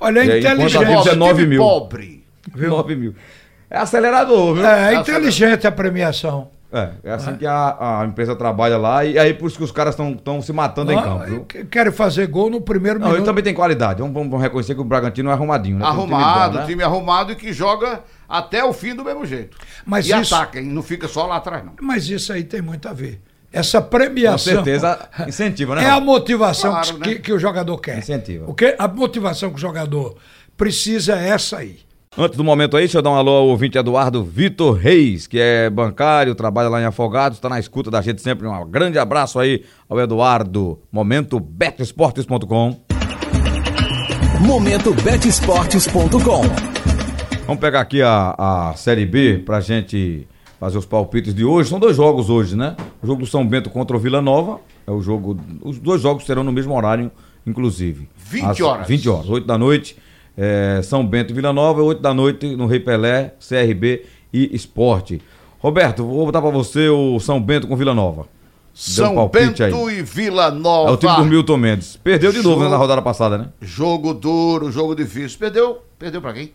Olha, 0.01 0.21
é 0.21 0.39
inteligente. 0.39 0.79
Bíblia- 0.79 0.87
Pobre, 0.97 1.05
19 1.11 1.35
time 1.35 1.47
mil. 1.49 1.61
Pobre. 1.63 2.25
9 2.57 2.97
mil. 2.97 3.15
É 3.71 3.79
acelerador, 3.79 4.55
viu? 4.55 4.67
É, 4.67 4.95
é 4.95 4.97
inteligente 4.99 5.67
a 5.67 5.73
premiação. 5.73 6.49
É, 6.71 6.91
é 7.03 7.13
assim 7.13 7.35
que 7.35 7.47
a, 7.47 8.01
a 8.03 8.05
empresa 8.07 8.37
trabalha 8.37 8.77
lá 8.77 9.03
e 9.03 9.19
aí 9.19 9.33
por 9.33 9.47
isso 9.49 9.57
que 9.57 9.65
os 9.65 9.73
caras 9.73 9.99
estão 9.99 10.43
se 10.43 10.53
matando 10.53 10.93
em 10.93 10.97
Não, 10.97 11.03
campo, 11.03 11.25
viu? 11.25 11.45
que- 11.47 11.65
Querem 11.65 11.91
fazer 11.91 12.27
gol 12.27 12.51
no 12.51 12.61
primeiro 12.61 12.99
Não, 12.99 13.07
ele 13.07 13.15
minuto. 13.15 13.27
também 13.27 13.43
tem 13.43 13.55
qualidade. 13.55 14.03
Vamos, 14.03 14.15
vamos 14.15 14.41
reconhecer 14.43 14.75
que 14.75 14.81
o 14.81 14.85
Bragantino 14.85 15.31
é 15.31 15.33
arrumadinho, 15.33 15.79
né? 15.79 15.87
Um 15.87 15.91
time 15.93 16.13
Arrumado, 16.15 16.53
bom, 16.53 16.59
né? 16.61 16.67
time 16.67 16.83
arrumado 16.83 17.33
e 17.33 17.37
que 17.37 17.55
joga 17.55 18.01
até 18.29 18.63
o 18.63 18.75
fim 18.75 18.95
do 18.95 19.03
mesmo 19.03 19.25
jeito. 19.25 19.57
Mas 19.87 20.07
e 20.11 20.13
isso- 20.21 20.35
ataca, 20.35 20.61
hein? 20.61 20.67
Não 20.67 20.83
fica 20.83 21.09
só 21.09 21.25
lá 21.27 21.37
atrás, 21.37 21.65
não. 21.65 21.73
Mas 21.81 22.07
isso 22.11 22.31
aí 22.35 22.45
tem 22.45 22.61
muito 22.61 22.87
a 22.87 22.93
ver. 22.93 23.19
Essa 23.53 23.81
Com 23.81 23.89
premiação. 23.89 24.55
certeza 24.55 24.99
incentiva, 25.27 25.75
né? 25.75 25.85
É 25.85 25.91
a 25.91 26.01
motivação 26.01 26.71
Claro, 26.71 26.99
que, 26.99 27.09
né? 27.11 27.15
que 27.17 27.33
o 27.33 27.39
jogador 27.39 27.79
quer. 27.79 27.99
Incentiva. 27.99 28.45
O 28.47 28.55
que, 28.55 28.75
a 28.79 28.87
motivação 28.87 29.51
que 29.51 29.57
o 29.57 29.59
jogador 29.59 30.17
precisa 30.57 31.19
é 31.19 31.29
essa 31.31 31.59
aí. 31.59 31.79
Antes 32.17 32.37
do 32.37 32.43
momento 32.43 32.77
aí, 32.77 32.83
deixa 32.83 32.99
eu 32.99 33.03
dar 33.03 33.11
um 33.11 33.15
alô 33.15 33.31
ao 33.31 33.47
ouvinte 33.47 33.79
Eduardo 33.79 34.25
Vitor 34.25 34.75
Reis, 34.75 35.27
que 35.27 35.39
é 35.39 35.71
bancário, 35.71 36.35
trabalha 36.35 36.69
lá 36.69 36.81
em 36.81 36.85
Afogados, 36.85 37.39
está 37.39 37.49
na 37.49 37.61
escuta 37.61 37.91
da 37.91 38.03
gente 38.03 38.21
sempre. 38.21 38.47
Um 38.47 38.69
grande 38.69 38.99
abraço 38.99 39.39
aí 39.39 39.65
ao 39.89 40.01
Eduardo. 40.01 40.81
Momento 40.91 41.39
betesportes.com. 41.39 42.81
Momento 44.41 44.93
betesportes.com. 44.95 46.43
Vamos 47.47 47.61
pegar 47.61 47.81
aqui 47.81 48.03
a, 48.03 48.35
a 48.37 48.75
Série 48.77 49.07
B 49.07 49.39
pra 49.45 49.61
gente 49.61 50.27
fazer 50.61 50.79
os 50.79 50.87
palpites 50.87 51.35
de 51.35 51.45
hoje. 51.45 51.69
São 51.71 51.79
dois 51.79 51.97
jogos 51.97 52.29
hoje, 52.31 52.57
né? 52.57 52.77
O 53.03 53.07
jogo 53.07 53.21
do 53.23 53.27
São 53.27 53.47
Bento 53.47 53.71
contra 53.71 53.97
o 53.97 54.01
Vila 54.01 54.21
Nova. 54.21 54.61
É 54.87 54.91
o 54.91 55.01
jogo. 55.01 55.37
Os 55.63 55.79
dois 55.79 56.01
jogos 56.01 56.25
serão 56.27 56.43
no 56.43 56.53
mesmo 56.53 56.75
horário, 56.77 57.11
inclusive. 57.47 58.09
20 58.17 58.45
Às 58.45 58.61
horas. 58.61 58.87
20 58.89 59.09
horas, 59.09 59.29
8 59.31 59.47
da 59.47 59.57
noite. 59.59 59.97
é, 60.37 60.81
São 60.83 61.05
Bento 61.07 61.33
e 61.33 61.35
Vila 61.35 61.53
Nova, 61.53 61.83
8 61.83 62.01
da 62.01 62.15
noite 62.15 62.55
no 62.57 62.67
Rei 62.67 62.79
Pelé, 62.81 63.35
CRB 63.41 64.05
e 64.33 64.55
Esporte. 64.55 65.21
Roberto, 65.59 66.05
vou 66.05 66.25
botar 66.27 66.41
pra 66.41 66.51
você 66.51 66.89
o 66.89 67.19
São 67.19 67.41
Bento 67.41 67.67
com 67.67 67.75
Vila 67.77 67.93
Nova. 67.95 68.23
Um 68.23 68.27
São 68.73 69.15
palpite 69.17 69.63
Bento 69.65 69.87
aí. 69.89 69.99
e 69.99 70.03
Vila 70.03 70.53
Nova. 70.53 70.91
É 70.91 70.93
o 70.93 70.97
time 70.97 71.17
do 71.17 71.25
Milton 71.25 71.57
Mendes. 71.57 71.97
Perdeu 71.97 72.31
de 72.31 72.39
novo 72.39 72.51
Jogo- 72.51 72.63
né, 72.65 72.69
na 72.71 72.77
rodada 72.77 73.03
passada, 73.03 73.37
né? 73.37 73.49
Jogo 73.61 74.15
duro, 74.15 74.71
jogo 74.71 74.95
difícil. 74.95 75.37
Perdeu? 75.37 75.79
Perdeu 75.99 76.21
pra 76.23 76.33
quem? 76.33 76.53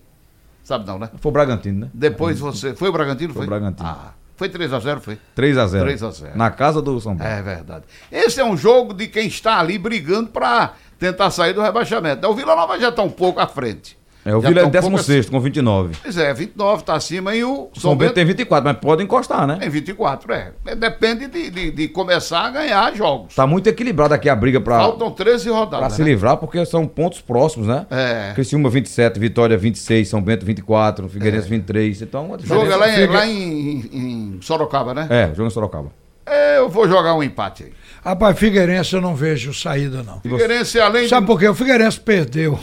Sabe 0.64 0.88
não, 0.88 0.98
né? 0.98 1.10
Foi 1.20 1.30
o 1.30 1.34
Bragantino, 1.34 1.82
né? 1.82 1.92
Depois 1.94 2.40
você. 2.40 2.74
Foi 2.74 2.90
o 2.90 2.92
Bragantino? 2.92 3.34
Foi, 3.34 3.44
o 3.44 3.50
Bragantino. 3.50 3.88
Ah, 3.88 4.14
foi 4.38 4.50
3x0, 4.50 5.00
foi? 5.02 5.20
3 5.36 5.58
a 5.58 5.68
0 5.68 5.84
3 5.84 6.04
a 6.04 6.12
0. 6.12 6.38
Na 6.38 6.50
casa 6.50 6.82
do 6.82 7.00
São 7.00 7.16
Bento. 7.16 7.28
É 7.28 7.42
verdade. 7.42 7.86
Esse 8.12 8.40
é 8.40 8.46
um 8.46 8.56
jogo 8.56 8.94
de 8.94 9.08
quem 9.08 9.28
está 9.28 9.60
ali 9.60 9.78
brigando 9.78 10.30
pra 10.30 10.74
tentar 10.98 11.30
sair 11.32 11.54
do 11.54 11.62
rebaixamento. 11.62 12.26
O 12.28 12.34
Vila 12.34 12.56
Nova 12.56 12.80
já 12.80 12.90
está 12.90 13.04
um 13.04 13.10
pouco 13.10 13.40
à 13.40 13.48
frente. 13.48 13.98
É, 14.26 14.36
o 14.36 14.42
Já 14.42 14.48
Vila 14.48 14.62
é 14.62 14.64
tá 14.64 14.68
um 14.70 14.72
pouco 14.82 14.96
16 14.98 15.30
com 15.30 15.40
29. 15.40 15.96
Pois 16.02 16.18
é, 16.18 16.34
29 16.34 16.80
está 16.82 16.94
acima 16.96 17.36
e 17.36 17.44
o 17.44 17.70
O 17.76 17.80
São 17.80 17.96
Bento 17.96 18.14
tem 18.14 18.24
24, 18.24 18.64
mas 18.64 18.78
pode 18.78 19.04
encostar, 19.04 19.46
né? 19.46 19.58
tem 19.60 19.70
24, 19.70 20.32
é. 20.34 20.52
É, 20.66 20.76
Depende 20.76 21.28
de, 21.28 21.50
de, 21.50 21.72
de 21.72 21.88
começar 21.90 22.42
a 22.46 22.50
ganhar 22.50 22.96
jogos. 22.96 23.36
Tá 23.36 23.46
muito 23.46 23.68
equilibrado 23.68 24.14
aqui 24.14 24.30
a 24.30 24.36
briga 24.36 24.62
pra, 24.62 24.78
Faltam 24.78 25.12
13 25.12 25.50
pra 25.50 25.58
rodadas. 25.58 25.94
se 25.94 26.02
né? 26.02 26.08
livrar, 26.08 26.38
porque 26.38 26.66
são 26.66 26.88
pontos 26.88 27.20
próximos, 27.22 27.68
né? 27.68 27.86
É. 27.92 28.32
Criciúma 28.34 28.70
27, 28.70 29.20
Vitória 29.20 29.58
26, 29.58 30.08
São 30.08 30.22
Bento 30.22 30.46
24, 30.46 31.10
Figueirense 31.10 31.50
23. 31.50 32.02
Então, 32.02 32.34
é 32.34 32.38
diferença- 32.38 32.78
lá, 32.78 32.90
em, 32.90 33.08
lá 33.08 33.28
em, 33.28 33.90
em 33.94 34.40
Sorocaba, 34.42 34.94
né? 34.94 35.08
É, 35.10 35.28
jogo 35.36 35.48
em 35.48 35.52
Sorocaba. 35.52 35.92
É, 36.26 36.58
Eu 36.60 36.70
vou 36.70 36.88
jogar 36.88 37.14
um 37.16 37.22
empate 37.22 37.64
aí. 37.66 37.74
Rapaz, 38.04 38.40
Figueirense 38.40 38.94
eu 38.96 39.02
não 39.02 39.14
vejo 39.16 39.54
saída, 39.54 40.02
não. 40.04 40.22
Figueirense, 40.22 40.80
além 40.80 41.08
Sabe 41.10 41.22
de... 41.26 41.28
por 41.28 41.38
quê? 41.38 41.48
O 41.50 41.54
Figueirense 41.54 42.00
perdeu 42.00 42.58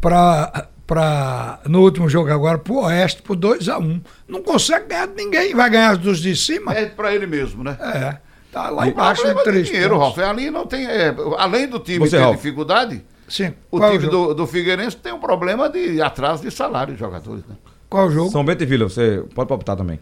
pra, 0.00 0.66
pra, 0.86 1.60
no 1.66 1.80
último 1.82 2.08
jogo 2.08 2.30
agora 2.32 2.58
pro 2.58 2.76
Oeste 2.82 3.22
por 3.22 3.36
2x1. 3.36 4.00
Não 4.28 4.42
consegue 4.42 4.86
ganhar 4.88 5.06
de 5.08 5.14
ninguém, 5.16 5.54
vai 5.54 5.68
ganhar 5.70 5.96
dos 5.96 6.20
de 6.20 6.34
cima. 6.36 6.72
É 6.74 6.86
pra 6.86 7.14
ele 7.14 7.26
mesmo, 7.26 7.64
né? 7.64 7.76
É. 7.80 8.18
Tá 8.52 8.70
lá 8.70 8.84
O 8.84 8.86
embaixo 8.86 9.26
em 9.26 9.34
de 9.34 9.42
três 9.44 9.66
dinheiro. 9.66 9.98
Ralf. 9.98 10.18
Ali 10.18 10.50
não 10.50 10.66
tem. 10.66 10.86
é, 10.86 11.14
além 11.38 11.66
do 11.68 11.78
time 11.78 11.98
Você, 11.98 12.16
ter 12.16 12.22
Ralf. 12.22 12.36
dificuldade, 12.36 13.04
Sim. 13.28 13.52
o 13.70 13.78
Qual, 13.78 13.90
time 13.90 14.04
jogo? 14.04 14.28
do, 14.28 14.34
do 14.34 14.46
Figueirense 14.46 14.96
tem 14.96 15.12
um 15.12 15.18
problema 15.20 15.68
de 15.68 16.00
atraso 16.00 16.42
de 16.42 16.50
salário 16.50 16.92
dos 16.94 17.00
jogadores, 17.00 17.42
né? 17.46 17.56
Qual 17.90 18.10
jogo? 18.10 18.24
São... 18.26 18.32
São 18.40 18.44
Bento 18.44 18.62
e 18.62 18.66
Vila, 18.66 18.88
você 18.88 19.22
pode 19.34 19.48
palpitar 19.48 19.76
também. 19.76 20.00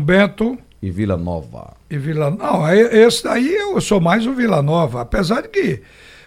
Bento 0.00 0.56
E 0.82 0.90
Vila 0.90 1.16
Nova. 1.16 1.74
e 1.90 1.98
Vila 1.98 2.30
Não, 2.30 2.66
esse 2.72 3.22
daí 3.22 3.54
eu 3.54 3.80
sou 3.80 4.00
mais 4.00 4.26
o 4.26 4.32
Vila 4.32 4.62
Nova. 4.62 5.02
Apesar 5.02 5.42
de 5.42 5.48
que 5.48 5.82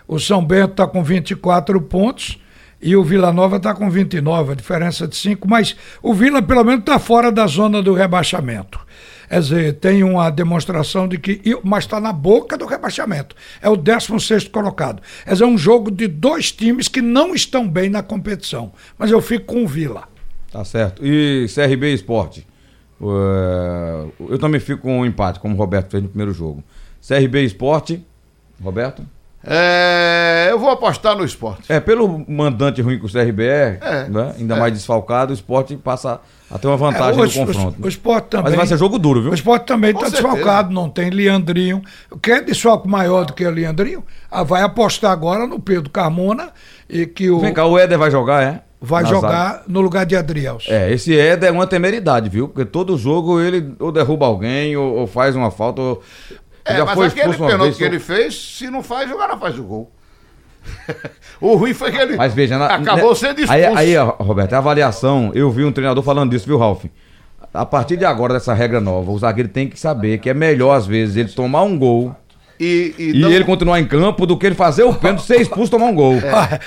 o 0.08 0.20
São 0.20 0.44
Bento 0.46 0.76
tá 0.76 0.86
com 0.88 1.04
24 1.04 1.82
pontos 1.82 2.38
e 2.84 2.96
o 2.96 3.04
Vila 3.04 3.32
Nova 3.32 3.60
tá 3.60 3.74
com 3.74 3.90
29, 3.90 4.52
a 4.52 4.56
diferença 4.56 5.08
de 5.08 5.16
5, 5.16 5.48
mas 5.48 5.76
o 6.02 6.14
Vila 6.14 6.42
pelo 6.42 6.64
menos 6.64 6.84
tá 6.84 7.00
fora 7.00 7.32
da 7.32 7.48
zona 7.48 7.82
do 7.82 7.94
rebaixamento. 7.94 8.80
Quer 9.30 9.40
dizer, 9.40 9.74
tem 9.80 10.04
uma 10.04 10.30
demonstração 10.30 11.08
de 11.08 11.18
que. 11.18 11.42
Mas 11.64 11.86
está 11.86 12.00
na 12.00 12.14
boca 12.14 12.56
do 12.56 12.68
rebaixamento. 12.68 13.36
É 13.62 13.68
o 13.68 13.76
16 13.76 14.48
colocado. 14.50 15.02
Quer 15.24 15.32
dizer, 15.32 15.44
é 15.44 15.48
um 15.48 15.58
jogo 15.58 15.90
de 15.90 16.08
dois 16.08 16.52
times 16.52 16.88
que 16.88 17.02
não 17.02 17.34
estão 17.34 17.68
bem 17.68 17.90
na 17.90 18.04
competição. 18.04 18.72
Mas 18.96 19.10
eu 19.10 19.20
fico 19.22 19.46
com 19.46 19.64
o 19.64 19.68
Vila. 19.68 20.08
Tá 20.52 20.64
certo. 20.64 21.04
E 21.04 21.48
CRB 21.48 21.94
Esporte. 21.94 22.46
É, 23.02 24.06
Eu 24.30 24.38
também 24.38 24.60
fico 24.60 24.84
com 24.84 25.00
um 25.00 25.06
empate, 25.06 25.40
como 25.40 25.56
o 25.56 25.58
Roberto 25.58 25.90
fez 25.90 26.04
no 26.04 26.10
primeiro 26.10 26.32
jogo. 26.32 26.64
CRB 27.02 27.44
Esporte. 27.44 28.06
Roberto? 28.62 29.04
É, 29.46 30.48
eu 30.52 30.58
vou 30.58 30.70
apostar 30.70 31.16
no 31.18 31.26
esporte. 31.26 31.64
É, 31.72 31.80
pelo 31.80 32.24
mandante 32.30 32.82
ruim 32.82 32.98
que 32.98 33.06
o 33.06 33.12
CRB 33.12 33.44
é, 33.46 33.78
É, 33.82 34.10
né, 34.10 34.34
ainda 34.40 34.56
é. 34.56 34.60
mais 34.60 34.74
desfalcado, 34.74 35.32
o 35.32 35.34
esporte 35.34 35.76
passa 35.76 36.22
a 36.50 36.58
ter 36.58 36.68
uma 36.68 36.78
vantagem 36.78 37.22
É, 37.22 37.26
no 37.26 37.32
confronto. 37.48 37.82
O, 37.82 37.86
o 37.86 37.90
esporte 37.90 38.26
também. 38.30 38.46
Mas 38.46 38.56
vai 38.56 38.68
ser 38.68 38.78
jogo 38.78 38.98
duro, 38.98 39.22
viu? 39.22 39.32
O 39.32 39.34
esporte 39.36 39.66
também 39.66 39.92
Com 39.94 40.00
está 40.06 40.10
desfalcado, 40.12 40.74
não 40.74 40.90
tem 40.90 41.10
Leandrinho. 41.10 41.82
Quer 42.22 42.42
desfalco 42.44 42.88
maior 42.88 43.26
do 43.26 43.34
que 43.34 43.46
o 43.46 43.52
Leandrinho? 43.52 44.04
Ah, 44.32 44.44
vai 44.44 44.62
apostar 44.62 45.12
agora 45.12 45.46
no 45.46 45.60
Pedro 45.60 45.90
Carmona 45.90 46.50
e 46.90 47.06
que 47.06 47.30
o 47.30 47.40
Vem 47.40 47.54
cá, 47.54 47.66
o 47.66 47.78
Éder 47.78 47.98
vai 47.98 48.10
jogar, 48.10 48.42
é? 48.44 48.62
vai 48.86 49.04
Na 49.04 49.10
jogar 49.10 49.52
zaga. 49.52 49.64
no 49.66 49.80
lugar 49.80 50.06
de 50.06 50.14
Adrielso. 50.14 50.70
É, 50.70 50.92
esse 50.92 51.18
Éder 51.18 51.48
é 51.48 51.52
uma 51.52 51.66
temeridade, 51.66 52.28
viu? 52.30 52.50
Porque 52.50 52.66
todo 52.66 52.98
jogo 52.98 53.40
ele 53.40 53.74
ou 53.80 53.94
derruba 53.94 54.26
alguém 54.26 54.76
ou, 54.76 54.96
ou 54.98 55.08
faz 55.08 55.36
uma 55.38 55.50
falta. 55.50 55.82
Ou... 55.82 56.02
É, 56.66 56.78
Já 56.78 56.86
mas 56.86 56.94
foi 56.96 57.08
aquele 57.08 57.34
pênalti 57.34 57.60
vez. 57.62 57.78
que 57.78 57.84
ele 57.84 58.00
fez, 58.00 58.36
se 58.58 58.70
não 58.70 58.82
faz, 58.82 59.12
o 59.12 59.18
cara 59.18 59.38
faz 59.38 59.58
o 59.60 59.64
gol. 59.64 59.92
o 61.42 61.56
ruim 61.56 61.74
foi 61.74 61.92
que 61.92 61.98
ele 61.98 62.16
Mas 62.16 62.34
veja, 62.34 62.58
na, 62.58 62.68
acabou 62.68 63.10
né, 63.10 63.16
sendo 63.16 63.40
expulso. 63.42 63.52
Aí, 63.52 63.66
aí, 63.66 63.96
Roberto, 63.98 64.54
a 64.54 64.58
avaliação, 64.60 65.32
eu 65.36 65.52
vi 65.52 65.66
um 65.66 65.72
treinador 65.72 66.04
falando 66.04 66.32
disso, 66.32 66.46
viu, 66.46 66.58
Ralf? 66.58 66.86
A 67.54 67.66
partir 67.66 67.98
de 67.98 68.06
agora, 68.06 68.34
dessa 68.34 68.54
regra 68.54 68.80
nova, 68.80 69.12
o 69.12 69.20
zagueiro 69.20 69.50
tem 69.50 69.68
que 69.68 69.80
saber 69.80 70.20
que 70.20 70.30
é 70.30 70.34
melhor, 70.34 70.74
às 70.76 70.88
vezes, 70.88 71.18
ele 71.18 71.30
tomar 71.30 71.64
um 71.64 71.78
gol 71.78 72.16
e, 72.60 72.96
e 72.98 73.10
e 73.18 73.20
não- 73.20 73.30
ele 73.30 73.44
continuar 73.44 73.80
em 73.80 73.86
campo 73.86 74.26
do 74.26 74.38
que 74.38 74.46
ele 74.46 74.56
fazer 74.56 74.84
o 74.84 74.94
pênalti, 74.94 75.24
ser 75.24 75.42
expulso 75.42 75.70
tomar 75.70 75.88
um 75.88 75.94
gol. 75.96 76.16
Ah, 76.34 76.60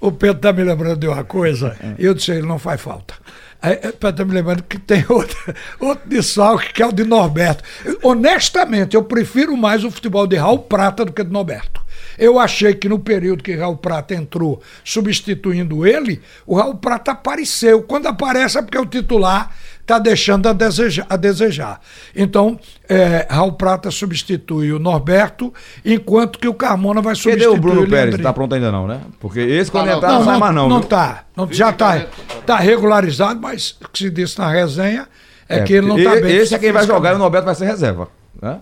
o, 0.00 0.08
o 0.08 0.12
Pedro 0.12 0.40
tá 0.40 0.52
me 0.52 0.64
lembrando 0.64 0.96
de 0.98 1.06
uma 1.06 1.22
coisa, 1.22 1.76
É. 1.82 1.94
eu 1.98 2.14
disse, 2.14 2.30
ele 2.32 2.46
não 2.46 2.58
faz 2.58 2.80
falta. 2.80 3.14
É, 3.62 3.88
é, 3.88 3.92
pra 3.92 4.12
tá 4.12 4.24
me 4.24 4.34
lembrando 4.34 4.64
que 4.64 4.76
tem 4.76 5.04
outro, 5.08 5.54
outro 5.78 6.08
desfalque, 6.08 6.72
que 6.72 6.82
é 6.82 6.86
o 6.86 6.92
de 6.92 7.04
Norberto. 7.04 7.62
Honestamente, 8.02 8.96
eu 8.96 9.04
prefiro 9.04 9.56
mais 9.56 9.84
o 9.84 9.90
futebol 9.90 10.26
de 10.26 10.36
Raul 10.36 10.58
Prata 10.58 11.04
do 11.04 11.12
que 11.12 11.22
de 11.22 11.30
Norberto. 11.30 11.80
Eu 12.18 12.38
achei 12.38 12.74
que 12.74 12.88
no 12.88 12.98
período 12.98 13.42
que 13.42 13.54
Raul 13.54 13.76
Prata 13.76 14.14
entrou 14.14 14.60
substituindo 14.84 15.86
ele, 15.86 16.20
o 16.44 16.56
Raul 16.56 16.74
Prata 16.74 17.12
apareceu. 17.12 17.82
Quando 17.82 18.06
aparece 18.06 18.58
é 18.58 18.62
porque 18.62 18.78
o 18.78 18.84
titular 18.84 19.54
está 19.82 19.98
deixando 19.98 20.48
a 20.48 20.52
desejar, 20.52 21.06
a 21.08 21.16
desejar. 21.16 21.80
Então, 22.16 22.58
é, 22.88 23.26
Raul 23.28 23.52
Prata 23.52 23.90
substitui 23.90 24.72
o 24.72 24.78
Norberto, 24.78 25.52
enquanto 25.84 26.38
que 26.38 26.48
o 26.48 26.54
Carmona 26.54 27.02
vai 27.02 27.14
Cadê 27.14 27.22
substituir 27.22 27.58
o 27.58 27.60
Bruno 27.60 27.80
Pérez? 27.82 27.90
Leandrinho. 27.92 28.22
Tá 28.22 28.32
pronto 28.32 28.54
ainda 28.54 28.72
não, 28.72 28.86
né? 28.86 29.00
Porque 29.20 29.40
esse 29.40 29.70
quando 29.70 29.86
não, 29.86 29.96
entrar 29.96 30.08
Não, 30.08 30.18
não, 30.18 30.24
sai 30.24 30.32
não, 30.32 30.40
mais 30.40 30.54
não. 30.54 30.68
não 30.68 30.80
tá. 30.80 31.24
Não, 31.36 31.48
já 31.52 31.70
está 31.70 32.06
tá 32.46 32.56
regularizado, 32.56 33.40
mas 33.40 33.76
o 33.84 33.88
que 33.88 33.98
se 33.98 34.10
disse 34.10 34.38
na 34.38 34.48
resenha 34.48 35.08
é, 35.48 35.60
que 35.62 35.74
ele 35.74 35.86
não 35.86 35.98
está 35.98 36.16
bem. 36.16 36.36
Esse 36.36 36.54
é 36.54 36.58
quem 36.58 36.72
vai 36.72 36.86
jogar 36.86 37.12
e 37.12 37.14
o. 37.16 37.18
Norberto 37.18 37.46
vai 37.46 37.54
ser 37.54 37.66
reserva. 37.66 38.08
Né? 38.40 38.60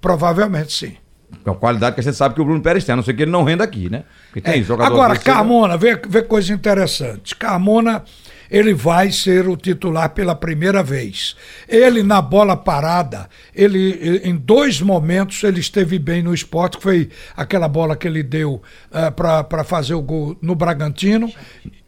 Provavelmente 0.00 0.72
sim. 0.72 0.96
Com 1.44 1.50
a 1.50 1.54
qualidade 1.54 1.94
que 1.94 2.00
a 2.00 2.04
gente 2.04 2.16
sabe 2.16 2.34
que 2.34 2.40
o 2.40 2.44
Bruno 2.44 2.60
Pérez 2.60 2.84
tem, 2.84 2.92
a 2.92 2.96
não 2.96 3.02
ser 3.02 3.14
que 3.14 3.22
ele 3.22 3.30
não 3.30 3.44
renda 3.44 3.62
aqui, 3.62 3.88
né? 3.88 4.04
Porque 4.26 4.40
tem 4.40 4.60
É, 4.60 4.64
jogador 4.64 4.92
Agora? 4.92 5.16
Carmona, 5.16 5.76
vê, 5.76 5.94
vê 6.08 6.22
coisa 6.22 6.52
interessante. 6.52 7.36
Carmona, 7.36 8.02
ele 8.50 8.74
vai 8.74 9.12
ser 9.12 9.48
o 9.48 9.56
titular 9.56 10.10
pela 10.10 10.34
primeira 10.34 10.82
vez. 10.82 11.36
Ele, 11.68 12.02
na 12.02 12.20
bola 12.20 12.56
parada, 12.56 13.28
ele 13.54 14.20
em 14.24 14.36
dois 14.36 14.80
momentos 14.80 15.42
ele 15.44 15.60
esteve 15.60 15.98
bem 15.98 16.22
no 16.22 16.34
esporte, 16.34 16.76
que 16.78 16.82
foi 16.82 17.08
aquela 17.36 17.68
bola 17.68 17.94
que 17.96 18.08
ele 18.08 18.22
deu 18.22 18.60
para 19.16 19.62
fazer 19.64 19.94
o 19.94 20.02
gol 20.02 20.36
no 20.42 20.54
Bragantino. 20.54 21.32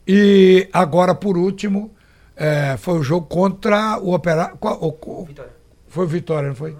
E 0.06 0.68
agora, 0.72 1.14
por 1.14 1.36
último, 1.36 1.92
eh, 2.36 2.76
foi 2.78 2.98
o 2.98 3.02
jogo 3.02 3.26
contra 3.26 3.98
o 3.98 4.14
Operário. 4.14 4.56
o- 4.60 5.26
Foi 5.88 6.04
o 6.04 6.08
Vitória, 6.08 6.48
não 6.48 6.54
foi? 6.56 6.74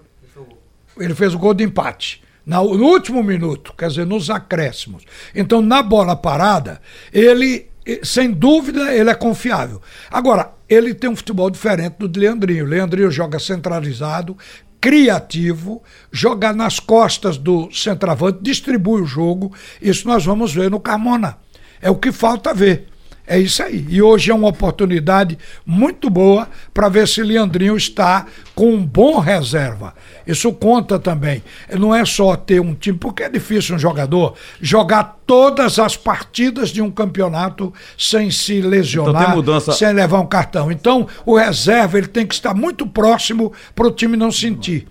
Ele 0.99 1.15
fez 1.15 1.35
o 1.35 1.39
gol 1.39 1.55
de 1.55 1.63
empate. 1.65 2.23
No 2.45 2.63
último 2.63 3.23
minuto, 3.23 3.73
quer 3.79 3.89
dizer, 3.89 4.05
nos 4.07 4.29
acréscimos. 4.29 5.05
Então, 5.35 5.61
na 5.63 5.83
bola 5.83 6.17
parada, 6.17 6.81
ele, 7.13 7.57
eh, 7.59 7.72
sem 8.03 8.31
dúvida, 8.31 8.95
ele 8.95 9.11
é 9.11 9.15
confiável. 9.15 9.81
Agora, 10.11 10.53
ele 10.69 10.95
tem 10.95 11.11
um 11.11 11.17
futebol 11.17 11.51
diferente 11.51 11.97
do 11.99 12.09
de 12.09 12.21
Leandrinho. 12.21 12.65
Leandrinho 12.65 13.11
joga 13.11 13.39
centralizado, 13.39 14.37
criativo, 14.81 15.83
joga 16.11 16.53
nas 16.53 16.81
costas 16.81 17.37
do 17.37 17.71
centroavante, 17.73 18.39
distribui 18.43 19.03
o 19.03 19.07
jogo. 19.07 19.53
Isso 19.81 20.07
nós 20.09 20.25
vamos 20.25 20.53
ver 20.55 20.71
no 20.71 20.81
Carmona. 20.81 21.39
É 21.81 21.91
o 21.91 21.97
que 21.97 22.13
falta 22.13 22.55
ver. 22.55 22.89
É 23.27 23.39
isso 23.39 23.63
aí. 23.63 23.87
E 23.89 24.03
hoje 24.03 24.31
é 24.31 24.35
uma 24.35 24.49
oportunidade 24.49 25.39
muito 25.65 26.11
boa 26.11 26.49
para 26.75 26.89
ver 26.89 27.07
se 27.07 27.23
Leandrinho 27.23 27.77
está 27.77 28.27
com 28.55 28.75
um 28.75 28.85
bom 28.85 29.19
reserva. 29.21 29.95
Isso 30.27 30.53
conta 30.53 30.99
também. 30.99 31.43
Não 31.79 31.95
é 31.95 32.05
só 32.05 32.35
ter 32.35 32.61
um 32.61 32.75
time, 32.75 32.99
porque 32.99 33.23
é 33.23 33.29
difícil 33.29 33.77
um 33.77 33.79
jogador 33.79 34.35
jogar 34.61 35.21
todas 35.25 35.79
as 35.79 35.97
partidas 35.97 36.71
de 36.71 36.83
um 36.83 36.91
campeonato 36.91 37.73
sem 37.97 38.31
se 38.31 38.61
lesionar, 38.61 39.23
Então 39.23 39.35
sem 39.73 39.93
levar 39.93 40.21
um 40.21 40.27
cartão. 40.27 40.71
Então, 40.71 41.07
o 41.25 41.37
reserva 41.37 41.99
ele 41.99 42.09
tem 42.09 42.27
que 42.27 42.35
estar 42.35 42.55
muito 42.55 42.87
próximo 42.87 43.53
para 43.75 43.87
o 43.87 43.91
time 43.91 44.17
não 44.17 44.33
sentir. 44.33 44.87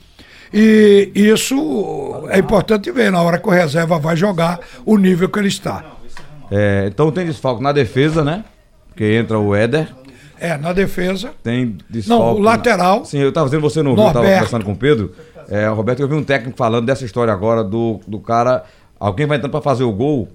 E 0.54 1.12
isso 1.14 2.28
é 2.30 2.40
importante 2.40 2.92
ver 2.92 3.12
na 3.12 3.22
hora 3.22 3.38
que 3.38 3.48
o 3.48 3.52
reserva 3.52 4.00
vai 4.00 4.16
jogar 4.16 4.60
o 4.86 4.98
nível 4.98 5.30
que 5.30 5.40
ele 5.40 5.48
está. 5.48 6.01
É, 6.52 6.86
então 6.88 7.10
tem 7.12 7.26
desfalque 7.26 7.64
na 7.64 7.72
defesa, 7.72 8.24
né? 8.24 8.44
Que 8.96 9.06
entra 9.16 9.40
o 9.40 9.56
Éder. 9.56 9.88
É, 10.40 10.58
na 10.58 10.74
defesa. 10.74 11.32
Tem 11.42 11.78
desfalque. 11.90 12.24
Não, 12.24 12.34
o 12.36 12.40
lateral. 12.40 13.00
Na... 13.00 13.06
Sim, 13.06 13.20
eu 13.20 13.32
tava 13.32 13.46
dizendo, 13.48 13.62
você 13.62 13.82
não 13.82 13.92
ouviu, 13.92 14.06
eu 14.08 14.14
tava 14.14 14.26
conversando 14.26 14.66
com 14.66 14.72
o 14.74 14.76
Pedro. 14.76 15.14
É, 15.50 15.68
Roberto, 15.68 16.02
eu 16.02 16.08
vi 16.08 16.16
um 16.16 16.24
técnico 16.24 16.58
falando 16.58 16.86
dessa 16.86 17.06
história 17.06 17.32
agora 17.34 17.64
do, 17.64 18.00
do 18.08 18.20
cara. 18.20 18.64
Alguém 19.00 19.26
vai 19.26 19.38
entrando 19.38 19.52
pra 19.52 19.62
fazer 19.62 19.84
o 19.84 19.92
gol 19.92 20.28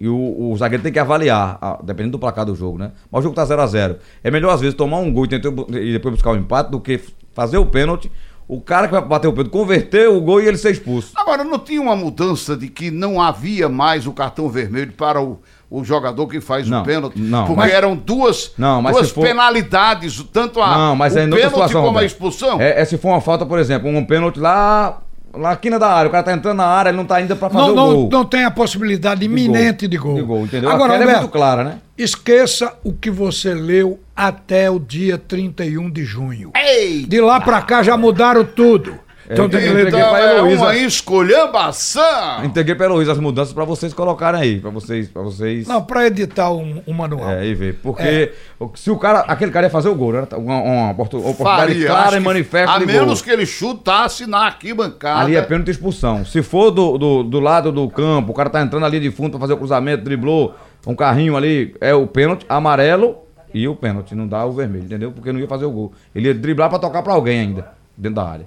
e 0.00 0.08
o, 0.08 0.50
o 0.50 0.56
zagueiro 0.56 0.82
tem 0.82 0.92
que 0.92 0.98
avaliar, 0.98 1.58
a- 1.60 1.78
dependendo 1.82 2.12
do 2.12 2.18
placar 2.18 2.44
do 2.44 2.54
jogo, 2.54 2.76
né? 2.78 2.90
Mas 3.10 3.20
o 3.20 3.22
jogo 3.24 3.34
tá 3.36 3.44
0x0. 3.46 3.96
É 4.22 4.30
melhor, 4.30 4.52
às 4.52 4.60
vezes, 4.60 4.74
tomar 4.74 4.98
um 4.98 5.12
gol 5.12 5.24
e, 5.24 5.28
tentar, 5.28 5.48
e 5.78 5.92
depois 5.92 6.14
buscar 6.14 6.32
o 6.32 6.36
empate 6.36 6.70
do 6.70 6.80
que 6.80 7.00
fazer 7.32 7.58
o 7.58 7.66
pênalti. 7.66 8.10
O 8.54 8.60
cara 8.60 8.86
que 8.86 8.92
vai 8.92 9.00
bater 9.02 9.28
o 9.28 9.32
pênalti 9.32 9.50
converter 9.50 10.08
o 10.10 10.20
gol 10.20 10.38
e 10.42 10.46
ele 10.46 10.58
ser 10.58 10.72
expulso. 10.72 11.12
Agora, 11.16 11.42
não 11.42 11.58
tinha 11.58 11.80
uma 11.80 11.96
mudança 11.96 12.54
de 12.54 12.68
que 12.68 12.90
não 12.90 13.18
havia 13.20 13.66
mais 13.66 14.06
o 14.06 14.12
cartão 14.12 14.46
vermelho 14.50 14.92
para 14.92 15.22
o, 15.22 15.40
o 15.70 15.82
jogador 15.82 16.26
que 16.26 16.38
faz 16.38 16.68
Não, 16.68 16.82
o 16.82 16.84
pênalti? 16.84 17.18
não. 17.18 17.46
Porque 17.46 17.60
Mas- 17.60 17.72
eram 17.72 17.96
duas, 17.96 18.52
Não, 18.58 18.82
mas 18.82 18.94
duas 18.94 19.10
for- 19.10 19.22
penalidades, 19.24 20.22
tanto 20.32 20.60
a, 20.60 20.76
Não, 20.76 20.96
mas 20.96 21.14
o 21.14 21.18
é 21.18 21.22
pênalti 21.24 21.44
situação. 21.44 21.80
como 21.80 21.86
a 21.86 22.00
Roberto. 22.00 22.06
expulsão. 22.12 22.60
É, 22.60 22.80
é 22.80 22.84
se 22.84 22.98
for 22.98 23.08
uma 23.08 23.20
falta, 23.22 23.46
por 23.46 23.58
exemplo, 23.58 23.88
um 23.88 24.04
pênalti 24.04 24.38
lá, 24.38 25.00
lá 25.34 25.50
na 25.50 25.56
quina 25.56 25.78
da 25.78 25.88
área, 25.88 26.08
o 26.08 26.12
cara 26.12 26.22
tá 26.24 26.32
entrando 26.32 26.56
na 26.58 26.66
área, 26.66 26.90
ele 26.90 26.96
não 26.98 27.04
tá 27.04 27.16
ainda 27.16 27.34
pra 27.36 27.48
fazer 27.50 27.66
Não, 27.66 27.72
o 27.72 27.76
não, 27.76 27.94
gol. 27.94 28.08
não 28.10 28.24
tem 28.24 28.44
a 28.44 28.50
possibilidade 28.50 29.24
iminente 29.24 29.88
de 29.88 29.96
gol. 29.96 30.14
De 30.14 30.22
gol, 30.22 30.44
entendeu? 30.44 30.70
Agora, 30.70 30.94
Aquela 30.94 30.96
é 30.96 31.06
Roberto, 31.06 31.20
muito 31.22 31.32
clara, 31.32 31.64
né? 31.64 31.78
esqueça 31.96 32.72
o 32.84 32.92
que 32.92 33.10
você 33.10 33.54
leu 33.54 33.98
até 34.14 34.70
o 34.70 34.78
dia 34.78 35.16
31 35.18 35.90
de 35.90 36.04
junho. 36.04 36.50
Ei! 36.54 37.04
De 37.06 37.20
lá 37.20 37.40
pra 37.40 37.62
cá 37.62 37.82
já 37.82 37.96
mudaram 37.96 38.44
tudo. 38.44 38.98
Então 39.32 39.48
tem 39.48 39.60
que 39.60 39.66
entreguei 39.66 39.88
Então 39.88 40.10
pra 40.10 40.20
é 40.20 40.36
Heloísa. 40.38 40.62
uma 40.62 40.76
escolhambação. 40.76 42.44
Entreguei 42.44 42.74
pra 42.74 42.86
Heloísa 42.86 43.12
as 43.12 43.18
mudanças 43.18 43.52
pra 43.54 43.64
vocês 43.64 43.92
colocarem 43.92 44.40
aí, 44.40 44.60
pra 44.60 44.70
vocês, 44.70 45.08
pra 45.08 45.22
vocês 45.22 45.66
Não, 45.66 45.82
pra 45.82 46.06
editar 46.06 46.50
um, 46.52 46.82
um 46.86 46.92
manual. 46.92 47.30
é, 47.30 47.46
e 47.46 47.54
ver. 47.54 47.74
Porque 47.82 48.32
o- 48.58 48.70
se 48.74 48.90
o 48.90 48.96
cara, 48.96 49.20
aquele 49.20 49.50
cara 49.50 49.66
ia 49.66 49.70
fazer 49.70 49.88
o 49.88 49.94
gol, 49.94 50.12
né? 50.12 50.26
Uma, 50.36 50.60
uma 50.62 50.90
oportu- 50.92 51.18
oportunidade 51.18 51.72
Faria, 51.72 51.86
clara 51.86 52.16
e 52.16 52.20
manifesta 52.20 52.76
A 52.76 52.78
de 52.78 52.86
menos 52.86 53.20
gol. 53.20 53.24
que 53.24 53.30
ele 53.30 53.46
chutasse 53.46 54.26
na 54.26 54.46
arquibancada. 54.46 55.20
Ali 55.20 55.36
é 55.36 55.42
pênalti 55.42 55.68
e 55.68 55.70
expulsão. 55.72 56.24
Se 56.24 56.42
for 56.42 56.70
do, 56.70 56.98
do, 56.98 57.22
do 57.22 57.40
lado 57.40 57.72
do 57.72 57.88
campo, 57.88 58.32
o 58.32 58.34
cara 58.34 58.50
tá 58.50 58.60
entrando 58.60 58.84
ali 58.86 59.00
de 59.00 59.10
fundo 59.10 59.30
pra 59.30 59.40
fazer 59.40 59.52
o 59.54 59.56
cruzamento, 59.56 60.04
driblou, 60.04 60.54
um 60.86 60.94
carrinho 60.94 61.36
ali, 61.36 61.74
é 61.80 61.94
o 61.94 62.06
pênalti, 62.06 62.44
amarelo 62.48 63.16
e 63.54 63.66
o 63.68 63.74
pênalti. 63.76 64.14
Não 64.14 64.26
dá 64.26 64.44
o 64.44 64.52
vermelho, 64.52 64.84
entendeu? 64.84 65.12
Porque 65.12 65.32
não 65.32 65.40
ia 65.40 65.48
fazer 65.48 65.64
o 65.64 65.70
gol. 65.70 65.92
Ele 66.14 66.28
ia 66.28 66.34
driblar 66.34 66.68
pra 66.68 66.78
tocar 66.78 67.02
pra 67.02 67.12
alguém 67.12 67.40
ainda, 67.40 67.68
dentro 67.96 68.16
da 68.16 68.28
área. 68.28 68.46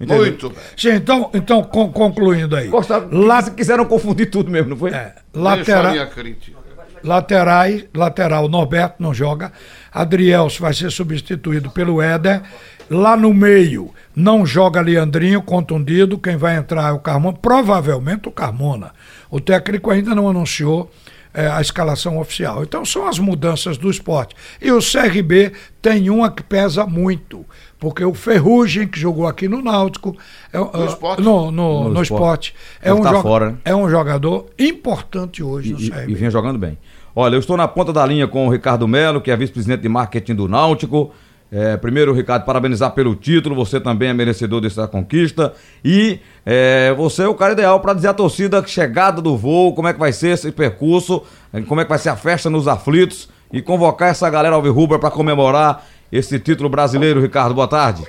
Entendeu? 0.00 0.24
Muito 0.24 0.48
bem. 0.48 0.58
Sim, 0.76 0.90
então, 0.92 1.30
então 1.34 1.62
con- 1.62 1.92
concluindo 1.92 2.56
aí. 2.56 2.68
Gostaram, 2.68 3.08
La- 3.12 3.42
quiseram 3.50 3.84
confundir 3.84 4.30
tudo 4.30 4.50
mesmo, 4.50 4.70
não 4.70 4.76
foi? 4.76 4.90
é, 4.90 4.92
Deixa 4.92 5.16
a 5.34 5.38
latera- 5.40 5.90
minha 5.90 6.06
crítica. 6.06 6.58
laterais, 7.04 7.84
lateral 7.94 8.48
Norberto 8.48 8.96
não 8.98 9.12
joga, 9.14 9.52
Adrielso 9.92 10.60
vai 10.60 10.72
ser 10.74 10.90
substituído 10.90 11.70
pelo 11.70 12.00
Éder, 12.00 12.42
lá 12.90 13.16
no 13.16 13.32
meio 13.34 13.90
não 14.14 14.44
joga 14.44 14.80
Leandrinho, 14.80 15.40
contundido, 15.42 16.18
quem 16.18 16.36
vai 16.36 16.56
entrar 16.56 16.88
é 16.90 16.92
o 16.92 16.98
Carmona, 16.98 17.36
provavelmente 17.40 18.28
o 18.28 18.32
Carmona. 18.32 18.92
O 19.30 19.40
técnico 19.40 19.90
ainda 19.90 20.14
não 20.14 20.28
anunciou 20.28 20.90
eh, 21.32 21.46
a 21.48 21.60
escalação 21.60 22.18
oficial. 22.18 22.62
Então 22.64 22.84
são 22.84 23.06
as 23.06 23.18
mudanças 23.18 23.78
do 23.78 23.88
esporte. 23.88 24.34
E 24.60 24.70
o 24.72 24.80
CRB 24.80 25.52
tem 25.80 26.10
uma 26.10 26.30
que 26.30 26.42
pesa 26.42 26.84
muito, 26.84 27.46
porque 27.80 28.04
o 28.04 28.12
Ferrugem, 28.14 28.86
que 28.86 29.00
jogou 29.00 29.26
aqui 29.26 29.48
no 29.48 29.62
Náutico, 29.62 30.14
é, 30.52 30.58
ah, 30.58 30.84
esporte? 30.86 31.22
no, 31.22 31.50
no, 31.50 31.84
No 31.84 31.90
no 31.94 32.02
esporte. 32.02 32.52
esporte, 32.52 32.54
é, 32.82 32.92
um 32.92 33.00
tá 33.02 33.08
joga- 33.08 33.22
fora, 33.22 33.50
né? 33.50 33.56
é 33.64 33.74
um 33.74 33.88
jogador 33.90 34.46
importante 34.58 35.42
hoje 35.42 35.72
no 35.72 35.80
E, 35.80 35.90
CRB. 35.90 36.12
e 36.12 36.14
vinha 36.14 36.30
jogando 36.30 36.58
bem. 36.58 36.78
Olha, 37.16 37.34
eu 37.34 37.40
estou 37.40 37.56
na 37.56 37.66
ponta 37.66 37.92
da 37.92 38.04
linha 38.06 38.28
com 38.28 38.46
o 38.46 38.50
Ricardo 38.50 38.86
Melo, 38.86 39.20
que 39.20 39.30
é 39.30 39.36
vice-presidente 39.36 39.80
de 39.82 39.88
marketing 39.88 40.34
do 40.36 40.46
Náutico. 40.46 41.10
É, 41.52 41.76
primeiro, 41.76 42.12
Ricardo, 42.14 42.44
parabenizar 42.44 42.92
pelo 42.92 43.16
título, 43.16 43.56
você 43.56 43.80
também 43.80 44.10
é 44.10 44.14
merecedor 44.14 44.60
dessa 44.60 44.86
conquista. 44.86 45.52
E 45.84 46.20
é, 46.46 46.94
você 46.96 47.24
é 47.24 47.28
o 47.28 47.34
cara 47.34 47.54
ideal 47.54 47.80
para 47.80 47.92
dizer 47.94 48.06
à 48.08 48.14
torcida 48.14 48.62
que 48.62 48.70
chegada 48.70 49.20
do 49.20 49.36
voo, 49.36 49.74
como 49.74 49.88
é 49.88 49.92
que 49.92 49.98
vai 49.98 50.12
ser 50.12 50.28
esse 50.28 50.52
percurso, 50.52 51.22
como 51.66 51.80
é 51.80 51.84
que 51.84 51.90
vai 51.90 51.98
ser 51.98 52.10
a 52.10 52.16
festa 52.16 52.48
nos 52.48 52.68
aflitos 52.68 53.28
e 53.52 53.60
convocar 53.60 54.10
essa 54.10 54.30
galera 54.30 54.54
alvirrubra 54.54 54.96
para 54.96 55.10
comemorar 55.10 55.84
esse 56.12 56.38
título 56.38 56.68
brasileiro. 56.68 57.20
Ricardo, 57.20 57.54
boa 57.54 57.68
tarde. 57.68 58.04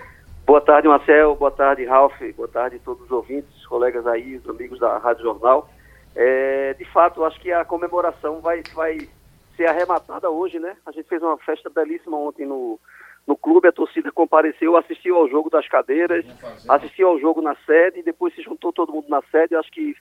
Boa 0.46 0.62
tarde, 0.62 0.88
Marcel. 0.88 1.36
Boa 1.36 1.52
tarde, 1.52 1.86
Ralf. 1.86 2.14
Boa 2.36 2.48
tarde 2.48 2.78
a 2.78 2.80
todos 2.80 3.06
os 3.06 3.12
ouvintes, 3.12 3.66
colegas 3.68 4.06
aí, 4.08 4.36
os 4.36 4.50
amigos 4.50 4.80
da 4.80 4.98
Rádio 4.98 5.24
Jornal. 5.24 5.70
É, 6.16 6.74
de 6.74 6.86
fato, 6.86 7.24
acho 7.24 7.40
que 7.40 7.52
a 7.52 7.64
comemoração 7.64 8.42
vai, 8.42 8.62
vai 8.74 8.98
ser 9.56 9.68
arrematada 9.68 10.30
hoje, 10.30 10.60
né? 10.60 10.76
A 10.86 10.92
gente 10.92 11.08
fez 11.08 11.22
uma 11.22 11.38
festa 11.38 11.70
belíssima 11.70 12.18
ontem 12.18 12.46
no, 12.46 12.80
no 13.26 13.38
clube, 13.38 13.68
a 13.68 13.72
torcida 13.72 14.12
compareceu, 14.12 14.76
assistiu 14.76 15.16
ao 15.16 15.30
jogo 15.30 15.50
das 15.50 15.68
cadeiras, 15.68 16.26
assistiu 16.68 17.08
ao 17.08 17.20
jogo 17.20 17.42
na 17.42 17.56
sede, 17.66 18.04
depois 18.04 18.34
se 18.36 18.42
juntou 18.42 18.74
todo 18.74 18.92
mundo 18.92 19.08
na 19.08 19.22
sede. 19.32 19.56
Acho 19.56 19.72
que 19.72 19.96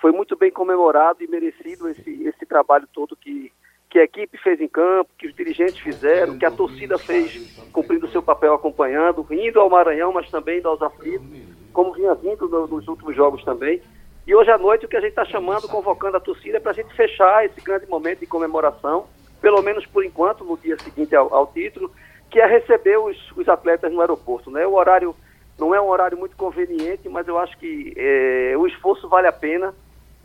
foi 0.00 0.12
muito 0.12 0.36
bem 0.36 0.50
comemorado 0.50 1.22
e 1.22 1.28
merecido 1.28 1.88
esse, 1.88 2.22
esse 2.22 2.46
trabalho 2.46 2.88
todo 2.92 3.16
que, 3.16 3.52
que 3.90 3.98
a 3.98 4.04
equipe 4.04 4.38
fez 4.38 4.60
em 4.60 4.68
campo, 4.68 5.10
que 5.18 5.26
os 5.26 5.34
dirigentes 5.34 5.78
fizeram, 5.80 6.38
que 6.38 6.46
a 6.46 6.50
torcida 6.50 6.96
fez, 6.96 7.58
cumprindo 7.72 8.08
seu 8.08 8.22
papel 8.22 8.54
acompanhando, 8.54 9.26
indo 9.30 9.58
ao 9.60 9.68
Maranhão, 9.68 10.12
mas 10.12 10.30
também 10.30 10.60
aos 10.64 10.80
aflitos, 10.80 11.26
como 11.72 11.92
vinha 11.92 12.14
vindo 12.14 12.48
no- 12.48 12.68
nos 12.68 12.86
últimos 12.86 13.16
jogos 13.16 13.42
também. 13.44 13.82
E 14.26 14.34
hoje 14.34 14.50
à 14.50 14.56
noite 14.58 14.86
o 14.86 14.88
que 14.88 14.96
a 14.96 15.00
gente 15.00 15.10
está 15.10 15.24
chamando, 15.24 15.66
convocando 15.68 16.16
a 16.16 16.20
torcida 16.20 16.60
para 16.60 16.70
a 16.70 16.74
gente 16.74 16.94
fechar 16.94 17.44
esse 17.44 17.60
grande 17.60 17.86
momento 17.88 18.20
de 18.20 18.26
comemoração 18.26 19.06
pelo 19.40 19.62
menos 19.62 19.86
por 19.86 20.04
enquanto, 20.04 20.44
no 20.44 20.56
dia 20.58 20.76
seguinte 20.78 21.16
ao, 21.16 21.32
ao 21.34 21.46
título, 21.46 21.90
que 22.30 22.38
é 22.38 22.46
receber 22.46 22.98
os, 22.98 23.16
os 23.34 23.48
atletas 23.48 23.90
no 23.90 24.02
aeroporto. 24.02 24.50
Né? 24.50 24.66
O 24.66 24.74
horário 24.74 25.16
não 25.58 25.74
é 25.74 25.80
um 25.80 25.88
horário 25.88 26.16
muito 26.18 26.36
conveniente, 26.36 27.08
mas 27.08 27.26
eu 27.26 27.38
acho 27.38 27.56
que 27.58 27.92
é, 27.96 28.54
o 28.58 28.66
esforço 28.66 29.08
vale 29.08 29.26
a 29.26 29.32
pena. 29.32 29.74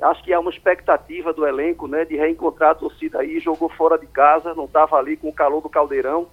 Acho 0.01 0.23
que 0.23 0.33
há 0.33 0.39
uma 0.39 0.51
expectativa 0.51 1.31
do 1.31 1.47
elenco 1.47 1.87
né, 1.87 2.03
de 2.03 2.17
reencontrar 2.17 2.71
a 2.71 2.75
torcida 2.75 3.19
aí, 3.19 3.39
jogou 3.39 3.69
fora 3.69 3.97
de 3.97 4.05
casa, 4.07 4.53
não 4.53 4.65
estava 4.65 4.97
ali 4.97 5.15
com 5.15 5.29
o 5.29 5.33
calor 5.33 5.61
do 5.61 5.69
caldeirão. 5.69 6.27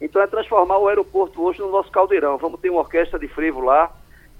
Então 0.00 0.22
é 0.22 0.26
transformar 0.26 0.78
o 0.78 0.86
aeroporto 0.86 1.42
hoje 1.42 1.58
no 1.58 1.70
nosso 1.70 1.90
caldeirão. 1.90 2.38
Vamos 2.38 2.60
ter 2.60 2.70
uma 2.70 2.80
orquestra 2.80 3.18
de 3.18 3.26
frevo 3.26 3.60
lá, 3.60 3.90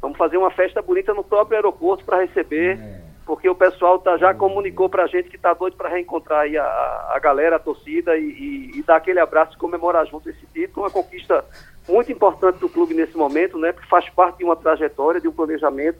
vamos 0.00 0.16
fazer 0.16 0.36
uma 0.36 0.50
festa 0.52 0.80
bonita 0.80 1.12
no 1.12 1.24
próprio 1.24 1.56
aeroporto 1.56 2.04
para 2.04 2.20
receber, 2.20 2.78
porque 3.26 3.48
o 3.48 3.54
pessoal 3.54 3.98
tá, 3.98 4.16
já 4.16 4.32
comunicou 4.32 4.88
para 4.88 5.02
a 5.02 5.06
gente 5.08 5.28
que 5.28 5.36
está 5.36 5.52
doido 5.52 5.76
para 5.76 5.88
reencontrar 5.88 6.42
aí 6.42 6.56
a, 6.56 6.64
a 6.64 7.18
galera, 7.18 7.56
a 7.56 7.58
torcida 7.58 8.16
e, 8.16 8.22
e, 8.22 8.78
e 8.78 8.82
dar 8.84 8.96
aquele 8.96 9.18
abraço 9.18 9.54
e 9.54 9.58
comemorar 9.58 10.06
junto 10.06 10.30
esse 10.30 10.46
título, 10.46 10.86
uma 10.86 10.90
conquista 10.90 11.44
muito 11.88 12.12
importante 12.12 12.60
do 12.60 12.68
clube 12.68 12.94
nesse 12.94 13.16
momento, 13.16 13.58
né, 13.58 13.72
porque 13.72 13.88
faz 13.88 14.08
parte 14.10 14.38
de 14.38 14.44
uma 14.44 14.54
trajetória, 14.54 15.20
de 15.20 15.26
um 15.26 15.32
planejamento 15.32 15.98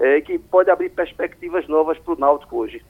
é, 0.00 0.20
que 0.20 0.38
pode 0.38 0.70
abrir 0.70 0.90
perspectivas 0.90 1.66
novas 1.68 1.98
para 1.98 2.14
o 2.14 2.18
Náutico 2.18 2.56
hoje. 2.56 2.82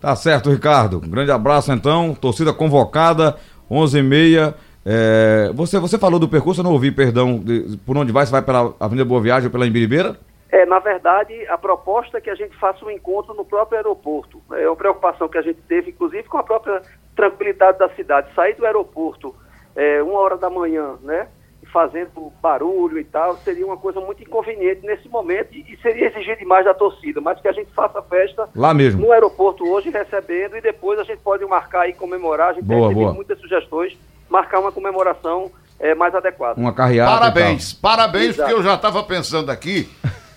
Tá 0.00 0.14
certo, 0.14 0.50
Ricardo. 0.50 0.98
Um 0.98 1.08
grande 1.10 1.30
abraço 1.30 1.72
então. 1.72 2.14
Torcida 2.14 2.52
convocada, 2.52 3.36
11h30. 3.70 4.54
É, 4.86 5.50
você, 5.54 5.78
você 5.78 5.98
falou 5.98 6.20
do 6.20 6.28
percurso, 6.28 6.60
eu 6.60 6.64
não 6.64 6.72
ouvi, 6.72 6.90
perdão. 6.90 7.38
de- 7.38 7.78
por 7.86 7.96
onde 7.96 8.12
vai? 8.12 8.26
Você 8.26 8.32
vai 8.32 8.42
pela 8.42 8.74
Avenida 8.78 9.04
Boa 9.06 9.20
Viagem 9.22 9.46
ou 9.46 9.50
pela 9.52 9.66
Imbiribeira? 9.66 10.16
É, 10.50 10.66
na 10.66 10.78
verdade, 10.78 11.34
a 11.48 11.56
proposta 11.58 12.18
é 12.18 12.20
que 12.20 12.30
a 12.30 12.34
gente 12.34 12.54
faça 12.58 12.84
um 12.84 12.90
encontro 12.90 13.34
no 13.34 13.44
próprio 13.44 13.78
aeroporto. 13.78 14.40
É 14.52 14.68
uma 14.68 14.76
preocupação 14.76 15.26
que 15.28 15.38
a 15.38 15.42
gente 15.42 15.58
teve, 15.66 15.90
inclusive, 15.90 16.24
com 16.28 16.36
a 16.38 16.42
própria 16.44 16.82
tranquilidade 17.16 17.78
da 17.78 17.88
cidade. 17.90 18.28
Sair 18.34 18.54
do 18.54 18.66
aeroporto 18.66 19.34
é, 19.74 20.02
uma 20.02 20.18
hora 20.20 20.36
da 20.36 20.50
manhã, 20.50 20.96
né? 21.02 21.26
Fazendo 21.74 22.32
barulho 22.40 23.00
e 23.00 23.04
tal, 23.04 23.36
seria 23.38 23.66
uma 23.66 23.76
coisa 23.76 23.98
muito 24.00 24.22
inconveniente 24.22 24.86
nesse 24.86 25.08
momento 25.08 25.48
e, 25.52 25.76
seria 25.82 26.06
exigir 26.06 26.38
demais 26.38 26.64
da 26.64 26.72
torcida. 26.72 27.20
Mas 27.20 27.40
que 27.40 27.48
a 27.48 27.52
gente 27.52 27.68
faça 27.74 28.00
festa 28.00 28.48
Lá 28.54 28.72
mesmo. 28.72 29.00
no 29.04 29.10
aeroporto 29.10 29.68
hoje, 29.68 29.90
recebendo, 29.90 30.56
e 30.56 30.60
depois 30.60 31.00
a 31.00 31.02
gente 31.02 31.18
pode 31.18 31.44
marcar 31.44 31.88
e 31.88 31.92
comemorar. 31.92 32.50
A 32.50 32.52
gente 32.52 32.62
Boa, 32.64 32.78
tem 32.78 32.82
recebido 32.90 33.02
boa. 33.06 33.14
muitas 33.14 33.40
sugestões, 33.40 33.98
marcar 34.30 34.60
uma 34.60 34.70
comemoração 34.70 35.50
é, 35.80 35.96
mais 35.96 36.14
adequada. 36.14 36.60
Uma 36.60 36.72
carreata. 36.72 37.10
e 37.10 37.18
Parabéns, 37.18 37.72
parabéns, 37.72 38.24
Exato. 38.28 38.42
porque 38.48 38.54
eu 38.54 38.62
já 38.62 38.74
estava 38.74 39.02
pensando 39.02 39.50
aqui 39.50 39.90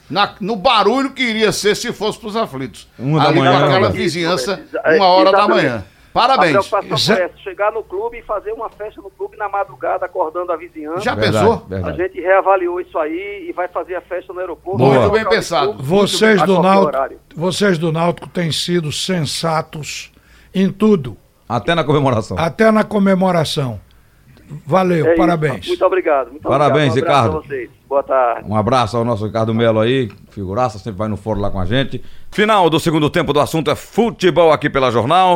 na- 0.10 0.34
no 0.42 0.56
barulho 0.56 1.12
que 1.12 1.22
iria 1.22 1.52
ser 1.52 1.76
se 1.76 1.94
fosse 1.94 2.18
para 2.18 2.30
os 2.30 2.36
aflitos. 2.36 2.88
Uma 2.98 3.20
da 3.22 3.30
Ali 3.30 3.40
manhã, 3.42 3.60
naquela 3.60 3.90
né? 3.90 3.94
vizinhança, 3.96 4.60
uma 4.96 5.06
hora 5.06 5.32
da 5.32 5.38
exatamente. 5.44 5.86
Manhã. 6.18 6.26
A 6.26 6.38
Parabéns. 6.38 6.52
preocupação 6.68 6.98
Já- 6.98 7.16
foi 7.16 7.24
essa, 7.26 7.38
chegar 7.38 7.72
no 7.72 7.84
clube 7.84 8.18
e 8.18 8.22
fazer 8.24 8.52
uma 8.52 8.70
festa 8.70 9.02
no 9.02 9.10
clube 9.10 9.38
na 9.38 9.48
madrugada, 9.50 10.06
acordando 10.06 10.52
a 10.52 10.56
vizinhança. 10.58 11.02
Já 11.02 11.16
Verdade, 11.16 11.38
pensou? 11.46 11.64
A 11.66 11.70
Verdade. 11.70 11.98
gente 11.98 12.22
reavaliou 12.22 12.82
isso 12.82 12.98
aí 12.98 13.48
e 13.50 13.54
vai 13.54 13.68
fazer 13.68 13.96
a 13.96 14.02
festa 14.02 14.34
no 14.34 14.40
aeroporto. 14.40 14.78
Boa. 14.80 15.00
Muito 15.00 15.12
bem 15.12 15.26
pensado. 15.30 15.74
clube, 15.74 15.84
Vocês 15.84 16.42
a 16.42 16.46
do, 16.46 16.62
Náutico, 16.62 17.16
vocês 17.36 17.78
do 17.78 17.92
Náutico 17.92 18.28
têm 18.30 18.52
sido 18.52 18.92
sensatos 18.92 20.12
em 20.54 20.72
tudo, 20.72 21.16
Até 21.48 21.76
na 21.76 21.84
comemoração. 21.84 22.38
até 22.40 22.72
na 22.72 22.84
comemoração. 22.84 23.80
Valeu, 24.66 25.06
É 25.06 25.10
isso. 25.10 25.18
parabéns. 25.18 25.68
Muito 25.68 25.86
obrigado. 25.86 26.32
Muito 26.32 26.48
Parabéns, 26.48 26.92
obrigado. 26.94 27.12
Um 27.12 27.18
Ricardo. 27.32 27.38
a 27.38 27.42
vocês. 27.48 27.70
Boa 27.88 28.02
tarde. 28.04 28.50
Um 28.50 28.56
abraço 28.56 28.96
ao 28.96 29.04
nosso 29.04 29.26
Ricardo 29.26 29.54
Melo 29.54 29.80
aí, 29.82 30.10
figuraça, 30.30 30.80
sempre 30.80 30.98
vai 30.98 31.10
no 31.10 31.18
foro 31.18 31.40
lá 31.42 31.52
com 31.52 31.60
a 31.60 31.66
gente. 31.66 32.02
Final 32.32 32.70
do 32.70 32.80
segundo 32.80 33.10
tempo 33.10 33.34
do 33.34 33.42
assunto 33.42 33.70
é 33.70 33.76
futebol 33.76 34.52
aqui 34.54 34.70
pela 34.70 34.90
Jornal. 34.90 35.36